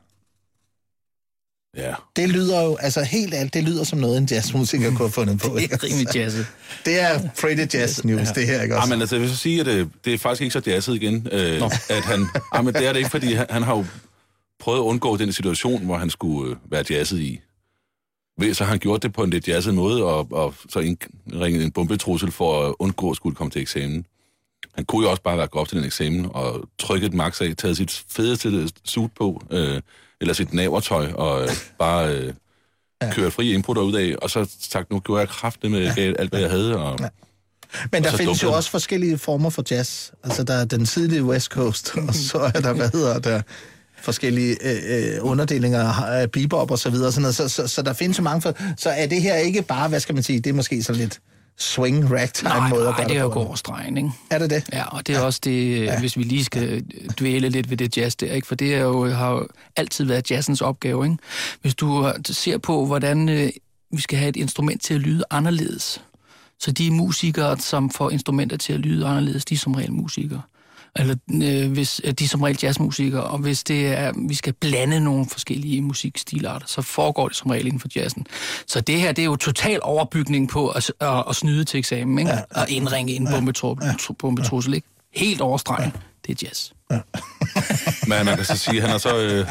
Ja. 1.78 1.94
Det 2.16 2.30
lyder 2.30 2.64
jo, 2.64 2.76
altså 2.76 3.04
helt 3.04 3.34
alt, 3.34 3.54
det 3.54 3.64
lyder 3.64 3.84
som 3.84 4.00
noget, 4.00 4.18
en 4.18 4.28
jazzmusiker 4.32 4.88
kunne 4.90 4.98
have 4.98 5.12
fundet 5.12 5.40
på. 5.40 5.56
Det 5.60 5.72
er 5.74 5.84
rimelig 5.84 6.08
jazzet. 6.16 6.48
Det 6.86 7.00
er 7.00 7.20
pretty 7.42 7.76
jazz 7.78 8.04
news, 8.04 8.28
det 8.30 8.46
her, 8.48 8.62
ikke 8.62 8.76
Ja, 8.76 8.82
også? 8.82 8.94
men 8.94 9.02
altså, 9.02 9.16
jeg 9.16 9.22
vil 9.22 9.30
så 9.30 9.36
sige, 9.38 9.60
at 9.60 9.66
det, 9.66 9.90
det 10.06 10.14
er 10.14 10.18
faktisk 10.18 10.42
ikke 10.42 10.54
så 10.54 10.62
jazzet 10.68 10.96
igen. 10.96 11.28
Øh, 11.32 11.62
at 11.90 12.04
han, 12.04 12.28
ja, 12.56 12.62
men 12.62 12.74
det 12.74 12.88
er 12.88 12.94
det 12.94 13.00
ikke, 13.00 13.10
fordi 13.10 13.34
han, 13.34 13.46
han 13.50 13.64
har 13.64 13.78
jo 13.78 13.86
prøvet 14.60 14.80
at 14.80 14.84
undgå 14.84 15.18
den 15.18 15.34
situation, 15.34 15.86
hvor 15.86 15.98
han 15.98 16.10
skulle 16.10 16.52
øh, 16.52 16.72
være 16.72 16.84
jazzet 16.90 17.20
i. 17.20 17.40
Ved, 18.40 18.54
så 18.54 18.64
har 18.64 18.70
han 18.72 18.80
gjort 18.80 19.04
det 19.04 19.14
på 19.14 19.24
en 19.24 19.30
lidt 19.30 19.48
jazzet 19.48 19.74
måde, 19.74 20.04
og, 20.04 20.28
og 20.32 20.54
så 20.70 20.80
indringet 20.80 21.64
en 21.64 21.72
bombetrussel 21.72 22.32
for 22.32 22.68
at 22.68 22.76
undgå 22.80 23.10
at 23.10 23.16
skulle 23.16 23.36
komme 23.36 23.52
til 23.52 23.62
eksamen. 23.62 24.06
Han 24.76 24.86
kunne 24.86 25.04
jo 25.06 25.10
også 25.12 25.22
bare 25.24 25.38
være 25.38 25.48
gået 25.48 25.62
op 25.62 25.68
til 25.68 25.78
den 25.78 25.86
eksamen 25.86 26.28
og 26.34 26.70
trykket 26.80 27.14
max 27.14 27.42
af, 27.42 27.54
taget 27.58 27.78
sit 27.78 28.04
fedeste 28.10 28.70
suit 28.86 29.12
på, 29.18 29.42
øh, 29.52 29.82
eller 30.22 30.34
sit 30.34 30.54
navertøj, 30.54 31.12
og 31.12 31.44
øh, 31.44 31.50
bare 31.80 32.16
øh, 32.16 32.34
ja. 33.02 33.14
kørt 33.14 33.34
fri 33.34 33.54
input 33.54 33.78
ud 33.78 33.96
af, 33.96 34.16
og 34.22 34.30
så 34.30 34.50
sagt, 34.62 34.92
nu 34.92 35.00
gjorde 35.00 35.20
jeg 35.20 35.30
kraftigt 35.30 35.72
med 35.72 35.94
ja. 35.98 36.14
alt, 36.20 36.30
hvad 36.30 36.40
jeg 36.40 36.50
havde, 36.50 36.78
og... 36.78 36.98
Ja. 37.00 37.08
Men 37.92 38.04
der 38.04 38.12
så 38.12 38.18
findes 38.18 38.44
jo 38.44 38.54
også 38.54 38.70
forskellige 38.70 39.18
former 39.18 39.50
for 39.50 39.64
jazz. 39.72 40.12
Altså, 40.24 40.44
der 40.44 40.54
er 40.54 40.66
den 40.66 40.86
tidlige 40.86 41.24
West 41.24 41.48
Coast, 41.48 41.94
og 42.08 42.16
så 42.16 42.38
er 42.38 42.62
der, 42.62 42.74
hvad 42.74 42.90
hedder 42.94 43.20
der, 43.20 43.42
forskellige 44.02 44.58
øh, 44.62 45.16
øh, 45.16 45.18
underdelinger 45.22 45.84
af 46.04 46.32
bebop 46.32 46.72
og 46.72 46.80
så 46.80 46.90
videre. 46.90 47.12
Sådan 47.12 47.22
noget. 47.22 47.36
Så, 47.36 47.50
så, 47.50 47.68
så 47.68 47.82
der 47.82 47.94
findes 47.94 48.18
jo 48.18 48.24
mange 48.24 48.42
for... 48.42 48.54
Så 48.78 48.90
er 48.90 49.06
det 49.06 49.22
her 49.22 49.36
ikke 49.36 49.62
bare, 49.62 49.90
hvad 49.90 50.00
skal 50.00 50.16
man 50.16 50.24
sige, 50.24 50.40
det 50.40 50.50
er 50.50 50.54
måske 50.54 50.84
sådan 50.84 51.02
lidt 51.02 51.20
swing 51.60 52.12
ragtime 52.12 52.70
måde 52.70 52.84
nej, 52.84 53.04
det 53.04 53.16
er 53.16 53.22
jo 53.22 53.28
på. 53.28 53.34
gå 53.34 53.40
over 53.40 53.56
stregen, 53.56 53.98
ikke? 53.98 54.12
Er 54.30 54.40
det 54.40 54.50
det? 54.50 54.70
Ja, 54.74 54.84
og 54.84 55.08
det 55.08 55.16
er 55.16 55.20
ja. 55.20 55.26
også 55.26 55.40
det, 55.44 55.84
ja. 55.84 56.00
hvis 56.00 56.18
vi 56.18 56.24
lige 56.24 56.46
skal 56.46 56.86
dvæle 57.20 57.50
lidt 57.50 57.70
ved 57.70 57.78
det 57.78 57.98
jazz 57.98 58.16
der, 58.16 58.34
ikke? 58.34 58.48
for 58.48 58.56
det 58.56 58.76
er 58.76 58.82
jo, 58.82 59.10
har 59.10 59.32
jo 59.32 59.48
altid 59.76 60.06
været 60.06 60.32
jazzens 60.32 60.62
opgave. 60.62 61.06
Ikke? 61.06 61.18
Hvis 61.62 61.76
du 61.76 62.14
ser 62.26 62.58
på, 62.58 62.86
hvordan 62.86 63.30
øh, 63.30 63.50
vi 63.92 64.02
skal 64.02 64.20
have 64.20 64.30
et 64.30 64.36
instrument 64.36 64.82
til 64.82 64.94
at 64.94 65.00
lyde 65.00 65.24
anderledes, 65.30 66.02
så 66.60 66.72
de 66.72 66.92
musikere, 66.92 67.58
som 67.58 67.90
får 67.90 68.10
instrumenter 68.10 68.58
til 68.58 68.74
at 68.74 68.80
lyde 68.80 69.06
anderledes, 69.06 69.46
de 69.46 69.54
er 69.54 69.58
som 69.58 69.76
regel 69.76 69.94
musikere. 69.94 70.42
Eller 70.96 71.16
øh, 71.34 71.72
hvis, 71.72 72.02
øh, 72.04 72.12
de 72.12 72.24
er 72.24 72.28
som 72.28 72.42
regel 72.42 72.60
jazzmusikere, 72.64 73.24
og 73.24 73.38
hvis 73.38 73.64
det 73.64 73.88
er, 73.88 74.14
vi 74.28 74.36
skal 74.36 74.54
blande 74.54 75.00
nogle 75.00 75.26
forskellige 75.26 75.82
musikstilarter, 75.82 76.68
så 76.68 76.82
foregår 76.82 77.28
det 77.28 77.38
som 77.38 77.52
regel 77.52 77.66
inden 77.66 77.80
for 77.80 77.88
jazzen. 77.96 78.26
Så 78.68 78.82
det 78.82 79.02
her, 79.02 79.12
det 79.12 79.22
er 79.22 79.26
jo 79.26 79.36
total 79.36 79.80
overbygning 79.84 80.50
på 80.50 80.70
at, 80.70 80.92
at, 81.00 81.24
at 81.30 81.36
snyde 81.36 81.64
til 81.64 81.78
eksamen, 81.78 82.20
ikke? 82.20 82.32
Ja, 82.32 82.38
ja. 82.38 82.62
og 82.62 82.70
indringe 82.70 83.14
en 83.14 83.28
bombetru- 83.28 84.14
bombetrussel, 84.20 84.74
ikke? 84.74 84.88
Helt 85.14 85.42
overstregen. 85.42 85.94
Det 86.28 86.44
er 86.44 86.48
jazz. 86.48 86.72
Men 88.10 88.26
man 88.26 88.36
kan 88.36 88.46
så 88.46 88.58
sige, 88.58 88.82
han 88.82 88.90
har 88.90 88.98
så... 88.98 89.18
Øh, 89.18 89.48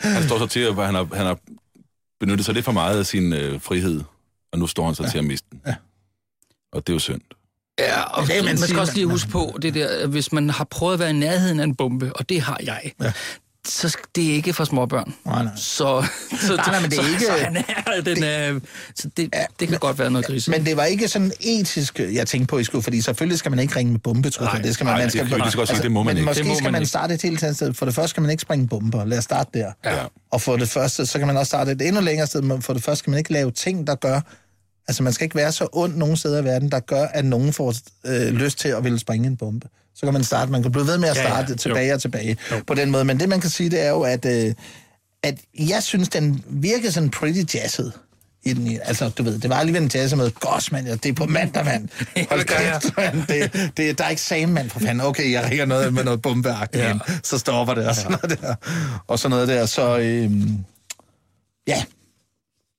han 0.00 0.22
står 0.22 0.38
så 0.38 0.46
til, 0.46 0.60
at 0.60 0.74
han 0.74 0.94
har, 0.94 1.16
han 1.16 1.26
har 1.26 1.38
benyttet 2.20 2.44
sig 2.44 2.54
lidt 2.54 2.64
for 2.64 2.72
meget 2.72 2.98
af 2.98 3.06
sin 3.06 3.32
øh, 3.32 3.60
frihed, 3.60 4.02
og 4.52 4.58
nu 4.58 4.66
står 4.66 4.86
han 4.86 4.94
så 4.94 5.10
til 5.10 5.18
at 5.18 5.24
miste 5.24 5.48
den. 5.50 5.60
Ja. 5.66 5.74
Og 6.72 6.86
det 6.86 6.92
er 6.92 6.94
jo 6.94 6.98
synd. 6.98 7.20
Ja, 7.78 8.02
og 8.02 8.26
det 8.26 8.32
er, 8.32 8.36
man 8.36 8.44
man, 8.44 8.60
man 8.60 8.68
skal 8.68 8.78
også 8.78 8.94
lige 8.94 9.06
man- 9.06 9.14
huske 9.14 9.28
på, 9.30 9.58
det 9.62 9.74
der, 9.74 10.06
hvis 10.06 10.32
man 10.32 10.50
har 10.50 10.64
prøvet 10.64 10.92
at 10.94 10.98
være 11.00 11.10
i 11.10 11.12
nærheden 11.12 11.60
af 11.60 11.64
en 11.64 11.74
bombe, 11.74 12.12
og 12.16 12.28
det 12.28 12.40
har 12.40 12.60
jeg, 12.62 12.92
ja. 13.02 13.12
så 13.68 13.96
det 14.16 14.30
er 14.30 14.34
ikke 14.34 14.52
for 14.52 14.64
småbørn. 14.64 15.14
Nej, 15.24 15.42
nej. 15.44 15.52
Så, 15.56 16.06
så, 16.40 16.56
Nej, 16.56 16.66
nej, 16.66 16.80
men 16.80 16.90
det 16.90 16.98
er 16.98 17.08
ikke- 17.08 17.24
Så, 17.26 17.32
han 17.32 17.56
er, 17.56 18.00
den 18.00 18.22
er, 18.22 18.60
så 18.94 19.08
det, 19.16 19.34
det 19.60 19.68
kan 19.68 19.78
godt 19.78 19.98
være 19.98 20.10
noget 20.10 20.26
grise. 20.26 20.50
Men 20.50 20.66
det 20.66 20.76
var 20.76 20.84
ikke 20.84 21.08
sådan 21.08 21.32
etisk, 21.40 21.98
jeg 21.98 22.26
tænkte 22.26 22.46
på, 22.50 22.58
I 22.58 22.64
skulle, 22.64 22.82
fordi 22.82 23.00
selvfølgelig 23.00 23.38
skal 23.38 23.50
man 23.50 23.58
ikke 23.60 23.76
ringe 23.76 23.92
med 23.92 24.00
bombetrusler. 24.00 24.62
Det 24.62 24.74
skal 24.74 24.84
man, 24.84 24.92
nej, 24.92 24.98
man 24.98 25.04
det 25.04 25.12
skal, 25.12 25.26
kan 25.28 25.36
vi 25.36 25.40
lige 25.40 25.50
så 25.50 25.56
godt 25.58 25.68
sige, 25.68 25.82
det 25.82 25.92
må 25.92 26.02
man 26.02 26.06
men 26.14 26.16
ikke. 26.16 26.26
måske 26.26 26.38
Det 26.38 26.48
må 26.48 26.54
skal 26.54 26.64
man 26.64 26.72
man 26.72 26.86
starte 26.86 27.14
et 27.14 27.22
helt 27.22 27.42
andet 27.42 27.56
sted. 27.56 27.74
For 27.74 27.84
det 27.86 27.94
første 27.94 28.08
skal 28.10 28.20
man 28.20 28.30
ikke 28.30 28.40
springe 28.40 28.68
bomber. 28.68 29.04
Lad 29.04 29.18
os 29.18 29.24
starte 29.24 29.50
der. 29.58 29.72
Ja. 29.84 29.96
Og 30.32 30.40
for 30.40 30.56
det 30.56 30.68
første, 30.68 31.06
så 31.06 31.18
kan 31.18 31.26
man 31.26 31.36
også 31.36 31.48
starte 31.50 31.72
et 31.72 31.82
endnu 31.82 32.00
længere 32.00 32.26
sted. 32.26 32.42
Men 32.42 32.62
for 32.62 32.72
det 32.72 32.82
første 32.84 32.98
skal 32.98 33.10
man 33.10 33.18
ikke 33.18 33.32
lave 33.32 33.50
ting, 33.50 33.86
der 33.86 33.94
gør... 33.94 34.20
Altså, 34.88 35.02
man 35.02 35.12
skal 35.12 35.24
ikke 35.24 35.36
være 35.36 35.52
så 35.52 35.68
ond 35.72 35.94
nogen 35.96 36.16
steder 36.16 36.40
i 36.42 36.44
verden, 36.44 36.70
der 36.70 36.80
gør, 36.80 37.04
at 37.06 37.24
nogen 37.24 37.52
får 37.52 37.74
øh, 38.06 38.32
lyst 38.32 38.58
til 38.58 38.68
at 38.68 38.84
ville 38.84 38.98
springe 38.98 39.26
en 39.26 39.36
bombe. 39.36 39.68
Så 39.94 40.06
kan 40.06 40.12
man 40.12 40.24
starte. 40.24 40.52
Man 40.52 40.62
kan 40.62 40.72
blive 40.72 40.86
ved 40.86 40.98
med 40.98 41.08
at 41.08 41.16
Ja, 41.16 41.22
ja. 41.22 41.28
starte 41.28 41.52
Jo. 41.52 41.56
tilbage 41.56 41.94
og 41.94 42.00
tilbage 42.00 42.36
på 42.66 42.74
den 42.74 42.90
måde. 42.90 43.04
Men 43.04 43.20
det, 43.20 43.28
man 43.28 43.40
kan 43.40 43.50
sige, 43.50 43.70
det 43.70 43.80
er 43.80 43.90
jo, 43.90 44.00
at, 44.02 44.24
øh, 44.24 44.54
at 45.22 45.38
jeg 45.58 45.82
synes, 45.82 46.08
den 46.08 46.44
virker 46.50 46.90
sådan 46.90 47.10
pretty 47.10 47.54
jazzet. 47.56 47.92
I 48.46 48.52
den, 48.52 48.78
altså, 48.84 49.08
du 49.08 49.22
ved, 49.22 49.38
det 49.38 49.50
var 49.50 49.56
alligevel 49.56 49.82
en 49.82 49.90
jazz 49.94 50.14
med, 50.14 50.30
gosh, 50.30 50.72
mand, 50.72 50.86
det 50.86 51.06
er 51.06 51.12
på 51.12 51.26
mandag, 51.26 51.64
mand. 51.64 51.88
Hold 52.30 52.44
kæft, 52.44 52.96
mand. 52.96 53.26
Det, 53.26 53.70
det, 53.76 53.98
der 53.98 54.04
er 54.04 54.08
eksamen, 54.08 54.54
mand, 54.54 54.70
for 54.70 54.80
fanden. 54.80 55.00
Okay, 55.06 55.32
jeg 55.32 55.44
ringer 55.50 55.64
noget 55.66 55.94
med 55.94 56.04
noget 56.04 56.22
bombeagt 56.22 56.76
ja. 56.76 56.98
så 57.22 57.38
stopper 57.38 57.74
det, 57.74 57.86
og 57.86 57.94
sådan 57.94 58.18
noget 58.22 58.40
der. 58.40 58.54
Og 59.06 59.18
sådan 59.18 59.30
noget 59.30 59.48
der, 59.48 59.66
så 59.66 59.98
øhm, 59.98 60.58
ja. 61.66 61.82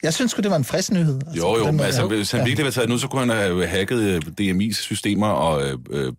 Jeg 0.06 0.14
synes 0.14 0.34
det 0.34 0.50
var 0.52 0.56
en 0.56 0.64
frisk 0.64 0.92
nyhed. 0.92 1.20
Altså, 1.28 1.48
Jo, 1.48 1.58
jo, 1.58 1.72
men 1.72 1.80
altså, 1.80 2.08
hvis 2.08 2.32
han 2.32 2.46
virkelig 2.46 2.66
var 2.66 2.72
taget 2.72 2.90
nu, 2.90 2.98
så 2.98 3.08
kunne 3.08 3.20
han 3.20 3.30
have 3.30 3.68
hacket 3.68 4.00
øh, 4.00 4.22
DMI's 4.42 4.74
systemer 4.74 5.28
og 5.28 5.68
øh, 5.68 5.78
øh, 5.90 6.14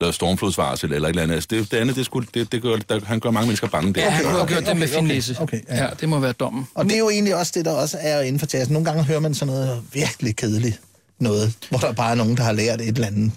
lavet 0.00 0.14
stormflodsvarsel 0.14 0.92
eller 0.92 1.08
et 1.08 1.12
eller 1.12 1.22
andet. 1.22 1.34
Altså, 1.34 1.48
det, 1.50 1.70
det 1.70 1.76
andet, 1.76 1.96
det, 1.96 2.04
skulle, 2.04 2.28
det, 2.34 2.52
det 2.52 2.62
gør, 2.62 2.76
der, 2.76 3.00
han 3.04 3.20
gør 3.20 3.30
mange 3.30 3.46
mennesker 3.46 3.66
bange 3.68 3.94
der. 3.94 4.00
ja, 4.00 4.10
han 4.10 4.24
have 4.24 4.42
okay, 4.42 4.54
gjort 4.54 4.66
det 4.66 4.76
med 4.76 4.88
okay, 4.88 4.98
finesse. 5.00 5.36
okay, 5.40 5.60
okay, 5.62 5.76
ja. 5.76 5.84
ja. 5.84 5.90
det 6.00 6.08
må 6.08 6.18
være 6.18 6.32
dommen. 6.32 6.68
Og 6.74 6.84
det 6.84 6.94
er 6.94 6.98
jo 6.98 7.10
egentlig 7.10 7.36
også 7.36 7.52
det, 7.54 7.64
der 7.64 7.72
også 7.72 7.98
er 8.00 8.20
inden 8.20 8.38
for 8.38 8.46
jazz. 8.52 8.70
Nogle 8.70 8.84
gange 8.84 9.04
hører 9.04 9.20
man 9.20 9.34
sådan 9.34 9.54
noget 9.54 9.82
virkelig 9.92 10.36
kedeligt 10.36 10.80
noget, 11.18 11.52
hvor 11.68 11.78
der 11.78 11.92
bare 11.92 12.10
er 12.10 12.14
nogen, 12.14 12.36
der 12.36 12.42
har 12.42 12.52
lært 12.52 12.80
et 12.80 12.88
eller 12.88 13.06
andet. 13.06 13.32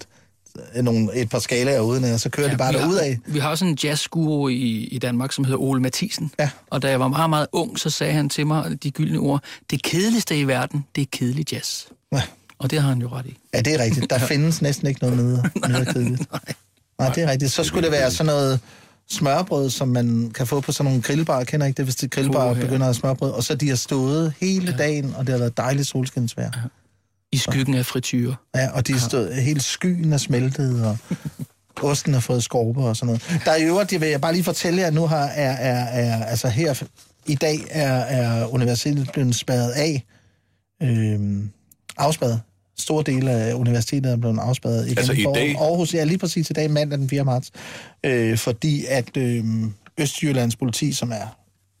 Nogle, 0.82 1.14
et 1.14 1.28
par 1.28 1.38
skalaer 1.38 1.80
uden, 1.80 2.04
og 2.04 2.20
så 2.20 2.30
kører 2.30 2.46
ja, 2.46 2.52
de 2.52 2.58
bare 2.58 2.72
vi 2.72 2.78
derud 2.78 2.94
har, 2.94 3.02
af. 3.02 3.18
Vi 3.26 3.38
har 3.38 3.50
også 3.50 3.64
en 3.64 3.78
jazzguru 3.84 4.48
i, 4.48 4.84
i 4.84 4.98
Danmark, 4.98 5.32
som 5.32 5.44
hedder 5.44 5.58
Ole 5.58 5.82
Mathisen. 5.82 6.30
Ja. 6.38 6.50
Og 6.70 6.82
da 6.82 6.90
jeg 6.90 7.00
var 7.00 7.08
meget, 7.08 7.30
meget 7.30 7.46
ung, 7.52 7.78
så 7.78 7.90
sagde 7.90 8.12
han 8.12 8.28
til 8.28 8.46
mig 8.46 8.82
de 8.82 8.90
gyldne 8.90 9.18
ord, 9.18 9.42
det 9.70 9.82
kedeligste 9.82 10.38
i 10.38 10.44
verden, 10.44 10.84
det 10.96 11.02
er 11.02 11.06
kedelig 11.12 11.52
jazz. 11.52 11.84
Ja. 12.12 12.22
Og 12.58 12.70
det 12.70 12.82
har 12.82 12.88
han 12.88 12.98
jo 13.00 13.08
ret 13.08 13.26
i. 13.26 13.36
Ja, 13.54 13.60
det 13.60 13.74
er 13.74 13.78
rigtigt. 13.84 14.10
Der 14.10 14.18
findes 14.32 14.62
næsten 14.62 14.86
ikke 14.88 15.00
noget 15.00 15.16
mere, 15.16 15.42
mere 15.68 15.84
kedeligt. 15.92 16.22
Nej, 16.98 17.12
det 17.14 17.22
er 17.22 17.30
rigtigt. 17.30 17.52
Så 17.52 17.64
skulle 17.64 17.82
det 17.84 17.92
være 17.92 18.10
sådan 18.10 18.26
noget 18.26 18.60
smørbrød, 19.10 19.70
som 19.70 19.88
man 19.88 20.30
kan 20.34 20.46
få 20.46 20.60
på 20.60 20.72
sådan 20.72 20.90
nogle 20.90 21.02
grillbarer. 21.02 21.38
Jeg 21.38 21.46
kender 21.46 21.66
ikke 21.66 21.76
det, 21.76 21.84
hvis 21.84 21.96
det 21.96 22.10
grillbar 22.10 22.50
Uh, 22.50 22.58
ja. 22.58 22.64
begynder 22.64 22.88
at 22.88 22.96
smørbrød. 22.96 23.30
Og 23.30 23.44
så 23.44 23.54
de 23.54 23.68
har 23.68 23.76
stået 23.76 24.32
hele 24.40 24.74
dagen, 24.78 25.14
og 25.16 25.26
det 25.26 25.32
har 25.32 25.38
været 25.38 25.56
dejligt 25.56 25.88
solskinsvejr. 25.88 26.50
I 27.36 27.38
skyggen 27.38 27.74
af 27.74 27.86
frityre. 27.86 28.34
Ja, 28.54 28.70
og 28.70 28.86
de 28.86 29.00
stået 29.00 29.34
helt 29.34 29.62
skyen 29.62 30.12
er 30.12 30.16
smeltet, 30.16 30.84
og 30.86 30.98
osten 31.82 32.12
har 32.12 32.20
fået 32.20 32.42
skorper 32.42 32.82
og 32.82 32.96
sådan 32.96 33.06
noget. 33.06 33.42
Der 33.44 33.50
er 33.50 33.56
i 33.56 33.64
øvrigt, 33.64 33.90
det 33.90 34.00
vil 34.00 34.08
jeg 34.08 34.20
bare 34.20 34.32
lige 34.32 34.44
fortælle 34.44 34.80
jer, 34.80 34.90
nu 34.90 35.06
har, 35.06 35.26
er, 35.26 35.52
er, 35.52 35.84
er, 35.84 36.24
altså 36.24 36.48
her 36.48 36.82
i 37.26 37.34
dag 37.34 37.58
er, 37.70 37.92
er 37.92 38.46
universitetet 38.46 39.10
blevet 39.12 39.34
spadet 39.34 39.70
af, 39.70 40.04
øhm, 40.82 41.50
afspadet. 41.96 42.40
Store 42.78 43.02
dele 43.06 43.30
af 43.30 43.54
universitetet 43.54 44.12
er 44.12 44.16
blevet 44.16 44.38
afspadet 44.38 44.86
igen. 44.86 44.98
Altså 44.98 45.12
i 45.12 45.22
For 45.22 45.34
dag? 45.34 45.56
Aarhus, 45.60 45.94
ja, 45.94 46.04
lige 46.04 46.18
præcis 46.18 46.50
i 46.50 46.52
dag, 46.52 46.70
mandag 46.70 46.98
den 46.98 47.08
4. 47.08 47.24
marts. 47.24 47.50
Øh, 48.04 48.38
fordi 48.38 48.84
at 48.88 49.16
øh, 49.16 49.44
Østjyllands 49.98 50.56
politi, 50.56 50.92
som 50.92 51.12
er 51.12 51.36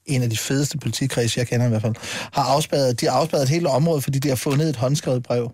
en 0.06 0.22
af 0.22 0.30
de 0.30 0.36
fedeste 0.36 0.78
politikreds, 0.78 1.36
jeg 1.36 1.46
kender 1.46 1.66
i 1.66 1.68
hvert 1.68 1.82
fald, 1.82 1.94
har 2.32 2.42
afspadet, 2.42 3.00
de 3.00 3.06
har 3.06 3.12
afspadet 3.12 3.42
et 3.42 3.48
helt 3.48 3.66
område, 3.66 4.02
fordi 4.02 4.18
de 4.18 4.28
har 4.28 4.36
fundet 4.36 4.68
et 4.68 4.76
håndskrevet 4.76 5.22
brev. 5.22 5.50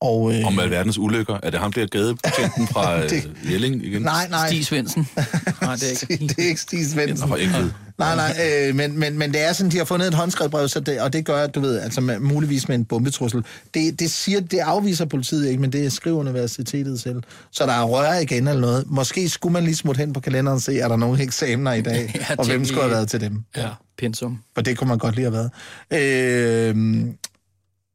Og, 0.00 0.34
øh, 0.34 0.46
om 0.46 0.58
alverdens 0.58 0.98
ulykker. 0.98 1.38
Er 1.42 1.50
det 1.50 1.60
ham 1.60 1.72
der 1.72 1.86
gadebetjenten 1.86 2.66
fra 2.68 2.96
øh, 3.02 3.10
Det- 3.10 3.30
Jelling 3.50 3.84
igen? 3.84 4.02
Nej, 4.02 4.28
nej. 4.28 4.46
Stig 4.48 4.66
Svendsen. 4.66 5.08
Nej, 5.62 5.74
det 5.74 5.92
er 5.92 6.06
ikke. 6.10 6.26
det 6.26 6.38
er 6.44 6.48
ikke 6.48 6.60
Stig 6.60 6.90
Svendsen. 6.90 7.28
fra 7.28 7.38
England. 7.40 7.70
Nej, 7.98 8.16
nej, 8.16 8.36
øh, 8.68 8.74
men, 8.74 8.98
men, 8.98 9.18
men 9.18 9.32
det 9.32 9.48
er 9.48 9.52
sådan, 9.52 9.72
de 9.72 9.76
har 9.78 9.84
fundet 9.84 10.08
et 10.08 10.14
håndskrevet 10.14 10.50
brev, 10.50 10.68
så 10.68 10.80
det, 10.80 11.00
og 11.00 11.12
det 11.12 11.24
gør, 11.24 11.46
du 11.46 11.60
ved, 11.60 11.78
altså 11.80 12.00
med, 12.00 12.18
muligvis 12.18 12.68
med 12.68 12.76
en 12.76 12.84
bombetrussel. 12.84 13.44
Det, 13.74 14.00
det, 14.00 14.10
siger, 14.10 14.40
det 14.40 14.58
afviser 14.58 15.04
politiet 15.04 15.48
ikke, 15.48 15.60
men 15.60 15.72
det 15.72 15.92
skriver 15.92 16.18
universitetet 16.18 17.00
selv. 17.00 17.22
Så 17.52 17.66
der 17.66 17.72
er 17.72 17.84
røre 17.84 18.22
igen 18.22 18.48
eller 18.48 18.60
noget. 18.60 18.84
Måske 18.86 19.28
skulle 19.28 19.52
man 19.52 19.64
lige 19.64 19.76
smutte 19.76 19.98
hen 19.98 20.12
på 20.12 20.20
kalenderen 20.20 20.56
og 20.56 20.62
se, 20.62 20.78
er 20.78 20.88
der 20.88 20.96
nogle 20.96 21.22
eksamener 21.22 21.72
i 21.72 21.80
dag, 21.82 22.12
Ja, 22.30 22.34
og 22.38 22.46
hvem 22.46 22.64
skulle 22.64 22.82
have 22.82 22.92
været 22.92 23.08
til 23.08 23.20
dem. 23.20 23.42
Ja, 23.56 23.68
pensum. 23.98 24.38
For 24.54 24.62
det 24.62 24.78
kunne 24.78 24.88
man 24.88 24.98
godt 24.98 25.14
lige 25.14 25.30
have 25.32 25.50
været. 25.90 26.70
Øh, 26.76 27.04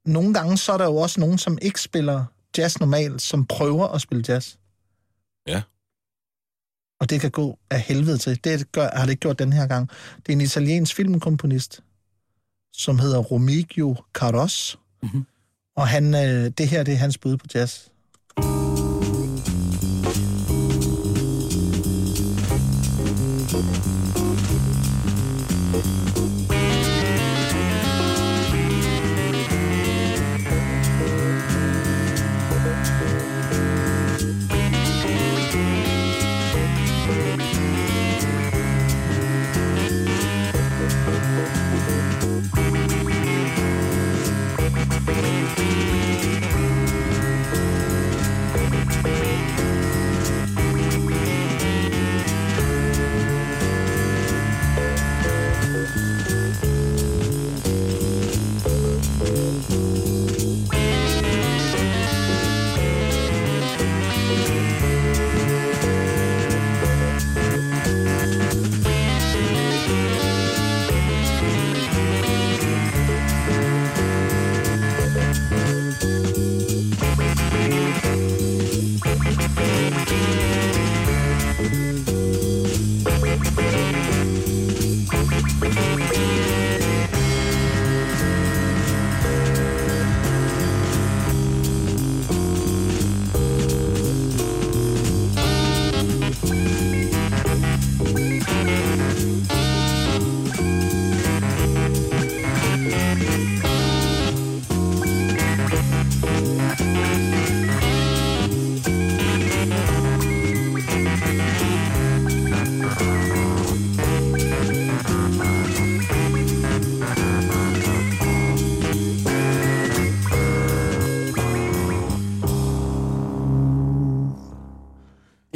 nogle 0.05 0.33
gange 0.33 0.57
så 0.57 0.73
er 0.73 0.77
der 0.77 0.85
jo 0.85 0.95
også 0.95 1.19
nogen, 1.19 1.37
som 1.37 1.57
ikke 1.61 1.81
spiller 1.81 2.25
jazz 2.57 2.79
normalt, 2.79 3.21
som 3.21 3.45
prøver 3.45 3.87
at 3.87 4.01
spille 4.01 4.23
jazz. 4.27 4.55
Ja. 5.47 5.61
Og 6.99 7.09
det 7.09 7.21
kan 7.21 7.31
gå 7.31 7.59
af 7.69 7.79
helvede 7.79 8.17
til. 8.17 8.43
Det 8.43 8.71
gør, 8.71 8.89
har 8.93 9.05
det 9.05 9.09
ikke 9.09 9.21
gjort 9.21 9.39
den 9.39 9.53
her 9.53 9.67
gang. 9.67 9.89
Det 10.15 10.29
er 10.29 10.33
en 10.33 10.41
italiensk 10.41 10.95
filmkomponist, 10.95 11.83
som 12.73 12.99
hedder 12.99 13.19
Romigio 13.19 13.95
Caros. 14.13 14.79
Mhm. 15.03 15.25
Og 15.75 15.87
han, 15.87 16.13
øh, 16.15 16.51
det 16.57 16.67
her 16.67 16.83
det 16.83 16.93
er 16.93 16.97
hans 16.97 17.17
bud 17.17 17.37
på 17.37 17.45
jazz. 17.53 17.87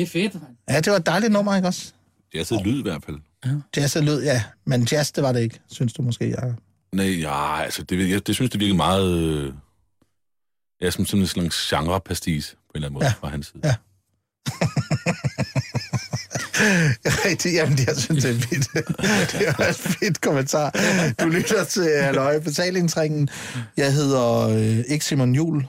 Er 0.08 0.30
fedt. 0.30 0.34
Ja, 0.70 0.76
det 0.80 0.92
var 0.92 0.98
et 0.98 1.06
dejligt 1.06 1.32
nummer, 1.34 1.56
ikke 1.56 1.68
også? 1.68 1.94
Jazzet 2.36 2.62
lyd 2.66 2.80
i 2.80 2.82
hvert 2.82 3.04
fald. 3.06 3.18
Jazz 3.78 3.96
er 3.96 4.02
lyd, 4.02 4.24
ja. 4.24 4.44
Men 4.66 4.88
jazz, 4.92 5.12
det 5.12 5.24
var 5.24 5.32
det 5.32 5.42
ikke, 5.42 5.60
synes 5.68 5.94
du 5.94 6.02
måske, 6.02 6.30
Jacob? 6.30 6.54
Nej, 6.94 7.06
ja, 7.20 7.62
altså, 7.64 7.84
det, 7.84 8.10
jeg, 8.10 8.28
det 8.28 8.36
synes, 8.36 8.52
det 8.52 8.60
virker 8.60 8.76
meget... 8.76 9.18
Øh, 9.18 9.54
Ja, 10.82 10.92
som 10.92 11.06
sådan 11.06 11.22
en 11.22 11.28
slags 11.28 11.68
genre-pastis 11.74 12.50
på 12.56 12.72
en 12.76 12.84
eller 12.84 12.88
anden 12.88 12.94
måde 12.94 13.06
Ja. 13.06 13.10
ja. 13.10 13.14
fra 13.20 13.28
hans 13.28 13.46
side. 13.48 13.62
Ja. 13.64 13.76
Rigtig, 17.30 17.54
jamen 17.54 17.78
jeg 17.88 17.98
synes, 17.98 18.24
det 18.24 18.36
er 18.36 18.40
fedt. 18.40 18.68
det 19.32 19.48
er 19.48 19.70
et 19.70 19.76
fedt 19.76 20.22
kommentar. 20.22 20.70
Du 21.22 21.28
lytter 21.30 21.64
til 21.64 21.84
Halløj 22.02 22.40
Betalingsringen. 22.40 23.30
Jeg 23.78 23.94
hedder 23.94 24.40
øh, 24.50 24.84
ikke 24.88 25.06
Simon 25.06 25.36
Jul, 25.36 25.68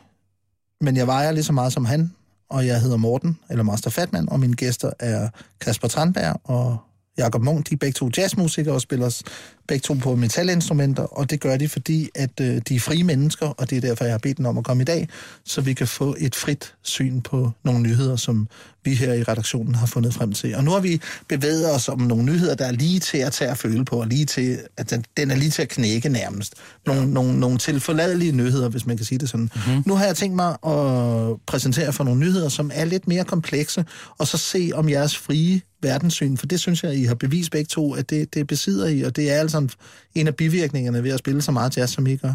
men 0.80 0.96
jeg 0.96 1.06
vejer 1.06 1.32
lige 1.32 1.44
så 1.44 1.52
meget 1.52 1.72
som 1.72 1.84
han, 1.84 2.12
og 2.50 2.66
jeg 2.66 2.80
hedder 2.80 2.96
Morten, 2.96 3.38
eller 3.50 3.64
Master 3.64 3.90
Fatman, 3.90 4.28
og 4.28 4.40
mine 4.40 4.54
gæster 4.54 4.90
er 4.98 5.28
Kasper 5.60 5.88
Tranberg 5.88 6.40
og 6.44 6.78
Jakob 7.18 7.42
Munk. 7.42 7.68
De 7.68 7.74
er 7.74 7.78
begge 7.78 7.92
to 7.92 8.10
jazzmusikere 8.16 8.74
og 8.74 8.80
spiller 8.80 9.22
begge 9.68 9.82
to 9.82 9.94
på 9.94 10.16
metalinstrumenter, 10.16 11.02
og 11.02 11.30
det 11.30 11.40
gør 11.40 11.56
de, 11.56 11.68
fordi 11.68 12.08
at 12.14 12.40
øh, 12.40 12.60
de 12.68 12.74
er 12.74 12.80
frie 12.80 13.04
mennesker, 13.04 13.46
og 13.46 13.70
det 13.70 13.76
er 13.76 13.80
derfor, 13.80 14.04
jeg 14.04 14.12
har 14.12 14.18
bedt 14.18 14.38
dem 14.38 14.46
om 14.46 14.58
at 14.58 14.64
komme 14.64 14.82
i 14.82 14.84
dag, 14.84 15.08
så 15.44 15.60
vi 15.60 15.74
kan 15.74 15.88
få 15.88 16.16
et 16.18 16.34
frit 16.34 16.74
syn 16.82 17.20
på 17.20 17.50
nogle 17.64 17.80
nyheder, 17.80 18.16
som 18.16 18.48
vi 18.88 18.94
her 18.94 19.12
i 19.12 19.22
redaktionen 19.22 19.74
har 19.74 19.86
fundet 19.86 20.14
frem 20.14 20.32
til. 20.32 20.54
Og 20.54 20.64
nu 20.64 20.70
har 20.70 20.80
vi 20.80 21.00
bevæget 21.28 21.74
os 21.74 21.88
om 21.88 22.00
nogle 22.00 22.24
nyheder, 22.24 22.54
der 22.54 22.64
er 22.64 22.72
lige 22.72 23.00
til 23.00 23.18
at 23.18 23.32
tage 23.32 23.50
at 23.50 23.58
føle 23.58 23.84
på, 23.84 24.00
og 24.00 24.06
lige 24.06 24.24
til, 24.24 24.58
at 24.76 24.90
den, 24.90 25.04
den 25.16 25.30
er 25.30 25.36
lige 25.36 25.50
til 25.50 25.62
at 25.62 25.68
knække 25.68 26.08
nærmest. 26.08 26.54
Nogle, 26.86 27.00
ja. 27.00 27.06
nogle, 27.06 27.40
nogle 27.40 27.58
tilforladelige 27.58 28.32
nyheder, 28.32 28.68
hvis 28.68 28.86
man 28.86 28.96
kan 28.96 29.06
sige 29.06 29.18
det 29.18 29.28
sådan. 29.28 29.50
Mm-hmm. 29.54 29.82
Nu 29.86 29.94
har 29.94 30.04
jeg 30.04 30.16
tænkt 30.16 30.36
mig 30.36 30.56
at 30.66 31.36
præsentere 31.46 31.92
for 31.92 32.04
nogle 32.04 32.20
nyheder, 32.20 32.48
som 32.48 32.70
er 32.74 32.84
lidt 32.84 33.08
mere 33.08 33.24
komplekse, 33.24 33.84
og 34.18 34.26
så 34.26 34.36
se 34.36 34.70
om 34.74 34.88
jeres 34.88 35.16
frie 35.16 35.60
verdenssyn, 35.82 36.36
for 36.36 36.46
det 36.46 36.60
synes 36.60 36.82
jeg, 36.82 36.94
I 36.94 37.04
har 37.04 37.14
bevist 37.14 37.50
begge 37.50 37.68
to, 37.68 37.94
at 37.94 38.10
det, 38.10 38.34
det 38.34 38.46
besidder 38.46 38.88
I, 38.88 39.02
og 39.02 39.16
det 39.16 39.30
er 39.30 39.40
altså 39.40 39.68
en 40.14 40.26
af 40.26 40.36
bivirkningerne 40.36 41.04
ved 41.04 41.10
at 41.10 41.18
spille 41.18 41.42
så 41.42 41.52
meget 41.52 41.76
jazz, 41.76 41.92
som 41.92 42.06
I 42.06 42.16
gør. 42.16 42.34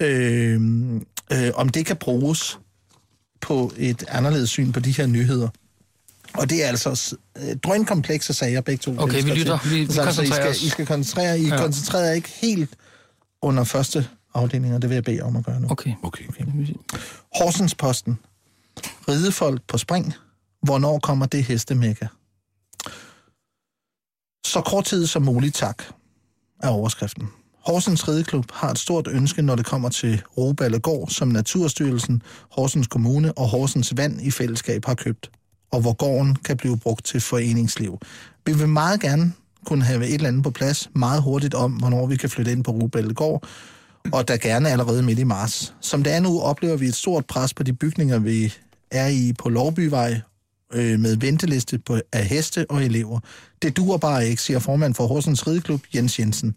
Øh, 0.00 0.60
øh, 1.32 1.50
om 1.54 1.68
det 1.68 1.86
kan 1.86 1.96
bruges 1.96 2.58
på 3.40 3.72
et 3.76 4.04
anderledes 4.08 4.50
syn 4.50 4.72
på 4.72 4.80
de 4.80 4.90
her 4.90 5.06
nyheder. 5.06 5.48
Og 6.34 6.50
det 6.50 6.64
er 6.64 6.68
altså 6.68 7.16
øh, 7.36 7.56
drønkomplekse 7.56 8.32
sager, 8.34 8.60
begge 8.60 8.80
to. 8.82 8.94
Okay, 8.98 9.22
vi 9.24 9.30
lytter. 9.30 9.58
Vi- 9.68 9.84
vi 9.84 9.92
Så 9.92 10.02
altså, 10.02 10.22
I 10.22 10.26
skal. 10.26 10.50
I 10.62 10.68
skal 10.68 10.86
koncentrere, 10.86 11.40
I 11.40 11.46
Ja. 11.48 11.56
koncentrerer 11.56 12.12
ikke 12.12 12.28
helt 12.28 12.70
under 13.42 13.64
første 13.64 14.08
afdeling, 14.34 14.74
og 14.74 14.82
det 14.82 14.90
vil 14.90 14.94
jeg 14.94 15.04
bede 15.04 15.16
jer 15.16 15.24
om 15.24 15.36
at 15.36 15.44
gøre 15.44 15.60
nu. 15.60 15.68
Okay. 15.70 15.92
Okay. 16.02 16.24
Horsens 17.38 17.74
Posten. 17.74 18.18
Ridefolk 19.08 19.62
på 19.68 19.78
spring. 19.78 20.12
Hvornår 20.62 20.98
kommer 20.98 21.26
det 21.26 21.44
hestemække? 21.44 22.08
Så 24.46 24.60
kort 24.66 24.84
tid 24.84 25.06
som 25.06 25.22
muligt, 25.22 25.54
tak, 25.54 25.82
er 26.62 26.68
overskriften. 26.68 27.28
Horsens 27.66 28.08
Rideklub 28.08 28.44
har 28.52 28.70
et 28.70 28.78
stort 28.78 29.08
ønske, 29.10 29.42
når 29.42 29.56
det 29.56 29.66
kommer 29.66 29.88
til 29.88 30.22
Roballegård, 30.38 31.08
som 31.08 31.28
Naturstyrelsen, 31.28 32.22
Horsens 32.50 32.86
Kommune 32.86 33.38
og 33.38 33.48
Horsens 33.48 33.92
Vand 33.96 34.20
i 34.22 34.30
fællesskab 34.30 34.84
har 34.84 34.94
købt, 34.94 35.30
og 35.74 35.80
hvor 35.80 35.92
gården 35.92 36.36
kan 36.36 36.56
blive 36.56 36.78
brugt 36.78 37.04
til 37.04 37.20
foreningsliv. 37.20 37.98
Vi 38.46 38.52
vil 38.52 38.68
meget 38.68 39.00
gerne 39.00 39.32
kunne 39.64 39.84
have 39.84 40.06
et 40.06 40.14
eller 40.14 40.28
andet 40.28 40.42
på 40.42 40.50
plads 40.50 40.90
meget 40.94 41.22
hurtigt 41.22 41.54
om, 41.54 41.72
hvornår 41.72 42.06
vi 42.06 42.16
kan 42.16 42.30
flytte 42.30 42.52
ind 42.52 42.64
på 42.64 42.70
Roballegård, 42.70 43.48
og 44.12 44.28
der 44.28 44.36
gerne 44.36 44.70
allerede 44.70 45.02
midt 45.02 45.18
i 45.18 45.24
marts. 45.24 45.74
Som 45.80 46.02
det 46.02 46.12
er 46.12 46.20
nu, 46.20 46.40
oplever 46.40 46.76
vi 46.76 46.86
et 46.86 46.94
stort 46.94 47.26
pres 47.26 47.54
på 47.54 47.62
de 47.62 47.72
bygninger, 47.72 48.18
vi 48.18 48.52
er 48.90 49.06
i 49.06 49.32
på 49.38 49.48
Lovbyvej, 49.48 50.20
øh, 50.74 51.00
med 51.00 51.16
venteliste 51.16 51.78
på, 51.78 51.98
af 52.12 52.24
heste 52.24 52.66
og 52.70 52.84
elever. 52.84 53.20
Det 53.62 53.76
duer 53.76 53.96
bare 53.98 54.28
ikke, 54.28 54.42
siger 54.42 54.58
formand 54.58 54.94
for 54.94 55.06
Horsens 55.06 55.46
Rideklub, 55.46 55.80
Jens 55.94 56.18
Jensen. 56.18 56.54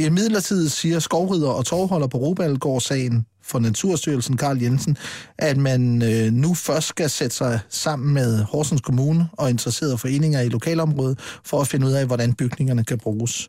I 0.00 0.08
midlertid 0.08 0.68
siger 0.68 0.98
skovrider 0.98 1.48
og 1.48 1.66
tovholder 1.66 2.06
på 2.06 2.18
Robalgård-sagen 2.18 3.26
for 3.42 3.58
Naturstyrelsen 3.58 4.36
Karl 4.36 4.62
Jensen, 4.62 4.96
at 5.38 5.56
man 5.56 6.02
øh, 6.02 6.32
nu 6.32 6.54
først 6.54 6.86
skal 6.86 7.10
sætte 7.10 7.36
sig 7.36 7.60
sammen 7.68 8.14
med 8.14 8.42
Horsens 8.42 8.80
Kommune 8.80 9.28
og 9.32 9.50
interesserede 9.50 9.98
foreninger 9.98 10.40
i 10.40 10.48
lokalområdet 10.48 11.18
for 11.44 11.60
at 11.60 11.68
finde 11.68 11.86
ud 11.86 11.92
af, 11.92 12.06
hvordan 12.06 12.34
bygningerne 12.34 12.84
kan 12.84 12.98
bruges. 12.98 13.48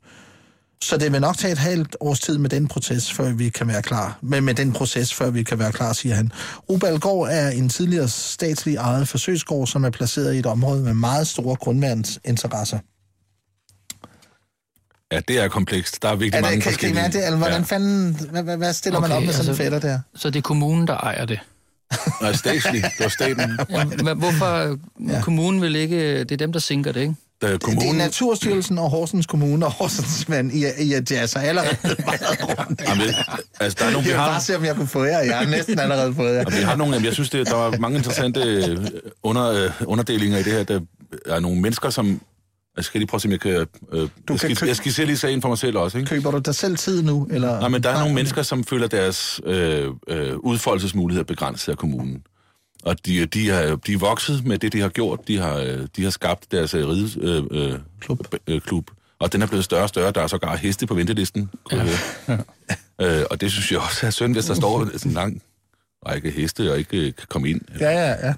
Så 0.84 0.98
det 0.98 1.12
vil 1.12 1.22
nok 1.22 1.38
tage 1.38 1.52
et 1.52 1.58
halvt 1.58 1.98
års 2.00 2.20
tid 2.20 2.38
med 2.38 2.50
den 2.50 2.68
proces, 2.68 3.14
før 3.14 3.34
vi 3.34 3.50
kan 3.50 3.68
være 3.68 3.82
klar. 3.82 4.20
Men 4.22 4.44
med 4.44 4.54
den 4.54 4.72
proces, 4.74 5.14
før 5.14 5.30
vi 5.30 5.44
kan 5.44 5.60
være 5.60 5.72
klar, 5.72 5.94
siger 5.94 6.16
han. 6.16 6.32
Rubalgård 6.70 7.28
er 7.32 7.50
en 7.50 7.70
tidligere 7.70 8.08
statslig 8.08 8.76
ejet 8.76 9.08
forsøgsgård, 9.08 9.68
som 9.68 9.84
er 9.84 9.90
placeret 9.90 10.36
i 10.36 10.40
et 10.40 10.46
område 10.46 10.82
med 10.82 10.94
meget 10.94 11.28
store 11.28 11.56
grundvandsinteresser. 11.56 12.80
Ja, 15.12 15.20
det 15.28 15.40
er 15.40 15.48
komplekst. 15.48 16.02
Der 16.04 16.10
er 16.10 16.16
virkelig 16.16 16.38
Er 16.38 16.42
mange 16.42 16.56
det, 16.56 16.64
kan, 16.64 16.72
kan 16.72 16.74
forskellige... 16.74 17.02
mærke 17.02 17.14
det? 17.18 17.20
Altså, 17.24 17.38
hvordan 17.38 17.58
ja. 17.58 17.64
fanden, 17.66 18.18
hvad, 18.32 18.44
hvad, 18.44 18.58
hvad 18.58 18.74
stiller 18.74 19.00
man 19.00 19.12
Okay, 19.12 19.18
op 19.18 19.24
med 19.26 19.34
sådan 19.34 19.50
altså- 19.50 19.64
fætter 19.64 19.80
der? 19.80 20.00
Så 20.16 20.30
det 20.30 20.38
er 20.40 20.42
kommunen, 20.42 20.88
der 20.88 20.98
ejer 20.98 21.26
det. 21.26 21.40
Nej, 22.22 22.34
statsligt. 22.34 22.84
Det 22.98 23.04
var 23.04 23.10
staten. 23.10 23.60
Jamen, 23.70 24.00
men 24.06 24.18
hvorfor 24.18 24.78
ja. 25.10 25.22
kommunen 25.22 25.62
vil 25.62 25.76
ikke... 25.76 26.20
Det 26.20 26.32
er 26.32 26.38
dem, 26.38 26.52
der 26.54 26.60
sænker 26.60 26.92
det, 26.92 27.00
ikke? 27.02 27.16
Da 27.42 27.48
Det 27.48 27.54
er 27.54 27.58
kommunen... 27.58 27.96
Naturstyrelsen 27.96 28.78
og 28.78 28.90
Horsens 28.90 29.26
Kommune 29.26 29.66
og 29.66 29.72
Horsens 29.72 30.30
Vand, 30.30 30.52
I, 30.52 30.64
er- 30.66 30.72
I 30.80 30.94
er 30.94 31.02
jazzer 31.12 31.40
allerede 31.40 31.76
meget 32.06 32.22
rundt. 32.42 32.82
Jamen, 32.88 33.08
altså, 33.60 33.78
der 33.80 33.86
er 33.86 33.92
nogle, 33.92 34.04
vi 34.06 34.10
Jeg 34.10 34.18
vil 34.18 34.24
har... 34.24 34.30
bare 34.32 34.42
se, 34.42 34.56
om 34.56 34.66
jeg 34.66 34.76
kunne 34.76 34.88
få 34.88 35.04
jer. 35.04 35.20
Jeg 35.20 35.38
har 35.38 35.46
næsten 35.46 35.80
allerede 35.80 36.14
fået 36.16 36.34
jer. 36.36 36.46
Og 36.46 36.52
vi 36.52 36.62
har 36.62 36.76
nogle, 36.76 36.94
jamen, 36.94 37.06
jeg 37.06 37.14
synes, 37.14 37.30
det, 37.30 37.48
der 37.48 37.68
er 37.72 37.78
mange 37.80 37.98
interessante 37.98 38.40
øh, 38.42 38.78
under, 39.24 39.52
øh, 39.52 39.72
underdelinger 39.86 40.38
i 40.38 40.44
det 40.44 40.54
her. 40.54 40.64
Der 40.64 40.80
er 41.26 41.40
nogle 41.40 41.62
mennesker, 41.62 41.90
som... 41.90 42.22
Jeg 42.82 42.86
skal 42.86 43.00
lige 43.00 43.08
prøve 43.08 43.18
at 43.18 43.22
se, 43.22 43.28
om 43.28 43.32
jeg 43.32 43.40
kan... 43.40 43.52
Øh, 43.52 44.10
jeg, 44.30 44.40
skal, 44.40 44.56
kø- 44.56 44.68
jeg 44.68 44.76
skal 44.76 44.92
se 44.94 45.06
lige 45.06 45.18
sagen 45.18 45.42
for 45.42 45.50
mig 45.50 45.58
selv 45.58 45.78
også, 45.78 45.98
ikke? 45.98 46.10
Køber 46.10 46.32
du 46.32 46.38
dig 46.38 46.56
selv 46.56 46.78
tid 46.78 47.04
nu? 47.04 47.28
Eller? 47.32 47.60
Nej, 47.60 47.70
men 47.70 47.84
der 47.84 47.90
er 47.90 48.00
nogle 48.00 48.16
mennesker, 48.16 48.42
som 48.42 48.64
føler 48.64 48.88
deres 48.88 49.42
øh, 49.46 49.88
øh, 50.08 50.38
udfoldelsesmuligheder 50.38 51.24
begrænset 51.24 51.72
af 51.72 51.78
kommunen. 51.78 52.24
Og 52.84 53.06
de, 53.06 53.26
de, 53.26 53.50
er, 53.52 53.76
de 53.76 53.94
er 53.94 53.98
vokset 53.98 54.46
med 54.46 54.58
det, 54.58 54.74
de 54.74 54.82
har 54.82 54.90
gjort. 54.90 55.20
De 55.28 55.38
har, 55.38 55.56
øh, 55.58 55.88
de 55.96 56.04
har 56.04 56.10
skabt 56.10 56.52
deres 56.52 56.74
øh, 56.74 56.88
ride, 56.88 57.10
øh, 57.22 57.44
øh, 57.52 57.80
klub. 58.00 58.20
Øh, 58.48 58.62
klub. 58.62 58.92
Og 59.20 59.34
den 59.34 59.42
er 59.42 59.48
blevet 59.48 59.66
større 59.66 59.84
og 59.84 59.90
større. 59.90 60.12
Der 60.12 60.22
er 60.22 60.28
sågar 60.28 60.56
heste 60.56 60.88
på 60.88 60.94
ventelisten. 60.94 61.50
Kunne 61.64 61.86
ja. 62.28 62.38
øh, 63.02 63.26
og 63.32 63.42
det 63.42 63.52
synes 63.52 63.72
jeg 63.72 63.80
også 63.80 64.06
er 64.06 64.10
synd, 64.10 64.34
hvis 64.34 64.46
der 64.46 64.54
står 64.54 64.86
sådan 64.86 65.12
en 65.12 65.16
lang 65.16 65.42
række 66.08 66.32
heste 66.32 66.72
og 66.72 66.78
ikke 66.78 66.98
øh, 66.98 67.04
kan 67.04 67.28
komme 67.30 67.50
ind. 67.50 67.62
Ja, 67.80 67.92
ja, 67.92 68.28
ja. 68.28 68.34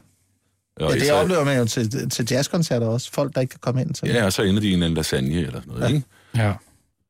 Og 0.76 0.90
ja 0.94 1.00
det 1.00 1.08
så- 1.08 1.14
oplever 1.14 1.44
man 1.44 1.58
jo 1.58 1.66
til, 1.66 2.10
til 2.10 2.28
jazzkoncerter 2.32 2.88
også. 2.88 3.12
Folk, 3.12 3.36
der 3.36 3.42
ikke 3.42 3.52
kan 3.52 3.60
komme 3.60 3.82
ind 3.82 3.94
til. 3.94 4.08
Ja, 4.10 4.26
og 4.26 4.34
så 4.34 4.42
ender 4.44 4.62
de 4.62 4.68
i 4.68 4.70
en 4.70 4.74
eller 4.74 4.86
anden 4.86 4.96
lasagne 4.98 5.36
eller 5.36 5.52
sådan 5.62 5.64
noget, 5.68 5.82
ja. 5.82 5.88
ikke? 5.88 6.04
Ja. 6.36 6.54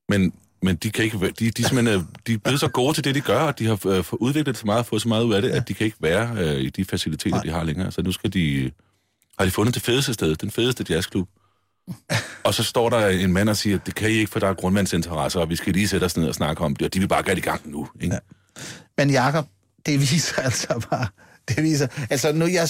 Men, 0.10 0.34
men 0.62 0.76
de 0.76 0.90
kan 0.92 1.06
ikke 1.06 1.22
være, 1.22 1.32
de, 1.40 1.52
de, 1.52 1.64
er 1.64 1.68
simpelthen, 1.68 2.00
øh, 2.00 2.06
de 2.28 2.34
er 2.34 2.38
blevet 2.38 2.60
så 2.60 2.68
gode 2.68 2.94
til 2.94 3.04
det, 3.04 3.16
de 3.16 3.22
gør, 3.22 3.40
og 3.40 3.60
de 3.60 3.66
har 3.66 3.74
øh, 3.74 4.04
fået 4.04 4.20
udviklet 4.20 4.58
så 4.58 4.66
meget 4.66 4.80
og 4.80 4.86
fået 4.86 5.02
så 5.02 5.08
meget 5.08 5.24
ud 5.24 5.34
af 5.34 5.42
det, 5.42 5.50
ja. 5.50 5.56
at 5.56 5.68
de 5.68 5.74
kan 5.74 5.86
ikke 5.86 5.98
være 6.00 6.36
øh, 6.38 6.62
i 6.62 6.70
de 6.70 6.86
faciliteter, 6.86 7.36
Nej. 7.36 7.44
de 7.44 7.50
har 7.50 7.64
længere. 7.64 7.92
Så 7.92 8.02
nu 8.02 8.12
skal 8.12 8.34
de, 8.34 8.72
har 9.40 9.46
de 9.46 9.52
fundet 9.52 9.76
det 9.76 9.84
fedeste 9.84 10.14
sted, 10.14 10.36
den 10.36 10.52
fedeste 10.52 10.86
jazzklub. 10.90 11.30
og 12.46 12.54
så 12.54 12.64
står 12.64 12.90
der 12.90 13.08
en 13.08 13.34
mand 13.34 13.50
og 13.50 13.58
siger, 13.58 13.78
det 13.78 13.96
kan 13.96 14.10
I 14.10 14.14
ikke, 14.14 14.32
for 14.32 14.40
der 14.40 14.48
er 14.48 14.54
grundvandsinteresser, 14.54 15.40
og 15.40 15.50
vi 15.50 15.56
skal 15.56 15.74
lige 15.74 15.88
sætte 15.88 16.06
os 16.06 16.18
ned 16.18 16.28
og 16.28 16.36
snakke 16.36 16.64
om 16.64 16.76
det, 16.76 16.86
og 16.86 16.94
de 16.94 17.00
vil 17.00 17.08
bare 17.08 17.24
gøre 17.24 17.36
det 17.36 17.42
i 17.42 17.46
gang 17.46 17.72
nu. 17.72 17.88
Ikke? 18.02 18.14
Ja. 18.14 18.20
Men 18.98 19.10
Jakob, 19.10 19.46
det 19.86 20.00
viser 20.00 20.42
altså 20.48 20.86
bare... 20.90 21.08
Det 21.50 21.64
viser... 21.64 21.88
Altså, 22.10 22.32
nu, 22.32 22.46
jeg, 22.46 22.68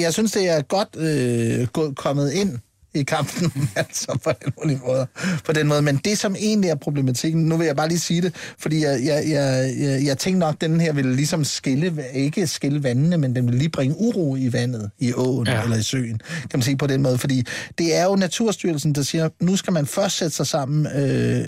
jeg 0.00 0.12
synes, 0.12 0.32
det 0.32 0.48
er 0.48 0.62
godt 0.62 0.96
øh, 0.96 1.94
kommet 1.94 2.32
ind 2.32 2.58
i 3.00 3.02
kampen, 3.02 3.52
altså 3.76 4.18
på 4.24 4.30
den, 4.44 4.52
mulige 4.62 4.80
måde, 4.86 5.06
på 5.44 5.52
den 5.52 5.66
måde. 5.66 5.82
Men 5.82 5.96
det, 6.04 6.18
som 6.18 6.36
egentlig 6.38 6.70
er 6.70 6.74
problematikken, 6.74 7.44
nu 7.44 7.56
vil 7.56 7.66
jeg 7.66 7.76
bare 7.76 7.88
lige 7.88 7.98
sige 7.98 8.22
det, 8.22 8.34
fordi 8.58 8.84
jeg, 8.84 9.00
jeg, 9.04 9.24
jeg, 9.28 9.74
jeg, 9.78 10.04
jeg 10.04 10.18
tænkte 10.18 10.38
nok, 10.38 10.54
at 10.54 10.60
den 10.60 10.80
her 10.80 10.92
ville 10.92 11.16
ligesom 11.16 11.44
skille, 11.44 12.04
ikke 12.14 12.46
skille 12.46 12.82
vandene, 12.82 13.16
men 13.18 13.36
den 13.36 13.46
vil 13.46 13.54
lige 13.54 13.68
bringe 13.68 13.96
uro 13.98 14.36
i 14.36 14.52
vandet, 14.52 14.90
i 14.98 15.12
åen 15.12 15.46
Ja. 15.46 15.62
eller 15.62 15.76
i 15.76 15.82
søen, 15.82 16.18
kan 16.40 16.50
man 16.54 16.62
sige 16.62 16.76
på 16.76 16.86
den 16.86 17.02
måde. 17.02 17.18
Fordi 17.18 17.46
det 17.78 17.96
er 17.96 18.04
jo 18.04 18.16
Naturstyrelsen, 18.16 18.92
der 18.92 19.02
siger, 19.02 19.28
nu 19.40 19.56
skal 19.56 19.72
man 19.72 19.86
først 19.86 20.16
sætte 20.16 20.36
sig 20.36 20.46
sammen 20.46 20.86
øh, 20.86 21.40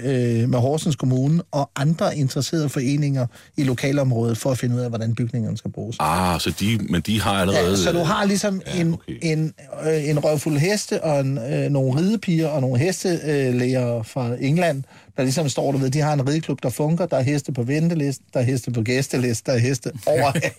øh, 0.42 0.49
med 0.49 0.59
Horsens 0.59 0.96
Kommune 0.96 1.42
og 1.53 1.70
andre 1.76 2.16
interesserede 2.16 2.68
foreninger 2.68 3.26
i 3.57 3.62
lokalområdet 3.64 4.38
for 4.38 4.51
at 4.51 4.59
finde 4.59 4.76
ud 4.76 4.80
af, 4.80 4.88
hvordan 4.88 5.14
bygningerne 5.14 5.57
skal 5.59 5.70
bruges. 5.72 5.96
Ah, 6.01 6.40
så 6.40 6.53
de, 6.61 6.78
men 6.90 7.01
de 7.01 7.20
har 7.20 7.30
allerede... 7.32 7.70
Ja, 7.70 7.76
så 7.76 7.92
du 7.92 7.99
har 7.99 8.24
ligesom 8.24 8.62
Ja, 8.66 8.74
ja, 8.74 8.80
en, 8.80 8.92
okay. 8.92 9.16
okay. 9.16 9.32
en, 9.32 9.55
øh, 9.86 10.09
en 10.09 10.18
røvfuld 10.18 10.59
heste 10.59 11.05
og 11.05 11.20
en, 11.20 11.38
øh, 11.53 11.70
nogle 11.70 12.01
ridepiger 12.01 12.49
og 12.49 12.61
nogle 12.61 12.78
hestelæger 12.78 14.03
fra 14.03 14.30
England, 14.41 14.82
der 15.16 15.22
ligesom 15.22 15.49
står 15.49 15.72
du 15.72 15.78
ved, 15.78 15.91
de 15.91 16.01
har 16.01 16.12
en 16.12 16.28
rideklub, 16.28 16.62
der 16.62 16.70
funker, 16.70 17.07
der 17.07 17.16
er 17.16 17.22
heste 17.22 17.53
på 17.53 17.62
venteliste, 17.62 18.24
der 18.34 18.41
er 18.41 18.45
heste 18.45 18.70
på 18.70 18.82
gæsteliste, 18.82 19.51
der 19.51 19.57
er 19.57 19.61
heste 19.61 19.91
overalt. 20.07 20.55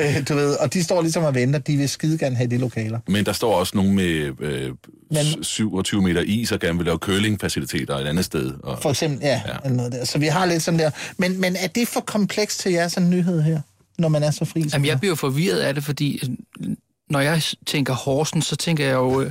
øh, 0.00 0.28
du 0.28 0.34
ved, 0.34 0.54
og 0.54 0.74
de 0.74 0.84
står 0.84 1.02
ligesom 1.02 1.24
og 1.24 1.34
venter, 1.34 1.58
de 1.58 1.76
vil 1.76 1.88
skide 1.88 2.18
gerne 2.18 2.36
have 2.36 2.50
de 2.50 2.58
lokaler. 2.58 2.98
Men 3.08 3.26
der 3.26 3.32
står 3.32 3.54
også 3.54 3.72
nogen 3.76 3.94
med 3.96 4.32
øh, 4.40 4.70
Men- 5.10 5.44
27 5.44 6.02
meter 6.02 6.20
is 6.26 6.52
og 6.52 6.60
gerne 6.60 6.76
vil 6.78 6.86
lave 6.86 6.98
curlingfaciliteter 6.98 7.96
et 7.96 8.06
andet 8.06 8.24
sted. 8.24 8.52
Og, 8.62 8.78
For 8.82 8.90
eksempel, 8.90 9.18
ja, 9.22 9.40
Ja. 9.46 9.52
Eller 9.64 9.76
noget 9.76 9.92
der. 9.92 10.04
Så 10.04 10.18
vi 10.18 10.26
har 10.26 10.46
lidt 10.46 10.62
sådan 10.62 10.80
der. 10.80 10.90
Men, 11.16 11.40
men 11.40 11.56
er 11.56 11.66
det 11.66 11.88
for 11.88 12.00
komplekst 12.00 12.60
til 12.60 12.72
jer, 12.72 12.88
sådan 12.88 13.04
en 13.06 13.10
nyhed 13.10 13.42
her, 13.42 13.60
når 13.98 14.08
man 14.08 14.22
er 14.22 14.30
så 14.30 14.44
fri? 14.44 14.64
Jamen, 14.72 14.86
jeg 14.86 15.00
bliver 15.00 15.14
forvirret 15.14 15.58
af 15.60 15.74
det, 15.74 15.84
fordi 15.84 16.20
øh, 16.60 16.68
når 17.10 17.20
jeg 17.20 17.42
tænker 17.66 17.94
Horsens, 17.94 18.46
så 18.46 18.56
tænker 18.56 18.84
jeg 18.84 18.94
jo 18.94 19.20
øh, 19.22 19.30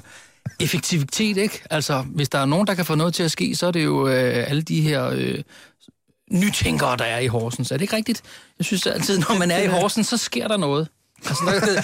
effektivitet, 0.59 1.37
ikke? 1.37 1.61
Altså, 1.69 2.01
hvis 2.01 2.29
der 2.29 2.39
er 2.39 2.45
nogen, 2.45 2.67
der 2.67 2.73
kan 2.73 2.85
få 2.85 2.95
noget 2.95 3.13
til 3.13 3.23
at 3.23 3.31
ske, 3.31 3.55
så 3.55 3.67
er 3.67 3.71
det 3.71 3.83
jo 3.83 4.07
øh, 4.07 4.49
alle 4.49 4.61
de 4.61 4.81
her 4.81 5.05
øh, 5.15 5.37
nytænkere, 6.31 6.97
der 6.97 7.03
er 7.05 7.19
i 7.19 7.27
Horsens. 7.27 7.71
Er 7.71 7.75
det 7.77 7.81
ikke 7.81 7.95
rigtigt? 7.95 8.21
Jeg 8.59 8.65
synes 8.65 8.87
altid, 8.87 9.17
når 9.19 9.37
man 9.39 9.51
er 9.51 9.57
i 9.63 9.67
Horsens, 9.67 10.07
så 10.07 10.17
sker 10.17 10.47
der 10.47 10.57
noget. 10.57 10.87
Altså, 11.27 11.43
der, 11.45 11.81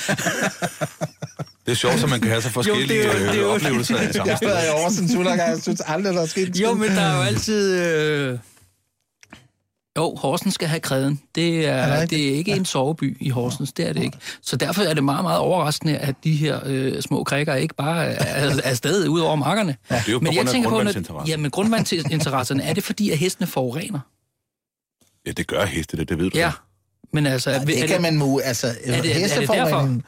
Det 1.66 1.72
er 1.72 1.76
sjovt, 1.76 2.04
at 2.04 2.10
man 2.10 2.20
kan 2.22 2.30
have 2.30 2.42
så 2.42 2.50
forskellige 2.50 2.88
det 2.88 3.06
er 3.06 3.14
jo- 3.14 3.20
jo, 3.20 3.26
det 3.26 3.36
er 3.36 3.42
jo- 3.42 3.50
oplevelser 3.54 4.10
i 4.10 4.14
samme 4.14 4.30
Jeg 4.32 4.38
har 4.42 4.48
været 4.48 4.68
i 4.68 4.72
Horsens 4.72 5.12
100 5.12 5.38
gange, 5.38 5.54
jeg 5.54 5.62
synes 5.62 5.82
aldrig, 5.86 6.14
der 6.14 6.22
er 6.22 6.26
sket 6.26 6.56
jo, 6.62 6.74
men 6.74 6.90
der 6.92 7.02
er 7.02 7.16
jo 7.18 7.22
altid... 7.22 7.82
Øh... 7.82 8.40
Jo, 9.98 10.16
Horsens 10.16 10.54
skal 10.54 10.68
have 10.68 10.80
kræden. 10.80 11.22
Det 11.36 11.68
er, 11.68 11.86
det 11.86 11.94
er 11.94 12.02
rigtigt? 12.02 12.20
det 12.20 12.34
er 12.34 12.36
ikke 12.38 12.52
en 12.52 12.66
soveby 12.66 13.18
i 13.20 13.30
Horsens, 13.30 13.74
det 13.74 13.88
er 13.90 13.94
det 13.94 14.04
ikke. 14.04 14.18
Så 14.42 14.56
derfor 14.56 14.82
er 14.82 14.94
det 14.94 15.04
meget, 15.04 15.24
meget 15.24 15.40
overraskende, 15.40 15.98
at 15.98 16.16
de 16.24 16.36
her 16.36 16.60
øh, 16.66 17.02
små 17.02 17.24
krikker 17.24 17.56
ikke 17.56 17.76
bare 17.76 18.06
er, 18.06 18.50
er 18.50 18.62
afsted 18.64 19.08
ud 19.08 19.20
over 19.20 19.36
markerne. 19.36 19.76
Det 19.90 19.96
er 20.08 20.12
jo 20.12 20.20
på 20.20 20.26
grund 20.70 20.90
af 20.90 21.28
ja, 21.28 21.38
men 21.38 21.52
grundvandsinteresserne, 21.52 22.64
er 22.64 22.74
det 22.74 22.84
fordi, 22.84 23.12
at 23.12 23.18
hestene 23.18 23.48
forurener? 23.48 24.00
Ja, 25.28 25.32
det 25.32 25.48
gør 25.48 25.66
heste, 25.66 25.98
det, 25.98 26.10
det 26.10 26.18
ved 26.18 26.30
du. 26.30 26.38
Ja. 26.38 26.52
Men 27.14 27.26
altså, 27.26 27.52
er, 27.52 27.66
Det 27.66 27.84
er 27.84 27.88
kan 27.88 28.02
man 28.02 28.18
mu... 28.18 28.40
Altså, 28.40 28.68
er 28.84 29.02
det 29.02 29.12
hesteforurening- 29.12 30.02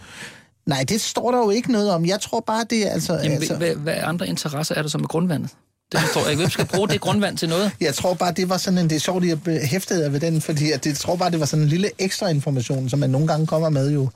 Nej, 0.65 0.85
det 0.89 1.01
står 1.01 1.31
der 1.31 1.37
jo 1.37 1.49
ikke 1.49 1.71
noget 1.71 1.91
om. 1.91 2.05
Jeg 2.05 2.21
tror 2.21 2.39
bare, 2.39 2.65
det 2.69 2.87
er 2.87 2.91
altså... 2.91 3.13
Jamen, 3.13 3.31
altså 3.31 3.55
hvad, 3.55 3.75
hvad 3.75 3.93
andre 4.03 4.27
interesser 4.27 4.75
er 4.75 4.81
der 4.81 4.89
så 4.89 4.97
med 4.97 5.07
grundvandet? 5.07 5.49
Det 5.91 5.99
forstår 5.99 6.21
jeg 6.21 6.29
ikke. 6.29 6.41
Hvem 6.41 6.49
skal 6.49 6.65
bruge 6.65 6.87
det 6.87 7.01
grundvand 7.01 7.37
til 7.37 7.49
noget? 7.49 7.71
Jeg 7.81 7.95
tror 7.95 8.13
bare, 8.13 8.31
det 8.31 8.49
var 8.49 8.57
sådan 8.57 8.77
en... 8.77 8.89
Det 8.89 8.95
er 8.95 8.99
sjovt, 8.99 9.23
at 9.25 9.39
jeg 9.45 9.67
hæftede 9.67 10.13
ved 10.13 10.19
den, 10.19 10.41
fordi 10.41 10.71
at 10.71 10.83
det, 10.83 10.89
jeg 10.89 10.97
tror 10.97 11.15
bare, 11.15 11.31
det 11.31 11.39
var 11.39 11.45
sådan 11.45 11.63
en 11.63 11.69
lille 11.69 11.89
ekstra 11.99 12.27
information, 12.27 12.89
som 12.89 12.99
man 12.99 13.09
nogle 13.09 13.27
gange 13.27 13.47
kommer 13.47 13.69
med 13.69 13.91
jo 13.91 14.09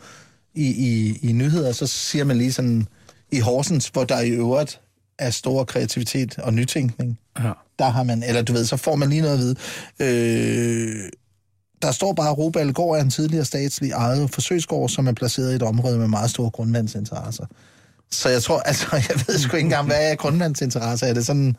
i, 0.56 0.66
i, 0.66 1.20
i 1.30 1.32
nyheder. 1.32 1.72
Så 1.72 1.88
siger 1.88 2.24
man 2.24 2.38
lige 2.38 2.54
sådan 2.54 2.88
i 3.32 3.40
Horsens, 3.40 3.88
hvor 3.88 4.04
der 4.04 4.20
i 4.20 4.30
øvrigt 4.30 4.80
er 5.20 5.30
stor 5.30 5.64
kreativitet 5.64 6.40
og 6.40 6.54
nytænkning. 6.54 7.20
Ja. 7.40 7.52
Der 7.80 7.90
har 7.90 8.04
man... 8.04 8.24
Eller 8.24 8.42
du 8.42 8.54
ved, 8.54 8.66
så 8.66 8.78
får 8.78 8.96
man 8.96 9.10
lige 9.10 9.22
noget 9.22 9.34
at 9.34 9.40
vide. 9.40 9.56
Øh, 10.00 11.10
der 11.82 11.92
står 11.92 12.14
bare, 12.14 12.30
at 12.30 12.38
Robalgård 12.38 12.98
er 12.98 13.02
en 13.02 13.10
tidligere 13.10 13.46
statslig 13.46 13.92
ejet 13.92 14.30
forsøgsgård, 14.34 14.90
som 14.90 15.08
er 15.08 15.14
placeret 15.14 15.52
i 15.52 15.56
et 15.56 15.64
område 15.64 15.98
med 15.98 16.08
meget 16.08 16.30
store 16.30 16.50
grundvandsinteresser. 16.50 17.46
Så 18.12 18.30
jeg 18.30 18.44
tror, 18.44 18.60
altså, 18.60 18.88
jeg 19.10 19.24
ved 19.28 19.40
sgu 19.40 19.56
ikke 19.56 19.66
engang, 19.66 19.86
hvad 19.86 20.12
er 20.12 20.16
grundvandsinteresser? 20.16 21.08
Er 21.08 21.14
det 21.14 21.26
sådan, 21.26 21.56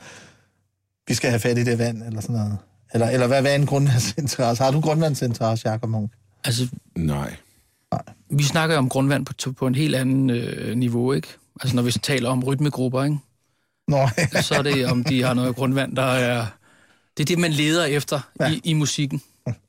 vi 1.09 1.15
skal 1.15 1.31
have 1.31 1.41
fat 1.41 1.59
i 1.59 1.65
det 1.65 1.79
vand, 1.79 2.03
eller 2.03 2.21
sådan 2.21 2.37
noget? 2.37 2.59
Eller, 2.95 3.09
eller 3.09 3.27
hvad, 3.27 3.41
hvad 3.41 3.53
er 3.53 3.57
en 3.57 3.67
grundvandsinteresse? 3.67 4.63
Har 4.65 4.71
du 4.71 4.81
grundvandsinteresse, 4.81 5.69
Jacob 5.71 5.91
Munk? 5.91 6.13
Altså, 6.45 6.69
Nej. 6.97 7.35
vi 8.31 8.43
snakker 8.43 8.75
jo 8.75 8.79
om 8.79 8.89
grundvand 8.89 9.27
på, 9.27 9.53
på 9.53 9.67
en 9.67 9.75
helt 9.75 9.95
anden 9.95 10.31
øh, 10.31 10.77
niveau, 10.77 11.13
ikke? 11.13 11.29
Altså, 11.61 11.77
når 11.77 11.83
vi 11.83 11.93
taler 11.93 12.31
om 12.31 12.45
rytmegrupper, 12.45 13.05
ikke? 13.05 13.19
Nå, 13.89 14.09
Så 14.43 14.55
er 14.55 14.63
det, 14.63 14.87
om 14.87 15.05
de 15.05 15.23
har 15.23 15.35
noget 15.35 15.57
grundvand, 15.57 15.97
der 15.97 16.03
er... 16.03 16.47
Det 17.17 17.23
er 17.23 17.27
det, 17.27 17.39
man 17.39 17.51
leder 17.51 17.85
efter 17.85 18.21
ja. 18.41 18.51
i, 18.51 18.61
i 18.65 18.73
musikken. 18.73 19.23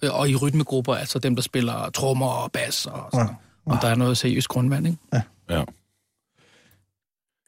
Øh, 0.04 0.20
Og 0.20 0.30
i 0.30 0.36
rytmegrupper, 0.36 0.96
altså 0.96 1.20
dem, 1.20 1.36
der 1.36 1.42
spiller 1.44 1.90
trommer 1.90 2.28
og 2.28 2.52
bas 2.52 2.86
og 2.86 3.10
sådan. 3.14 3.28
Ja. 3.68 3.72
Om 3.72 3.78
der 3.82 3.88
er 3.88 3.96
noget 3.96 4.18
seriøst 4.18 4.48
grundvand, 4.48 4.88
ikke? 4.88 5.00
Ja. 5.14 5.22
ja, 5.50 5.64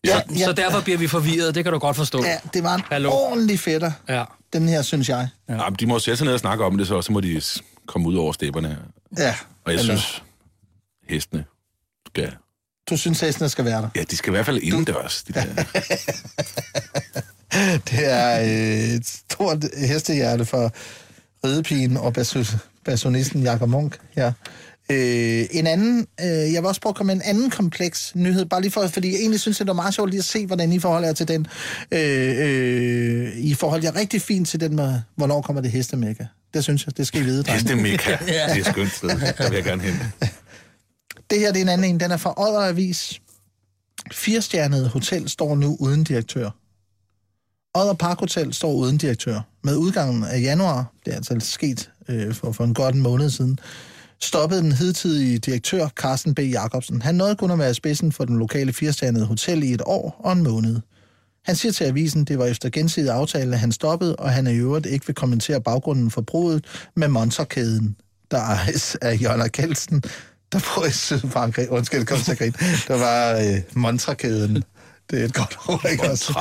Så, 0.06 0.24
så 0.46 0.52
derfor 0.54 0.82
bliver 0.82 0.98
vi 0.98 1.08
forvirret, 1.08 1.56
det 1.56 1.64
kan 1.64 1.74
du 1.74 1.80
godt 1.80 1.96
forstå. 1.96 2.24
ja, 2.24 2.38
det 2.54 2.64
var 2.64 2.76
en 2.76 2.82
Hallo. 2.92 3.10
ordentlig 3.12 3.60
fætter, 3.60 3.92
Ja. 4.10 4.24
den 4.54 4.70
her, 4.70 4.82
synes 4.82 5.10
jeg. 5.10 5.28
Ja. 5.50 5.54
Jamen, 5.54 5.78
de 5.80 5.86
må 5.86 6.00
sætte 6.00 6.18
sig 6.18 6.26
ned 6.26 6.34
og 6.34 6.40
snakke 6.40 6.66
om 6.66 6.78
det, 6.78 6.88
så, 6.88 7.02
så 7.02 7.12
må 7.12 7.20
de 7.22 7.42
komme 7.86 8.08
ud 8.08 8.16
over 8.16 8.32
stepperne. 8.34 8.78
Ja, 9.18 9.36
Og 9.66 9.72
jeg 9.72 9.80
Eller- 9.80 9.96
synes, 9.98 10.24
hestene 11.10 11.46
skal... 12.08 12.34
du 12.90 12.98
synes, 12.98 13.20
hestene 13.20 13.50
skal 13.50 13.66
være 13.66 13.82
der. 13.82 13.90
Ja, 13.96 14.04
de 14.12 14.18
skal 14.18 14.30
i 14.30 14.34
hvert 14.36 14.46
fald 14.46 14.58
indendørs, 14.58 15.24
de 15.24 15.34
der. 15.34 15.44
Det 17.90 18.12
er 18.12 18.40
øh, 18.42 18.96
et 18.96 19.08
stort 19.08 19.58
hestehjerte 19.78 20.46
for 20.46 20.72
ridepigen 21.46 21.98
og 21.98 22.14
basu- 22.18 22.58
basunisten 22.86 23.44
Jakob 23.44 23.70
Munk 23.70 23.98
her. 24.16 24.32
Øh, 24.92 25.46
en 25.52 25.68
anden, 25.68 26.08
øh, 26.22 26.28
jeg 26.28 26.62
vil 26.62 26.66
også 26.66 26.82
prøve 26.82 26.92
at 26.92 26.96
komme 26.96 27.16
med 27.16 27.24
en 27.24 27.30
anden 27.30 27.50
kompleks 27.50 28.16
nyhed, 28.16 28.46
bare 28.46 28.62
lige 28.62 28.72
for, 28.72 28.88
fordi 28.88 29.12
jeg 29.12 29.20
egentlig 29.20 29.40
synes, 29.40 29.58
det 29.58 29.70
er 29.70 29.74
meget 29.74 29.94
sjovt 29.94 30.10
lige 30.10 30.20
at 30.20 30.26
se, 30.26 30.46
hvordan 30.46 30.74
I 30.74 30.80
forholder 30.80 31.08
jer 31.08 31.14
til 31.14 31.28
den. 31.28 31.48
Øh, 31.92 32.36
øh, 32.38 33.38
I 33.38 33.54
forhold 33.54 33.84
jer 33.84 33.96
rigtig 33.96 34.22
fint 34.22 34.48
til 34.48 34.60
den 34.60 34.76
med, 34.76 35.00
hvornår 35.16 35.42
kommer 35.42 35.62
det 35.62 35.72
hestemække. 35.72 36.28
Det 36.54 36.64
synes 36.64 36.86
jeg, 36.86 36.98
det 36.98 37.08
skal 37.08 37.22
I 37.22 37.24
vide, 37.24 37.44
drenge. 37.44 37.62
Hestemekka, 37.62 38.12
det 38.54 38.68
er 38.68 38.72
skønt 38.72 38.92
sted. 38.92 39.10
Der 39.10 39.50
vil 39.50 39.56
jeg 39.56 39.64
gerne 39.64 39.82
hen. 39.82 39.94
Det 41.30 41.40
her 41.40 41.52
det 41.52 41.60
er 41.60 41.64
en 41.64 41.70
anden 41.70 41.90
en, 41.90 42.00
den 42.00 42.12
er 42.12 42.18
fra 42.18 42.34
Odder 42.38 42.60
Avis. 42.60 43.22
Firestjernet 44.12 44.90
hotel 44.90 45.30
står 45.30 45.56
nu 45.56 45.78
uden 45.80 46.04
direktør. 46.04 46.50
Odder 47.74 47.94
Park 47.94 48.20
Hotel 48.20 48.54
står 48.54 48.74
uden 48.74 48.98
direktør. 48.98 49.42
Med 49.64 49.76
udgangen 49.76 50.24
af 50.24 50.42
januar, 50.42 50.94
det 51.06 51.12
er 51.12 51.16
altså 51.16 51.38
sket 51.40 51.92
øh, 52.10 52.34
for, 52.34 52.52
for 52.52 52.64
en 52.64 52.74
godt 52.74 52.96
en 52.96 53.02
måned 53.02 53.30
siden, 53.30 53.60
stoppede 54.22 54.62
den 54.62 54.72
hidtidige 54.72 55.40
direktør 55.40 55.88
Carsten 55.88 56.36
B. 56.36 56.40
Jacobsen. 56.40 57.02
Han 57.02 57.16
nåede 57.16 57.36
kun 57.36 57.52
at 57.52 57.60
være 57.60 57.74
spidsen 57.74 58.12
for 58.12 58.26
den 58.26 58.40
lokale 58.40 58.74
firestjernede 58.74 59.26
hotel 59.26 59.64
i 59.64 59.74
et 59.74 59.82
år 59.86 60.22
og 60.24 60.34
en 60.34 60.44
måned. 60.44 60.80
Han 61.46 61.56
siger 61.56 61.72
til 61.72 61.84
avisen, 61.84 62.24
det 62.26 62.40
var 62.40 62.46
efter 62.46 62.70
gensidig 62.70 63.14
aftale, 63.14 63.54
at 63.54 63.60
han 63.60 63.72
stoppede, 63.72 64.16
og 64.16 64.30
han 64.30 64.48
er 64.48 64.52
i 64.52 64.58
øvrigt 64.58 64.86
ikke 64.86 65.06
vil 65.06 65.16
kommentere 65.16 65.62
baggrunden 65.62 66.12
for 66.12 66.22
brudet 66.22 66.66
med 66.96 67.08
Monsterkæden, 67.08 67.96
der 68.32 68.38
ejes 68.38 68.98
af 69.02 69.14
Jonna 69.14 69.48
Kelsen, 69.48 70.04
der 70.52 70.60
bor 70.76 70.86
i 70.86 70.92
Sydfrankrig. 70.92 71.72
Undskyld, 71.72 72.06
kom 72.06 72.18
til 72.18 72.38
grin. 72.38 72.52
Der 72.88 72.98
var 72.98 73.40
øh, 73.40 73.62
Monsterkæden. 73.74 74.64
Det 75.12 75.22
er 75.22 75.26
et 75.26 75.34
godt 75.34 75.58
ord, 75.68 75.86
ikke 75.92 76.12
også? 76.12 76.34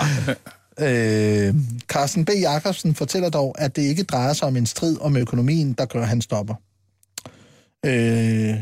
Øh, 0.81 1.55
Carsten 1.89 2.25
B. 2.25 2.31
Jacobsen 2.41 2.95
fortæller 2.95 3.31
dog, 3.31 3.55
at 3.59 3.77
det 3.77 3.83
ikke 3.83 4.03
drejer 4.03 4.33
sig 4.33 4.49
om 4.49 4.57
en 4.57 4.67
strid 4.67 5.01
om 5.01 5.17
økonomien, 5.17 5.73
der 5.73 5.85
gør, 5.85 6.03
at 6.03 6.09
han 6.09 6.21
stopper. 6.21 6.55
Øh, 7.87 8.55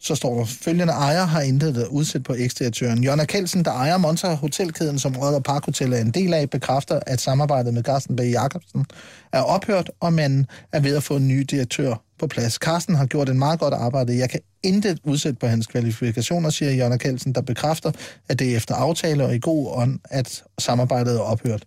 så 0.00 0.14
står 0.14 0.38
der, 0.38 0.44
følgende 0.44 0.92
ejer 0.92 1.24
har 1.24 1.40
intet 1.40 1.76
at 1.76 1.86
udsætte 1.86 2.24
på 2.24 2.34
eksdirektøren. 2.34 3.04
Jonna 3.04 3.24
Kelsen, 3.24 3.64
der 3.64 3.70
ejer 3.70 3.96
Monta 3.96 4.34
Hotelkæden, 4.34 4.98
som 4.98 5.16
Rødder 5.16 5.40
Park 5.40 5.64
Hotel 5.64 5.92
er 5.92 5.98
en 5.98 6.10
del 6.10 6.34
af, 6.34 6.50
bekræfter, 6.50 7.00
at 7.06 7.20
samarbejdet 7.20 7.74
med 7.74 7.82
Carsten 7.82 8.16
B. 8.16 8.20
Jacobsen 8.20 8.86
er 9.32 9.40
ophørt, 9.40 9.90
og 10.00 10.12
man 10.12 10.46
er 10.72 10.80
ved 10.80 10.96
at 10.96 11.02
få 11.02 11.16
en 11.16 11.28
ny 11.28 11.40
direktør 11.40 11.94
på 12.18 12.26
plads. 12.26 12.54
Carsten 12.54 12.94
har 12.94 13.06
gjort 13.06 13.28
en 13.28 13.38
meget 13.38 13.60
godt 13.60 13.74
arbejde. 13.74 14.18
Jeg 14.18 14.30
kan 14.30 14.40
intet 14.62 14.98
udsætte 15.04 15.38
på 15.38 15.46
hans 15.46 15.66
kvalifikationer, 15.66 16.50
siger 16.50 16.72
Jonna 16.72 16.96
Kelsen, 16.96 17.32
der 17.32 17.40
bekræfter, 17.40 17.92
at 18.28 18.38
det 18.38 18.52
er 18.52 18.56
efter 18.56 18.74
aftale 18.74 19.24
og 19.24 19.34
i 19.34 19.38
god 19.38 19.68
ånd, 19.76 19.98
at 20.04 20.42
samarbejdet 20.58 21.16
er 21.16 21.20
ophørt. 21.20 21.64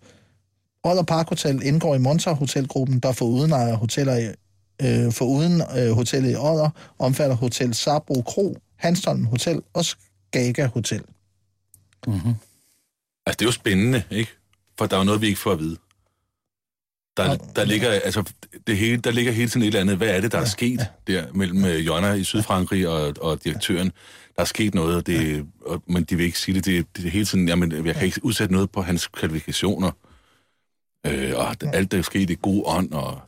Rødder 0.85 1.03
Park 1.03 1.29
Hotel 1.29 1.61
indgår 1.63 1.95
i 1.95 1.97
Monta 1.97 2.31
Hotelgruppen, 2.31 2.99
der 2.99 3.11
for 3.11 3.25
uden 3.25 3.51
ejer 3.51 3.75
hoteller 3.75 4.17
i 4.17 4.27
øh, 4.81 5.11
for 5.11 5.25
uden 5.25 5.61
øh, 5.77 5.91
hotellet 5.91 6.31
i 6.31 6.35
Odder, 6.35 6.69
omfatter 6.99 7.35
Hotel 7.35 7.73
Sabro 7.73 8.21
Kro, 8.21 8.57
Hanstholm 8.75 9.25
Hotel 9.25 9.61
og 9.73 9.85
Skaga 9.85 10.65
Hotel. 10.65 11.03
Altså, 13.25 13.37
det 13.39 13.41
er 13.41 13.45
jo 13.45 13.51
spændende, 13.51 14.03
ikke? 14.11 14.31
For 14.77 14.85
der 14.85 14.95
er 14.95 14.99
jo 14.99 15.05
noget, 15.05 15.21
vi 15.21 15.27
ikke 15.27 15.39
får 15.39 15.51
at 15.51 15.59
vide. 15.59 15.77
Der, 17.17 17.37
der, 17.55 17.65
ligger, 17.65 17.89
altså, 17.89 18.23
det 18.67 18.77
hele, 18.77 18.97
der 18.97 19.11
ligger 19.11 19.31
hele 19.31 19.49
tiden 19.49 19.61
et 19.61 19.67
eller 19.67 19.79
andet. 19.79 19.97
Hvad 19.97 20.07
er 20.07 20.21
det, 20.21 20.31
der 20.31 20.37
er 20.37 20.45
sket 20.45 20.87
der 21.07 21.25
mellem 21.33 21.65
øh, 21.65 21.85
Jonna 21.85 22.13
i 22.13 22.23
Sydfrankrig 22.23 22.87
og, 22.87 23.13
og 23.21 23.43
direktøren? 23.43 23.91
Der 24.35 24.41
er 24.41 24.45
sket 24.45 24.75
noget, 24.75 24.95
og 24.95 25.07
det, 25.07 25.45
og, 25.65 25.83
men 25.87 26.03
de 26.03 26.15
vil 26.15 26.25
ikke 26.25 26.39
sige 26.39 26.55
det. 26.55 26.65
Det, 26.65 26.97
det 26.97 27.05
er 27.05 27.09
hele 27.09 27.25
tiden, 27.25 27.47
jamen, 27.47 27.85
jeg 27.85 27.95
kan 27.95 28.05
ikke 28.05 28.25
udsætte 28.25 28.53
noget 28.53 28.71
på 28.71 28.81
hans 28.81 29.07
kvalifikationer. 29.07 29.91
Øh, 31.07 31.33
og 31.35 31.55
alt 31.73 31.91
det 31.91 31.99
er 31.99 32.03
sket 32.03 32.29
i 32.29 32.37
god 32.41 32.63
ånd, 32.65 32.91
og 32.91 33.21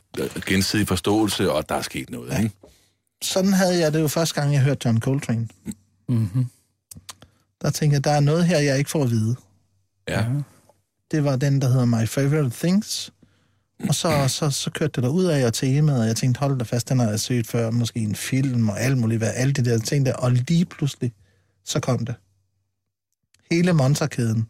gensidig 0.46 0.88
forståelse, 0.88 1.52
og 1.52 1.68
der 1.68 1.74
er 1.74 1.82
sket 1.82 2.10
noget, 2.10 2.38
ikke? 2.38 2.54
Sådan 3.22 3.52
havde 3.52 3.78
jeg 3.78 3.92
det 3.92 4.00
jo 4.00 4.08
første 4.08 4.34
gang, 4.40 4.52
jeg 4.52 4.62
hørte 4.62 4.80
John 4.84 5.00
Coltrane. 5.00 5.48
Mm-hmm. 6.08 6.46
Der 7.62 7.70
tænkte 7.70 7.94
jeg, 7.94 8.04
der 8.04 8.10
er 8.10 8.20
noget 8.20 8.46
her, 8.46 8.58
jeg 8.58 8.78
ikke 8.78 8.90
får 8.90 9.02
at 9.02 9.10
vide. 9.10 9.36
Ja. 10.08 10.26
Det 11.10 11.24
var 11.24 11.36
den, 11.36 11.60
der 11.60 11.68
hedder 11.68 11.84
My 11.84 12.08
Favorite 12.08 12.50
Things. 12.50 13.12
Og 13.88 13.94
så, 13.94 14.28
så, 14.38 14.50
så 14.50 14.70
kørte 14.70 14.92
det 14.92 15.02
der 15.02 15.08
ud 15.08 15.24
af 15.24 15.46
og 15.46 15.52
temaet, 15.52 16.00
og 16.00 16.06
jeg 16.06 16.16
tænkte, 16.16 16.38
hold 16.38 16.58
da 16.58 16.64
fast, 16.64 16.88
den 16.88 16.98
har 16.98 17.08
jeg 17.08 17.20
set 17.20 17.46
før, 17.46 17.70
måske 17.70 18.00
en 18.00 18.14
film 18.14 18.68
og 18.68 18.80
alt 18.80 18.98
muligt, 18.98 19.18
hvad, 19.18 19.32
alle 19.34 19.52
de 19.52 19.64
der 19.64 19.78
ting 19.78 20.06
der. 20.06 20.12
Og 20.12 20.32
lige 20.32 20.64
pludselig, 20.64 21.12
så 21.64 21.80
kom 21.80 22.06
det. 22.06 22.14
Hele 23.50 23.72
monsterkæden. 23.72 24.48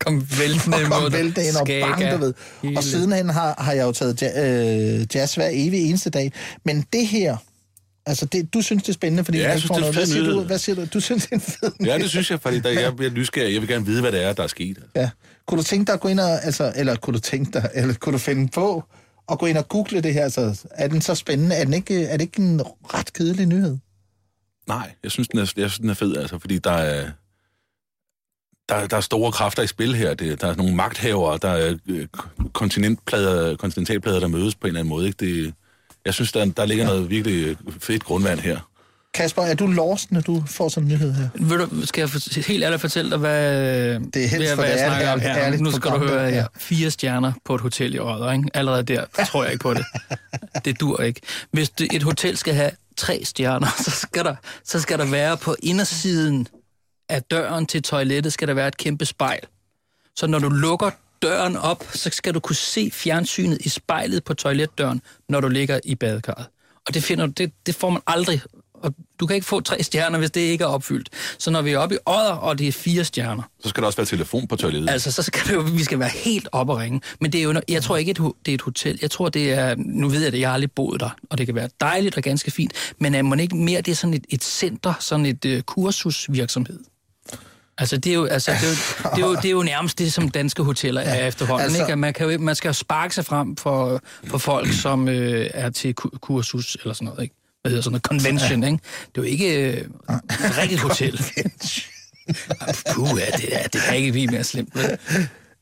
Kom 0.00 0.26
væltende 0.38 0.76
Og 0.76 0.82
kom 0.92 1.12
væltende 1.12 1.48
ind 1.48 1.56
og 1.56 1.66
bang, 1.66 2.12
du 2.12 2.16
ved. 2.16 2.34
Hele- 2.62 2.78
Og 2.78 2.84
sidenhen 2.84 3.28
har, 3.30 3.54
har 3.58 3.72
jeg 3.72 3.82
jo 3.84 3.92
taget 3.92 4.22
ja, 4.22 4.98
øh, 5.00 5.06
jazz 5.14 5.34
hver 5.34 5.48
evig 5.52 5.88
eneste 5.88 6.10
dag. 6.10 6.32
Men 6.64 6.84
det 6.92 7.06
her, 7.06 7.36
altså 8.06 8.26
det, 8.26 8.54
du 8.54 8.62
synes, 8.62 8.82
det 8.82 8.88
er 8.88 8.92
spændende, 8.92 9.24
fordi 9.24 9.38
Ja, 9.38 9.44
jeg 9.44 9.50
jeg 9.52 9.58
synes, 9.60 9.68
får 9.68 9.74
det 9.74 9.82
er 9.82 9.92
noget. 9.92 9.96
Hvad 9.96 10.06
siger, 10.06 10.24
du, 10.24 10.40
hvad 10.42 10.58
siger 10.58 10.76
du? 10.76 10.84
Du 10.94 11.00
synes, 11.00 11.22
det 11.22 11.30
er 11.32 11.36
en 11.36 11.40
fed 11.40 11.86
Ja, 11.86 11.98
det 11.98 12.10
synes 12.10 12.30
jeg, 12.30 12.40
fordi 12.40 12.60
der, 12.60 12.70
jeg 12.80 12.96
bliver 12.96 13.12
nysgerrig. 13.12 13.52
Jeg 13.52 13.60
vil 13.60 13.68
gerne 13.68 13.86
vide, 13.86 14.00
hvad 14.00 14.12
det 14.12 14.22
er, 14.24 14.32
der 14.32 14.42
er 14.42 14.46
sket. 14.46 14.78
Ja. 14.96 15.10
Kunne 15.46 15.58
du 15.58 15.62
tænke 15.64 15.86
dig 15.86 15.92
at 15.94 16.00
gå 16.00 16.08
ind 16.08 16.20
og, 16.20 16.44
altså, 16.44 16.72
eller 16.76 16.96
kunne 16.96 17.14
du 17.14 17.20
tænke 17.20 17.52
dig, 17.52 17.70
eller 17.74 17.94
kunne 17.94 18.12
du 18.12 18.18
finde 18.18 18.48
på 18.48 18.84
at 19.32 19.38
gå 19.38 19.46
ind 19.46 19.58
og 19.58 19.68
google 19.68 20.00
det 20.00 20.14
her? 20.14 20.24
Altså, 20.24 20.60
er 20.70 20.88
den 20.88 21.00
så 21.00 21.14
spændende? 21.14 21.56
Er, 21.56 21.64
den 21.64 21.74
ikke, 21.74 22.04
er 22.04 22.16
det 22.16 22.24
ikke 22.24 22.42
en 22.42 22.60
ret 22.94 23.12
kedelig 23.12 23.46
nyhed? 23.46 23.76
Nej, 24.68 24.90
jeg 25.02 25.10
synes, 25.10 25.28
den 25.28 25.38
er, 25.38 25.42
jeg 25.56 25.70
synes, 25.70 25.78
den 25.78 25.90
er 25.90 25.94
fed, 25.94 26.16
altså, 26.16 26.38
fordi 26.38 26.58
der 26.58 26.70
er, 26.72 27.10
der, 28.70 28.86
der 28.86 28.96
er 28.96 29.00
store 29.00 29.32
kræfter 29.32 29.62
i 29.62 29.66
spil 29.66 29.94
her. 29.94 30.14
Det, 30.14 30.40
der 30.40 30.46
er 30.46 30.54
nogle 30.56 30.74
magthavere, 30.74 31.38
der 31.42 31.48
er 31.50 31.74
øh, 31.88 32.06
kontinentplader, 32.52 33.56
kontinentalplader, 33.56 34.20
der 34.20 34.28
mødes 34.28 34.54
på 34.54 34.66
en 34.66 34.68
eller 34.68 34.80
anden 34.80 34.88
måde. 34.88 35.06
Ikke? 35.06 35.26
Det, 35.26 35.54
Jeg 36.04 36.14
synes, 36.14 36.32
der, 36.32 36.44
der 36.44 36.66
ligger 36.66 36.84
noget 36.84 37.10
virkelig 37.10 37.56
fedt 37.80 38.04
grundvand 38.04 38.40
her. 38.40 38.58
Kasper, 39.14 39.42
er 39.42 39.54
du 39.54 39.66
lost, 39.66 40.12
når 40.12 40.20
du 40.20 40.42
får 40.46 40.68
sådan 40.68 40.88
en 40.88 40.94
nyhed 40.94 41.12
her? 41.12 41.28
Ved 41.34 41.58
du, 41.58 41.86
skal 41.86 42.00
jeg 42.02 42.10
for, 42.10 42.40
helt 42.48 42.64
ærligt 42.64 42.80
fortælle 42.80 43.10
dig, 43.10 43.18
hvad, 43.18 43.54
Det 44.00 44.24
er 44.24 44.28
helst, 44.28 44.36
hvad, 44.36 44.48
for 44.48 44.54
hvad 44.54 44.64
det 44.72 44.76
jeg 44.78 44.84
er 44.86 44.88
snakker 44.90 45.12
om 45.12 45.20
ærligt- 45.20 45.34
her? 45.34 45.44
ærligt 45.44 45.62
Nu 45.62 45.70
skal 45.70 45.90
du 45.90 45.98
høre 45.98 46.24
her. 46.24 46.30
her. 46.30 46.46
Fire 46.56 46.90
stjerner 46.90 47.32
på 47.44 47.54
et 47.54 47.60
hotel 47.60 47.94
i 47.94 47.98
Odder, 47.98 48.32
ikke? 48.32 48.48
Allerede 48.54 48.82
der 48.82 49.04
tror 49.28 49.42
jeg 49.44 49.52
ikke 49.52 49.62
på 49.62 49.74
det. 49.74 49.84
Det 50.64 50.80
dur 50.80 51.02
ikke. 51.02 51.20
Hvis 51.52 51.70
det, 51.70 51.88
et 51.92 52.02
hotel 52.02 52.36
skal 52.36 52.54
have 52.54 52.70
tre 52.96 53.20
stjerner, 53.24 53.66
så 53.84 53.90
skal, 53.90 54.24
der, 54.24 54.34
så 54.64 54.80
skal 54.80 54.98
der 54.98 55.04
være 55.10 55.36
på 55.36 55.56
indersiden 55.62 56.46
af 57.10 57.22
døren 57.22 57.66
til 57.66 57.82
toilettet, 57.82 58.32
skal 58.32 58.48
der 58.48 58.54
være 58.54 58.68
et 58.68 58.76
kæmpe 58.76 59.04
spejl. 59.04 59.40
Så 60.16 60.26
når 60.26 60.38
du 60.38 60.48
lukker 60.48 60.90
døren 61.22 61.56
op, 61.56 61.84
så 61.94 62.10
skal 62.12 62.34
du 62.34 62.40
kunne 62.40 62.56
se 62.56 62.90
fjernsynet 62.92 63.58
i 63.60 63.68
spejlet 63.68 64.24
på 64.24 64.34
toiletdøren, 64.34 65.00
når 65.28 65.40
du 65.40 65.48
ligger 65.48 65.80
i 65.84 65.94
badekarret. 65.94 66.46
Og 66.86 66.94
det, 66.94 67.02
finder, 67.02 67.26
du- 67.26 67.32
det, 67.36 67.52
det 67.66 67.74
får 67.74 67.90
man 67.90 68.02
aldrig. 68.06 68.40
Og 68.74 68.94
du 69.20 69.26
kan 69.26 69.34
ikke 69.34 69.46
få 69.46 69.60
tre 69.60 69.82
stjerner, 69.82 70.18
hvis 70.18 70.30
det 70.30 70.40
ikke 70.40 70.64
er 70.64 70.68
opfyldt. 70.68 71.08
Så 71.38 71.50
når 71.50 71.62
vi 71.62 71.70
er 71.72 71.78
oppe 71.78 71.94
i 71.94 71.98
Odder, 72.06 72.32
og 72.32 72.58
det 72.58 72.68
er 72.68 72.72
fire 72.72 73.04
stjerner, 73.04 73.42
Så 73.62 73.68
skal 73.68 73.80
der 73.80 73.86
også 73.86 73.96
være 73.96 74.06
telefon 74.06 74.46
på 74.46 74.56
toilettet. 74.56 74.90
Altså, 74.90 75.12
så 75.12 75.22
skal 75.22 75.40
det 75.46 75.52
jo, 75.54 75.60
vi 75.60 75.82
skal 75.82 75.98
være 75.98 76.08
helt 76.08 76.48
op 76.52 76.68
og 76.68 76.76
ringe. 76.78 77.00
Men 77.20 77.32
det 77.32 77.38
er 77.38 77.42
jo, 77.42 77.60
jeg 77.68 77.82
tror 77.82 77.96
ikke, 77.96 78.12
det 78.12 78.50
er 78.50 78.54
et 78.54 78.60
hotel. 78.62 78.98
Jeg 79.02 79.10
tror, 79.10 79.28
det 79.28 79.52
er, 79.52 79.74
nu 79.78 80.08
ved 80.08 80.22
jeg 80.22 80.32
det, 80.32 80.40
jeg 80.40 80.48
har 80.48 80.54
aldrig 80.54 80.72
boet 80.72 81.00
der, 81.00 81.10
og 81.30 81.38
det 81.38 81.46
kan 81.46 81.54
være 81.54 81.68
dejligt 81.80 82.16
og 82.16 82.22
ganske 82.22 82.50
fint, 82.50 82.72
men 82.98 83.14
er 83.14 83.22
man 83.22 83.40
ikke 83.40 83.56
mere, 83.56 83.80
det 83.80 83.90
er 83.92 83.96
sådan 83.96 84.14
et, 84.14 84.24
et 84.28 84.44
center, 84.44 84.94
sådan 85.00 85.26
et 85.26 85.44
uh, 85.44 85.60
kursusvirksomhed? 85.60 86.78
Altså, 87.80 87.96
det 87.96 88.10
er, 88.10 88.14
jo, 88.14 88.24
altså 88.24 88.50
det, 88.50 88.62
er 88.62 88.68
jo, 88.68 88.74
det, 89.16 89.22
er 89.22 89.26
jo, 89.28 89.34
det 89.36 89.44
er 89.44 89.50
jo 89.50 89.62
nærmest 89.62 89.98
det, 89.98 90.12
som 90.12 90.28
danske 90.28 90.62
hoteller 90.62 91.00
er 91.00 91.26
efterhånden. 91.26 91.64
altså- 91.64 91.80
ikke? 91.82 91.92
At 91.92 91.98
Man, 91.98 92.12
kan 92.12 92.24
jo, 92.24 92.30
ikke- 92.30 92.44
man 92.44 92.54
skal 92.54 92.68
jo 92.68 92.72
sparke 92.72 93.14
sig 93.14 93.24
frem 93.24 93.56
for, 93.56 94.00
for 94.26 94.38
folk, 94.38 94.72
som 94.72 95.08
øh, 95.08 95.50
er 95.54 95.70
til 95.70 95.94
ku- 95.94 96.10
kursus 96.20 96.76
eller 96.82 96.94
sådan 96.94 97.04
noget. 97.06 97.22
Ikke? 97.22 97.34
Hvad 97.62 97.70
hedder 97.70 97.82
sådan 97.82 97.92
noget? 97.92 98.22
Convention, 98.22 98.64
ikke? 98.64 98.78
Det 99.06 99.18
er 99.18 99.22
jo 99.22 99.22
ikke 99.22 99.70
øh, 99.70 99.76
et 99.76 100.58
rigtigt 100.58 100.80
hotel. 100.80 101.20
Puh, 102.94 103.08
ja, 103.18 103.36
det, 103.36 103.48
er, 103.64 103.68
det 103.68 103.80
kan 103.88 103.96
ikke 103.96 104.12
blive 104.12 104.26
mere 104.26 104.44
slemt. 104.44 104.74
vel? 104.74 104.98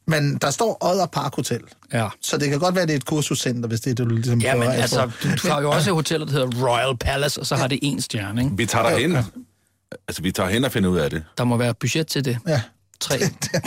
Men 0.07 0.37
der 0.37 0.51
står 0.51 0.79
Odder 0.81 1.07
Park 1.07 1.35
Hotel, 1.35 1.61
Ja. 1.93 2.09
så 2.23 2.37
det 2.39 2.51
kan 2.51 2.59
godt 2.59 2.75
være, 2.75 2.87
det 2.87 2.93
er 2.93 2.97
et 2.97 3.05
kursuscenter, 3.07 3.69
hvis 3.69 3.81
det 3.81 3.91
er 3.91 3.95
det, 3.95 4.11
du 4.11 4.14
ligesom 4.14 4.41
Ja, 4.41 4.55
men 4.55 4.61
prøver 4.62 4.73
at 4.75 4.81
altså, 4.81 5.11
du, 5.23 5.29
du 5.43 5.49
har 5.49 5.61
jo 5.61 5.71
også 5.71 5.93
hoteller, 5.93 6.27
der 6.27 6.33
hedder 6.33 6.66
Royal 6.69 6.97
Palace, 6.97 7.41
og 7.41 7.47
så 7.47 7.57
har 7.57 7.66
det 7.69 7.79
en 7.83 8.01
stjerne, 8.01 8.43
ikke? 8.45 8.57
Vi 8.57 8.66
tager 8.66 8.89
derhen. 8.89 9.16
Altså, 10.09 10.22
vi 10.22 10.32
tager 10.32 10.49
hen 10.49 10.64
og 10.64 10.72
finder 10.72 10.89
ud 10.91 10.99
af 10.99 11.11
det. 11.11 11.24
Der 11.39 11.45
må 11.45 11.57
være 11.57 11.74
budget 11.74 12.07
til 12.07 12.24
det. 12.24 12.39
Ja. 12.49 12.62
Tre. 13.01 13.18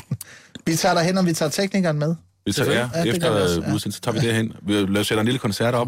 Vi 0.65 0.75
tager 0.75 0.95
derhen, 0.95 1.17
og 1.17 1.25
vi 1.25 1.33
tager 1.33 1.49
teknikeren 1.49 1.99
med. 1.99 2.15
Vi 2.45 2.51
tager, 2.51 2.71
ja, 2.71 2.89
Ja, 2.95 3.03
efter 3.03 3.29
også, 3.29 3.53
ja. 3.53 3.59
udsendelsen, 3.59 3.91
så 3.91 4.01
tager 4.01 4.21
vi 4.21 4.27
derhen. 4.27 4.53
Vi 4.61 4.73
laver 4.73 5.03
sætter 5.03 5.19
en 5.21 5.25
lille 5.25 5.39
koncert 5.39 5.75
op. 5.75 5.87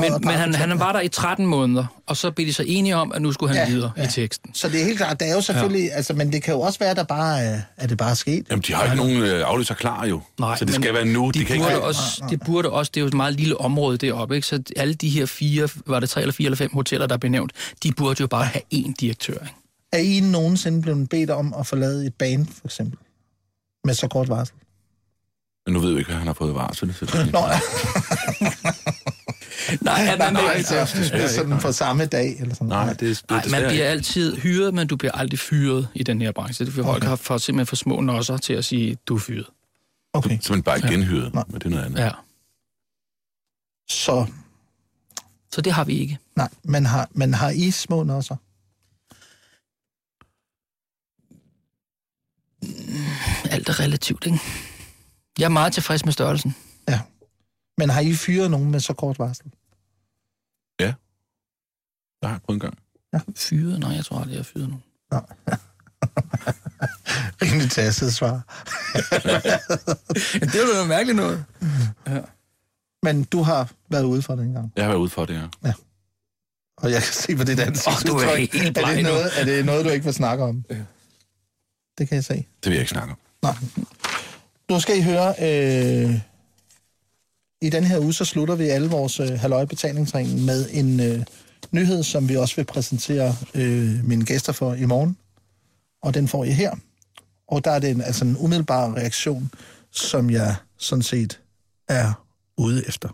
Men, 0.00 0.12
men 0.20 0.34
han, 0.34 0.54
han 0.54 0.78
var 0.78 0.92
der 0.92 1.00
i 1.00 1.08
13 1.08 1.46
måneder, 1.46 1.86
og 2.06 2.16
så 2.16 2.30
blev 2.30 2.46
de 2.46 2.52
så 2.52 2.64
enige 2.66 2.96
om, 2.96 3.12
at 3.12 3.22
nu 3.22 3.32
skulle 3.32 3.54
han 3.56 3.68
Ja, 3.68 3.74
videre 3.74 3.92
ja. 3.96 4.04
i 4.04 4.06
teksten. 4.06 4.54
Så 4.54 4.68
det 4.68 4.80
er 4.80 4.84
helt 4.84 4.98
klart, 4.98 5.20
der 5.20 5.26
er 5.26 5.34
jo 5.34 5.40
selvfølgelig, 5.40 5.84
ja. 5.86 5.94
altså, 5.96 6.14
men 6.14 6.32
det 6.32 6.42
kan 6.42 6.54
jo 6.54 6.60
også 6.60 6.78
være, 6.78 6.94
der 6.94 7.02
bare 7.04 7.40
er, 7.42 7.60
at 7.76 7.90
det 7.90 7.98
bare 7.98 8.10
er 8.10 8.14
sket. 8.14 8.46
Jamen, 8.50 8.62
de 8.66 8.74
har 8.74 8.84
ikke 8.84 8.96
nogen 8.96 9.16
øh, 9.16 9.42
afløser 9.46 9.74
klar 9.74 10.06
jo. 10.06 10.20
Nej, 10.38 10.56
så 10.56 10.64
det 10.64 10.74
skal 10.74 10.94
være 10.94 11.04
nu. 11.04 11.30
De, 11.34 11.38
De, 11.38 11.44
kan 11.44 11.58
burde 11.58 11.70
ikke... 11.70 11.82
også, 11.82 12.24
det 12.30 12.40
burde 12.46 12.70
også, 12.70 12.90
det 12.94 13.00
er 13.00 13.02
jo 13.02 13.06
et 13.08 13.14
meget 13.14 13.34
lille 13.34 13.60
område 13.60 13.98
deroppe, 13.98 14.34
ikke? 14.34 14.46
så 14.46 14.62
alle 14.76 14.94
de 14.94 15.08
her 15.08 15.26
fire, 15.26 15.68
var 15.86 16.00
det 16.00 16.10
tre 16.10 16.20
eller 16.20 16.32
fire 16.32 16.46
eller 16.46 16.56
fem 16.56 16.70
hoteller, 16.74 17.06
der 17.06 17.16
blev 17.16 17.30
nævnt, 17.30 17.52
de 17.82 17.92
burde 17.92 18.20
jo 18.20 18.26
bare 18.26 18.44
have 18.44 18.62
én 18.74 18.92
direktør. 19.00 19.32
Ikke? 19.32 19.54
Er 19.92 19.98
I 19.98 20.20
nogensinde 20.20 20.82
blevet 20.82 21.08
bedt 21.08 21.30
om 21.30 21.54
at 21.58 21.66
forlade 21.66 22.06
et 22.06 22.14
band, 22.14 22.46
for 22.46 22.66
eksempel? 22.66 22.98
Med 23.84 23.94
så 23.94 24.08
kort 24.08 24.28
varsel? 24.28 24.54
Men 25.66 25.74
nu 25.74 25.80
ved 25.80 25.92
vi 25.92 25.98
ikke, 25.98 26.10
hvad 26.10 26.18
han 26.18 26.26
har 26.26 26.34
fået 26.34 26.54
varsel. 26.54 26.94
Så 26.94 27.04
det... 27.06 27.32
Nå, 27.32 27.38
ja. 27.38 27.60
Nej, 29.80 30.08
at 30.12 30.18
man, 30.18 30.32
nej, 30.32 30.42
nej, 30.42 30.52
altså, 30.54 30.74
det 31.12 31.24
er 31.24 31.28
sådan 31.28 31.60
for 31.60 31.70
samme 31.70 32.06
dag, 32.06 32.36
eller 32.40 32.54
sådan 32.54 32.68
Nej, 32.68 32.92
det, 32.92 33.00
det, 33.00 33.24
nej, 33.30 33.40
det, 33.42 33.50
man 33.50 33.62
bliver 33.68 33.86
altid 33.86 34.36
hyret, 34.36 34.74
men 34.74 34.86
du 34.86 34.96
bliver 34.96 35.12
aldrig 35.12 35.38
fyret 35.38 35.88
i 35.94 36.02
den 36.02 36.22
her 36.22 36.32
branche. 36.32 36.64
Det 36.66 36.78
er 36.78 36.82
folk 36.82 37.04
har 37.04 37.16
for, 37.16 37.38
simpelthen 37.38 37.66
for 37.66 37.76
små 37.76 38.00
nosser 38.00 38.36
til 38.36 38.52
at 38.52 38.64
sige, 38.64 38.96
du 39.06 39.14
er 39.14 39.18
fyret. 39.20 39.46
Okay, 40.12 40.30
Simpelthen 40.30 40.62
bare 40.62 40.76
ikke 40.76 40.88
genhyret, 40.88 41.34
Nej. 41.34 41.44
men 41.48 41.54
det 41.60 41.66
er 41.66 41.70
noget 41.70 41.84
andet. 41.84 41.98
Ja. 42.00 42.10
så 43.88 44.26
Så 45.52 45.60
det 45.60 45.72
har 45.72 45.84
vi 45.84 45.98
ikke. 45.98 46.18
nej, 46.36 46.48
men 46.62 46.86
har, 46.86 47.08
men 47.12 47.34
har 47.34 47.50
I 47.50 47.70
små 47.70 48.02
nosser? 48.02 48.36
Alt 53.50 53.68
er 53.68 53.80
relativt, 53.80 54.26
ikke? 54.26 54.38
Jeg 55.38 55.44
er 55.44 55.48
meget 55.48 55.72
tilfreds 55.72 56.04
med 56.04 56.12
størrelsen. 56.12 56.54
Ja. 57.80 57.86
Men 57.86 57.90
har 57.90 58.00
I 58.00 58.14
fyret 58.14 58.50
nogen 58.50 58.70
med 58.70 58.80
så 58.80 58.92
kort 58.92 59.18
varsel? 59.18 59.50
Det 62.22 62.28
har 62.28 62.34
jeg 62.34 62.42
prøvet 62.42 62.56
en 62.56 62.60
gang. 62.60 62.78
Fyret? 63.36 63.80
Nej, 63.80 63.90
jeg 63.90 64.04
tror 64.04 64.18
aldrig, 64.18 64.32
jeg 64.32 64.38
har 64.38 64.44
fyret 64.44 64.68
nogen. 64.68 64.82
Rimelig 67.42 67.70
tasset 67.70 68.14
svar. 68.14 68.32
det 70.40 70.54
er 70.54 70.60
jo 70.60 70.66
noget 70.72 70.88
mærkeligt 70.88 71.16
noget. 71.16 71.44
Men 73.02 73.24
du 73.24 73.42
har 73.42 73.72
været 73.88 74.04
ude 74.04 74.22
for 74.22 74.34
det 74.34 74.44
engang. 74.44 74.72
Jeg 74.76 74.84
har 74.84 74.88
været 74.88 75.00
ude 75.00 75.10
for 75.10 75.24
det, 75.24 75.50
ja. 75.64 75.72
Og 76.76 76.90
jeg 76.90 77.02
kan 77.02 77.12
se 77.12 77.36
på 77.36 77.44
dit 77.44 77.60
ansigtsudtryk. 77.60 78.14
Åh, 78.14 78.22
du 78.22 78.28
er 78.32 78.36
helt 78.36 78.78
er, 78.78 78.94
det 78.94 79.02
noget, 79.02 79.40
er 79.40 79.44
det 79.44 79.64
noget, 79.64 79.84
du 79.84 79.90
ikke 79.90 80.04
vil 80.04 80.14
snakke 80.14 80.44
om? 80.44 80.64
Ja. 80.70 80.76
Det 81.98 82.08
kan 82.08 82.14
jeg 82.14 82.24
se. 82.24 82.34
Det 82.34 82.46
vil 82.64 82.72
jeg 82.72 82.80
ikke 82.80 82.90
snakke 82.90 83.12
om. 83.12 83.18
Nej. 83.42 83.54
Nu 84.70 84.80
skal 84.80 84.98
I 84.98 85.02
høre, 85.02 85.28
øh, 85.28 86.20
i 87.62 87.70
den 87.70 87.84
her 87.84 87.98
uge, 87.98 88.12
så 88.12 88.24
slutter 88.24 88.54
vi 88.54 88.64
alle 88.64 88.88
vores 88.88 89.20
øh, 89.20 89.30
halvøjebetalingsring 89.40 90.44
med 90.44 90.68
en 90.70 91.00
øh, 91.00 91.24
nyhed, 91.70 92.02
som 92.02 92.28
vi 92.28 92.36
også 92.36 92.56
vil 92.56 92.64
præsentere 92.64 93.36
øh, 93.54 94.04
mine 94.04 94.24
gæster 94.24 94.52
for 94.52 94.74
i 94.74 94.84
morgen. 94.84 95.16
Og 96.02 96.14
den 96.14 96.28
får 96.28 96.44
I 96.44 96.50
her. 96.50 96.76
Og 97.48 97.64
der 97.64 97.70
er 97.70 97.78
det 97.78 97.90
en, 97.90 98.00
altså 98.00 98.24
en 98.24 98.36
umiddelbar 98.38 98.94
reaktion, 98.96 99.50
som 99.90 100.30
jeg 100.30 100.54
sådan 100.78 101.02
set 101.02 101.40
er 101.88 102.12
ude 102.58 102.88
efter. 102.88 103.08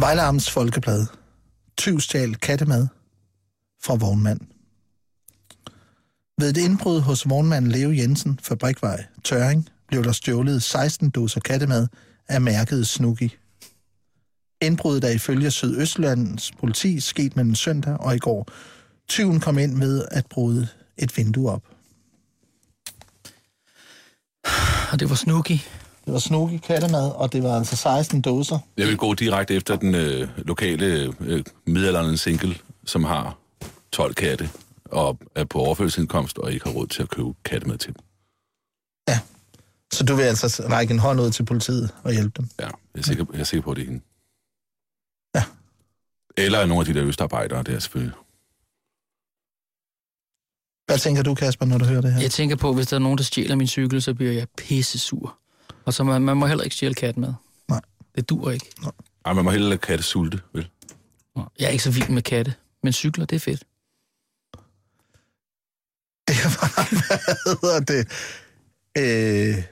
Vejlarms 0.00 0.50
Folkeblad 0.50 1.17
tyvstjal 1.78 2.34
kattemad 2.34 2.86
fra 3.82 3.94
vognmand. 3.94 4.40
Ved 6.38 6.50
et 6.50 6.56
indbrud 6.56 7.00
hos 7.00 7.28
vognmand 7.28 7.66
Leo 7.66 7.90
Jensen, 7.90 8.40
Fabrikvej, 8.42 9.04
Tøring, 9.24 9.68
blev 9.88 10.04
der 10.04 10.12
stjålet 10.12 10.62
16 10.62 11.10
doser 11.10 11.40
kattemad 11.40 11.86
af 12.28 12.40
mærket 12.40 12.86
Snuggi. 12.86 13.36
Indbruddet 14.60 15.04
er 15.04 15.14
ifølge 15.14 15.50
Sydøstlands 15.50 16.52
politi 16.52 17.00
sket 17.00 17.36
mellem 17.36 17.54
søndag 17.54 17.96
og 18.00 18.14
i 18.14 18.18
går. 18.18 18.48
Tyven 19.08 19.40
kom 19.40 19.58
ind 19.58 19.74
med 19.74 20.04
at 20.10 20.26
bryde 20.26 20.68
et 20.96 21.16
vindue 21.16 21.50
op. 21.50 21.62
Og 24.92 25.00
det 25.00 25.10
var 25.10 25.16
Snuggi. 25.16 25.62
Det 26.08 26.12
var 26.12 26.18
Snooki 26.18 26.56
kattemad, 26.56 27.10
og 27.10 27.32
det 27.32 27.42
var 27.42 27.56
altså 27.56 27.76
16 27.76 28.20
doser. 28.20 28.58
Jeg 28.76 28.86
vil 28.86 28.96
gå 28.96 29.14
direkte 29.14 29.54
efter 29.54 29.76
den 29.76 29.94
øh, 29.94 30.28
lokale 30.38 31.14
øh, 31.20 31.44
middelalderne 31.66 32.18
single, 32.18 32.54
som 32.84 33.04
har 33.04 33.38
12 33.92 34.14
katte 34.14 34.50
og 34.84 35.18
er 35.34 35.44
på 35.44 35.58
overførselsindkomst 35.58 36.38
og 36.38 36.52
ikke 36.52 36.66
har 36.66 36.72
råd 36.72 36.86
til 36.86 37.02
at 37.02 37.08
købe 37.08 37.28
katte 37.44 37.68
med 37.68 37.78
til 37.78 37.94
dem. 37.94 38.02
Så 39.92 40.04
du 40.04 40.14
vil 40.14 40.22
altså 40.22 40.66
række 40.70 40.92
en 40.94 40.98
hånd 40.98 41.20
ud 41.20 41.30
til 41.30 41.44
politiet 41.44 41.90
og 42.02 42.12
hjælpe 42.12 42.32
dem? 42.36 42.48
Ja, 42.60 42.64
jeg 42.64 42.72
er 42.94 43.02
sikker, 43.02 43.24
jeg 43.32 43.40
er 43.40 43.44
sikker 43.44 43.64
på, 43.64 43.70
at 43.70 43.76
det 43.76 43.82
er 43.82 43.86
hende. 43.86 44.04
Ja. 45.34 45.44
Eller 46.36 46.66
nogle 46.66 46.80
af 46.80 46.94
de 46.94 47.00
der 47.00 47.06
østarbejdere, 47.06 47.62
det 47.62 47.74
er 47.74 47.78
selvfølgelig. 47.78 48.14
Hvad 50.86 50.98
tænker 50.98 51.22
du, 51.22 51.34
Kasper, 51.34 51.66
når 51.66 51.78
du 51.78 51.84
hører 51.84 52.00
det 52.00 52.12
her? 52.12 52.20
Jeg 52.20 52.30
tænker 52.30 52.56
på, 52.56 52.72
hvis 52.72 52.86
der 52.86 52.96
er 52.96 53.00
nogen, 53.00 53.18
der 53.18 53.24
stjæler 53.24 53.56
min 53.56 53.66
cykel, 53.66 54.02
så 54.02 54.14
bliver 54.14 54.32
jeg 54.32 54.46
pisse 54.56 54.98
sur. 54.98 55.38
Og 55.84 55.94
så 55.94 56.04
man, 56.04 56.22
man 56.22 56.36
må 56.36 56.46
heller 56.46 56.64
ikke 56.64 56.76
stjæle 56.76 56.94
kat 56.94 57.16
med. 57.16 57.34
Nej. 57.68 57.80
Det 58.16 58.28
dur 58.28 58.50
ikke. 58.50 58.66
Ej, 59.24 59.32
man 59.32 59.44
må 59.44 59.50
hellere 59.50 59.68
lade 59.68 59.78
katte 59.78 60.04
sulte, 60.04 60.40
vel? 60.54 60.68
Jeg 61.58 61.66
er 61.66 61.68
ikke 61.68 61.84
så 61.84 61.90
vild 61.90 62.08
med 62.08 62.22
katte, 62.22 62.54
men 62.82 62.92
cykler, 62.92 63.24
det 63.26 63.36
er 63.36 63.40
fedt. 63.40 63.64
Hvad 67.44 67.56
hedder 67.62 67.80
det? 67.80 68.08
Øh, 68.98 69.64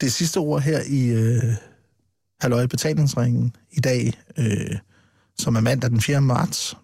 det 0.00 0.12
sidste 0.12 0.38
ord 0.38 0.62
her 0.62 0.80
i 0.86 1.06
øh, 1.08 1.54
Halløj 2.40 2.66
Betalingsringen 2.66 3.56
i 3.70 3.80
dag, 3.80 4.12
øh, 4.36 4.76
som 5.38 5.56
er 5.56 5.60
mandag 5.60 5.90
den 5.90 6.00
4. 6.00 6.20
marts. 6.20 6.76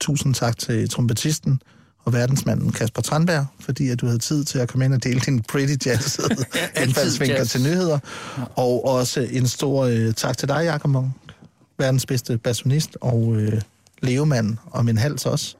Tusind 0.00 0.34
tak 0.34 0.58
til 0.58 0.88
trompetisten 0.88 1.60
og 2.06 2.12
verdensmanden 2.12 2.72
Kasper 2.72 3.02
Tranberg, 3.02 3.46
fordi 3.60 3.88
at 3.88 4.00
du 4.00 4.06
havde 4.06 4.18
tid 4.18 4.44
til 4.44 4.58
at 4.58 4.68
komme 4.68 4.84
ind 4.84 4.94
og 4.94 5.04
dele 5.04 5.20
din 5.20 5.42
pretty 5.42 5.88
jazz 5.88 6.18
indfaldsvinkler 6.82 7.44
til 7.44 7.62
nyheder. 7.62 7.98
Og 8.56 8.86
også 8.86 9.20
en 9.30 9.46
stor 9.48 9.84
øh, 9.84 10.14
tak 10.14 10.38
til 10.38 10.48
dig, 10.48 10.64
Jakob 10.64 10.90
Munk, 10.90 11.12
verdens 11.78 12.06
bedste 12.06 12.38
bassonist 12.38 12.96
og 13.00 13.36
øh, 13.36 13.62
levemand 14.02 14.56
og 14.66 14.84
min 14.84 14.98
hals 14.98 15.26
også. 15.26 15.56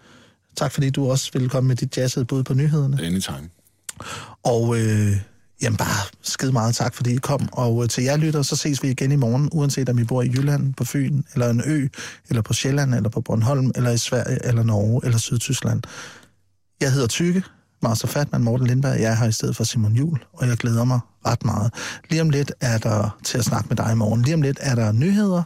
Tak 0.56 0.72
fordi 0.72 0.90
du 0.90 1.10
også 1.10 1.30
ville 1.32 1.48
komme 1.48 1.68
med 1.68 1.76
dit 1.76 1.96
jazzede 1.96 2.24
bud 2.24 2.42
på 2.42 2.54
nyhederne. 2.54 3.02
Anytime. 3.02 3.48
Og 4.42 4.78
øh, 4.78 5.16
jamen 5.62 5.76
bare 5.76 6.06
skide 6.22 6.52
meget 6.52 6.74
tak, 6.74 6.94
fordi 6.94 7.14
I 7.14 7.16
kom. 7.16 7.48
Og 7.52 7.82
øh, 7.82 7.88
til 7.88 8.04
jer 8.04 8.16
lytter, 8.16 8.42
så 8.42 8.56
ses 8.56 8.82
vi 8.82 8.90
igen 8.90 9.12
i 9.12 9.16
morgen, 9.16 9.48
uanset 9.52 9.88
om 9.88 9.98
I 9.98 10.04
bor 10.04 10.22
i 10.22 10.28
Jylland, 10.28 10.74
på 10.74 10.84
Fyn, 10.84 11.22
eller 11.32 11.50
en 11.50 11.62
ø, 11.66 11.88
eller 12.28 12.42
på 12.42 12.52
Sjælland, 12.52 12.94
eller 12.94 13.08
på 13.08 13.20
Bornholm, 13.20 13.70
eller 13.74 13.90
i 13.90 13.98
Sverige, 13.98 14.46
eller 14.46 14.62
Norge, 14.62 15.00
eller 15.04 15.18
Sydtyskland. 15.18 15.82
Jeg 16.80 16.92
hedder 16.92 17.06
Tykke, 17.06 17.42
Master 17.82 18.08
Fatman 18.08 18.42
Morten 18.42 18.66
Lindberg. 18.66 19.00
Jeg 19.00 19.12
er 19.12 19.16
her 19.16 19.28
i 19.28 19.32
stedet 19.32 19.56
for 19.56 19.64
Simon 19.64 19.92
Jul, 19.92 20.18
og 20.32 20.48
jeg 20.48 20.56
glæder 20.56 20.84
mig 20.84 21.00
ret 21.26 21.44
meget. 21.44 21.74
Lige 22.10 22.20
om 22.20 22.30
lidt 22.30 22.52
er 22.60 22.78
der 22.78 23.18
til 23.24 23.38
at 23.38 23.44
snakke 23.44 23.68
med 23.68 23.76
dig 23.76 23.92
i 23.92 23.94
morgen. 23.94 24.22
Lige 24.22 24.34
om 24.34 24.42
lidt 24.42 24.58
er 24.60 24.74
der 24.74 24.92
nyheder, 24.92 25.42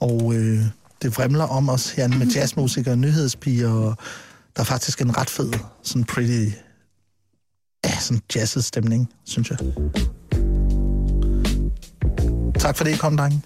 og 0.00 0.34
øh, 0.34 0.64
det 1.02 1.16
vrimler 1.16 1.44
om 1.44 1.68
os 1.68 1.90
her 1.90 2.08
med 2.08 2.26
jazzmusikere, 2.26 2.96
nyhedspiger, 2.96 3.70
og 3.70 3.96
der 4.56 4.60
er 4.60 4.64
faktisk 4.64 5.00
en 5.00 5.16
ret 5.16 5.30
fed, 5.30 5.52
sådan 5.82 6.04
pretty 6.04 6.50
ja, 7.84 7.98
sådan 8.00 8.22
jazzet 8.34 8.64
stemning, 8.64 9.12
synes 9.24 9.50
jeg. 9.50 9.58
Tak 12.58 12.76
for 12.76 12.84
det, 12.84 12.98
kom, 12.98 13.16
drenge. 13.16 13.42